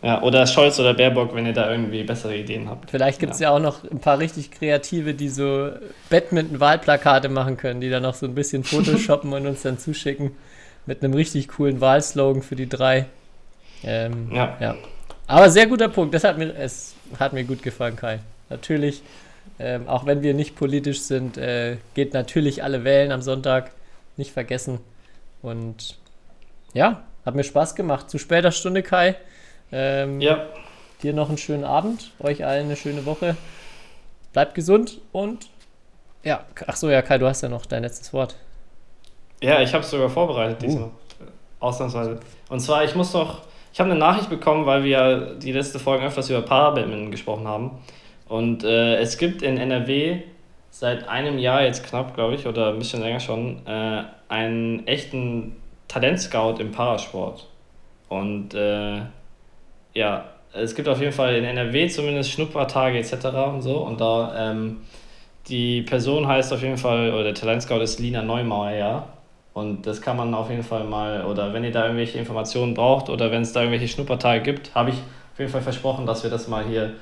Ja, 0.01 0.21
oder 0.21 0.45
Scholz 0.45 0.79
oder 0.79 0.93
Baerbock, 0.93 1.33
wenn 1.33 1.45
ihr 1.47 1.53
da 1.53 1.71
irgendwie 1.71 2.03
bessere 2.03 2.35
Ideen 2.35 2.69
habt. 2.69 2.91
Vielleicht 2.91 3.19
gibt 3.19 3.33
es 3.33 3.39
ja. 3.39 3.49
auch 3.49 3.59
noch 3.59 3.83
ein 3.89 3.99
paar 3.99 4.19
richtig 4.19 4.51
Kreative, 4.51 5.13
die 5.13 5.29
so 5.29 5.71
Badminton-Wahlplakate 6.09 7.29
machen 7.29 7.57
können, 7.57 7.81
die 7.81 7.89
dann 7.89 8.03
noch 8.03 8.13
so 8.13 8.27
ein 8.27 8.35
bisschen 8.35 8.63
Photoshoppen 8.65 9.33
und 9.33 9.47
uns 9.47 9.63
dann 9.63 9.79
zuschicken 9.79 10.31
mit 10.85 11.03
einem 11.03 11.13
richtig 11.13 11.47
coolen 11.47 11.81
Wahlslogan 11.81 12.43
für 12.43 12.55
die 12.55 12.69
drei. 12.69 13.07
Ähm, 13.83 14.29
Ja. 14.31 14.57
ja. 14.59 14.75
Aber 15.27 15.49
sehr 15.49 15.65
guter 15.65 15.89
Punkt. 15.89 16.13
Das 16.13 16.23
hat 16.23 16.37
mir, 16.37 16.53
es 16.55 16.93
hat 17.19 17.33
mir 17.33 17.43
gut 17.43 17.63
gefallen, 17.63 17.95
Kai. 17.95 18.19
Natürlich, 18.49 19.01
ähm, 19.59 19.87
auch 19.87 20.05
wenn 20.05 20.21
wir 20.21 20.33
nicht 20.33 20.55
politisch 20.55 21.01
sind, 21.01 21.37
äh, 21.37 21.77
geht 21.93 22.13
natürlich 22.13 22.63
alle 22.63 22.83
wählen 22.83 23.11
am 23.11 23.21
Sonntag. 23.21 23.71
Nicht 24.17 24.31
vergessen. 24.31 24.79
Und 25.41 25.97
ja, 26.73 27.03
hat 27.25 27.35
mir 27.35 27.43
Spaß 27.43 27.75
gemacht. 27.75 28.09
Zu 28.09 28.17
später 28.17 28.51
Stunde, 28.51 28.83
Kai. 28.83 29.15
Ähm, 29.71 30.21
Ja, 30.21 30.45
Dir 31.03 31.13
noch 31.13 31.29
einen 31.29 31.37
schönen 31.37 31.65
Abend, 31.65 32.11
euch 32.19 32.45
allen 32.45 32.65
eine 32.65 32.75
schöne 32.75 33.05
Woche. 33.05 33.35
Bleibt 34.33 34.55
gesund 34.55 35.01
und 35.11 35.49
ja, 36.23 36.45
ach 36.65 36.75
so, 36.75 36.89
ja, 36.89 37.01
Kai, 37.01 37.17
du 37.17 37.27
hast 37.27 37.41
ja 37.41 37.49
noch 37.49 37.65
dein 37.65 37.83
letztes 37.83 38.11
Wort. 38.13 38.35
Ja, 39.41 39.61
ich 39.61 39.73
habe 39.73 39.83
es 39.83 39.91
sogar 39.91 40.09
vorbereitet 40.09 40.61
diesmal. 40.61 40.89
Ausnahmsweise. 41.59 42.19
Und 42.49 42.59
zwar, 42.61 42.83
ich 42.83 42.95
muss 42.95 43.13
noch, 43.13 43.41
ich 43.73 43.79
habe 43.79 43.91
eine 43.91 43.99
Nachricht 43.99 44.29
bekommen, 44.29 44.65
weil 44.65 44.83
wir 44.83 44.89
ja 44.89 45.19
die 45.35 45.51
letzte 45.51 45.79
Folge 45.79 46.05
öfters 46.05 46.29
über 46.29 46.41
Parabadminton 46.41 47.11
gesprochen 47.11 47.47
haben. 47.47 47.71
Und 48.27 48.63
äh, 48.63 48.97
es 48.97 49.17
gibt 49.17 49.41
in 49.41 49.57
NRW 49.57 50.21
seit 50.71 51.07
einem 51.07 51.37
Jahr 51.37 51.63
jetzt 51.63 51.85
knapp, 51.85 52.15
glaube 52.15 52.35
ich, 52.35 52.47
oder 52.47 52.69
ein 52.69 52.79
bisschen 52.79 53.01
länger 53.01 53.19
schon, 53.19 53.65
äh, 53.65 54.03
einen 54.27 54.85
echten 54.87 55.55
Talentscout 55.87 56.55
im 56.59 56.71
Parasport. 56.71 57.47
Und 58.09 58.53
äh, 58.53 59.01
ja, 59.93 60.25
es 60.53 60.75
gibt 60.75 60.87
auf 60.87 60.99
jeden 60.99 61.11
Fall 61.11 61.35
in 61.35 61.43
NRW 61.43 61.87
zumindest 61.87 62.31
Schnuppertage 62.31 62.97
etc. 62.97 63.25
und 63.53 63.61
so. 63.61 63.77
Und 63.77 64.01
da 64.01 64.51
ähm, 64.51 64.77
die 65.47 65.83
Person 65.83 66.27
heißt 66.27 66.51
auf 66.53 66.61
jeden 66.61 66.77
Fall, 66.77 67.13
oder 67.13 67.23
der 67.23 67.33
Talentscout 67.35 67.81
ist 67.81 67.99
Lina 67.99 68.21
Neumauer, 68.21 68.71
ja. 68.71 69.07
Und 69.53 69.87
das 69.87 70.01
kann 70.01 70.17
man 70.17 70.33
auf 70.33 70.49
jeden 70.49 70.63
Fall 70.63 70.83
mal, 70.83 71.23
oder 71.25 71.53
wenn 71.53 71.63
ihr 71.63 71.71
da 71.71 71.83
irgendwelche 71.83 72.17
Informationen 72.17 72.73
braucht 72.73 73.09
oder 73.09 73.31
wenn 73.31 73.43
es 73.43 73.53
da 73.53 73.61
irgendwelche 73.61 73.87
Schnuppertage 73.87 74.41
gibt, 74.41 74.75
habe 74.75 74.89
ich 74.89 74.97
auf 74.97 75.39
jeden 75.39 75.51
Fall 75.51 75.61
versprochen, 75.61 76.05
dass 76.05 76.23
wir 76.23 76.29
das 76.29 76.47
mal 76.47 76.65
hier 76.65 76.93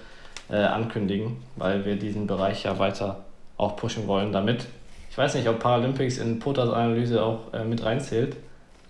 äh, 0.49 0.55
ankündigen, 0.55 1.37
weil 1.55 1.85
wir 1.85 1.95
diesen 1.95 2.27
Bereich 2.27 2.63
ja 2.63 2.77
weiter 2.79 3.23
auch 3.57 3.75
pushen 3.75 4.07
wollen 4.07 4.31
damit. 4.31 4.67
Ich 5.09 5.17
weiß 5.17 5.35
nicht, 5.35 5.47
ob 5.47 5.59
Paralympics 5.59 6.17
in 6.17 6.39
Potas 6.39 6.69
Analyse 6.69 7.23
auch 7.23 7.53
äh, 7.53 7.63
mit 7.63 7.83
reinzählt, 7.83 8.35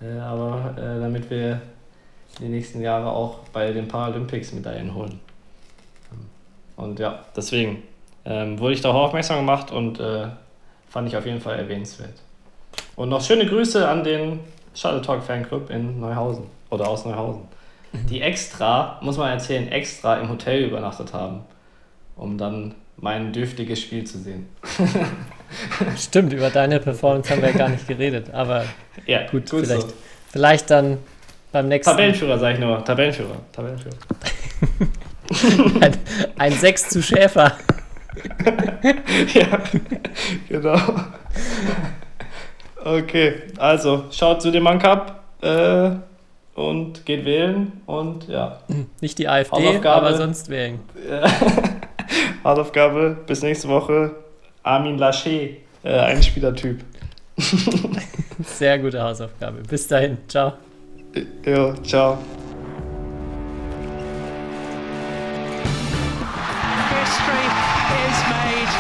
äh, 0.02 0.20
aber 0.20 0.74
äh, 0.78 1.00
damit 1.00 1.30
wir 1.30 1.62
die 2.40 2.48
nächsten 2.48 2.82
Jahre 2.82 3.12
auch 3.12 3.40
bei 3.52 3.72
den 3.72 3.88
Paralympics 3.88 4.54
Medaillen 4.54 4.94
holen. 4.96 5.20
Und 6.76 7.00
ja, 7.00 7.20
deswegen 7.36 7.84
ähm, 8.26 8.60
wurde 8.60 8.74
ich 8.74 8.82
darauf 8.82 9.08
aufmerksam 9.08 9.38
gemacht 9.38 9.72
und 9.72 10.00
äh, 10.00 10.28
fand 10.90 11.08
ich 11.08 11.18
auf 11.18 11.26
jeden 11.26 11.42
Fall 11.42 11.60
erwähnenswert. 11.60 12.14
Und 12.96 13.10
noch 13.10 13.22
schöne 13.22 13.46
Grüße 13.46 13.88
an 13.88 14.04
den 14.04 14.40
Shuttle 14.74 15.02
Talk 15.02 15.24
Fanclub 15.24 15.70
in 15.70 16.00
Neuhausen 16.00 16.46
oder 16.70 16.88
aus 16.88 17.06
Neuhausen, 17.06 17.44
die 18.10 18.22
extra, 18.22 19.00
muss 19.02 19.18
man 19.18 19.32
erzählen, 19.32 19.72
extra 19.72 20.18
im 20.18 20.30
Hotel 20.30 20.64
übernachtet 20.64 21.14
haben, 21.14 21.42
um 22.16 22.38
dann 22.38 22.76
mein 22.98 23.34
dürftiges 23.34 23.80
Spiel 23.82 24.04
zu 24.04 24.18
sehen. 24.18 24.48
Stimmt, 25.98 26.34
über 26.34 26.50
deine 26.50 26.80
Performance 26.80 27.30
haben 27.30 27.42
wir 27.42 27.50
ja 27.50 27.58
gar 27.58 27.70
nicht 27.70 27.88
geredet, 27.88 28.34
aber 28.34 28.66
Ja, 29.06 29.28
gut, 29.30 29.50
gut 29.50 29.66
vielleicht, 29.66 29.90
so. 29.90 29.96
vielleicht 30.32 30.72
dann 30.72 30.98
beim 31.52 31.68
nächsten 31.68 31.92
Tabellenführer, 31.92 32.40
sag 32.40 32.54
ich 32.56 32.60
nur. 32.60 32.84
Tabellenführer. 32.84 33.36
Tabellenführer. 33.52 33.96
ein, 35.82 35.98
ein 36.38 36.52
6 36.52 36.90
zu 36.90 37.04
Schäfer. 37.04 37.58
ja, 39.34 39.60
genau. 40.50 40.78
Okay, 42.84 43.34
also 43.58 44.06
schaut 44.12 44.42
zu 44.42 44.52
dem 44.52 44.64
Mann 44.64 44.80
Cup 44.80 45.24
äh, 45.42 45.92
und 46.56 47.06
geht 47.06 47.26
wählen 47.26 47.72
und 47.86 48.28
ja, 48.28 48.60
Nicht 49.02 49.18
die 49.20 49.28
AfD, 49.28 49.56
Hausaufgabe. 49.56 50.06
aber 50.08 50.18
sonst 50.18 50.50
wählen. 50.50 50.80
Hausaufgabe 52.44 53.18
bis 53.26 53.42
nächste 53.42 53.68
Woche. 53.70 54.12
Armin 54.64 54.98
Laschet, 54.98 55.58
äh, 55.84 55.90
Einspielertyp. 56.00 56.84
Sehr 58.46 58.78
gute 58.80 59.02
Hausaufgabe. 59.02 59.62
Bis 59.68 59.88
dahin. 59.88 60.18
Ciao. 60.28 60.54
Jo, 61.46 61.74
ciao. 61.84 62.18
History 66.94 67.48
is 68.06 68.18
made. 68.34 68.72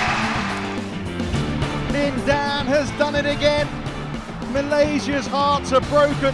Lin 1.93 2.25
Dan 2.25 2.67
has 2.67 2.89
done 2.97 3.15
it 3.15 3.25
again. 3.25 3.67
Malaysia's 4.53 5.27
hearts 5.27 5.71
are 5.73 5.81
broken. 5.81 6.33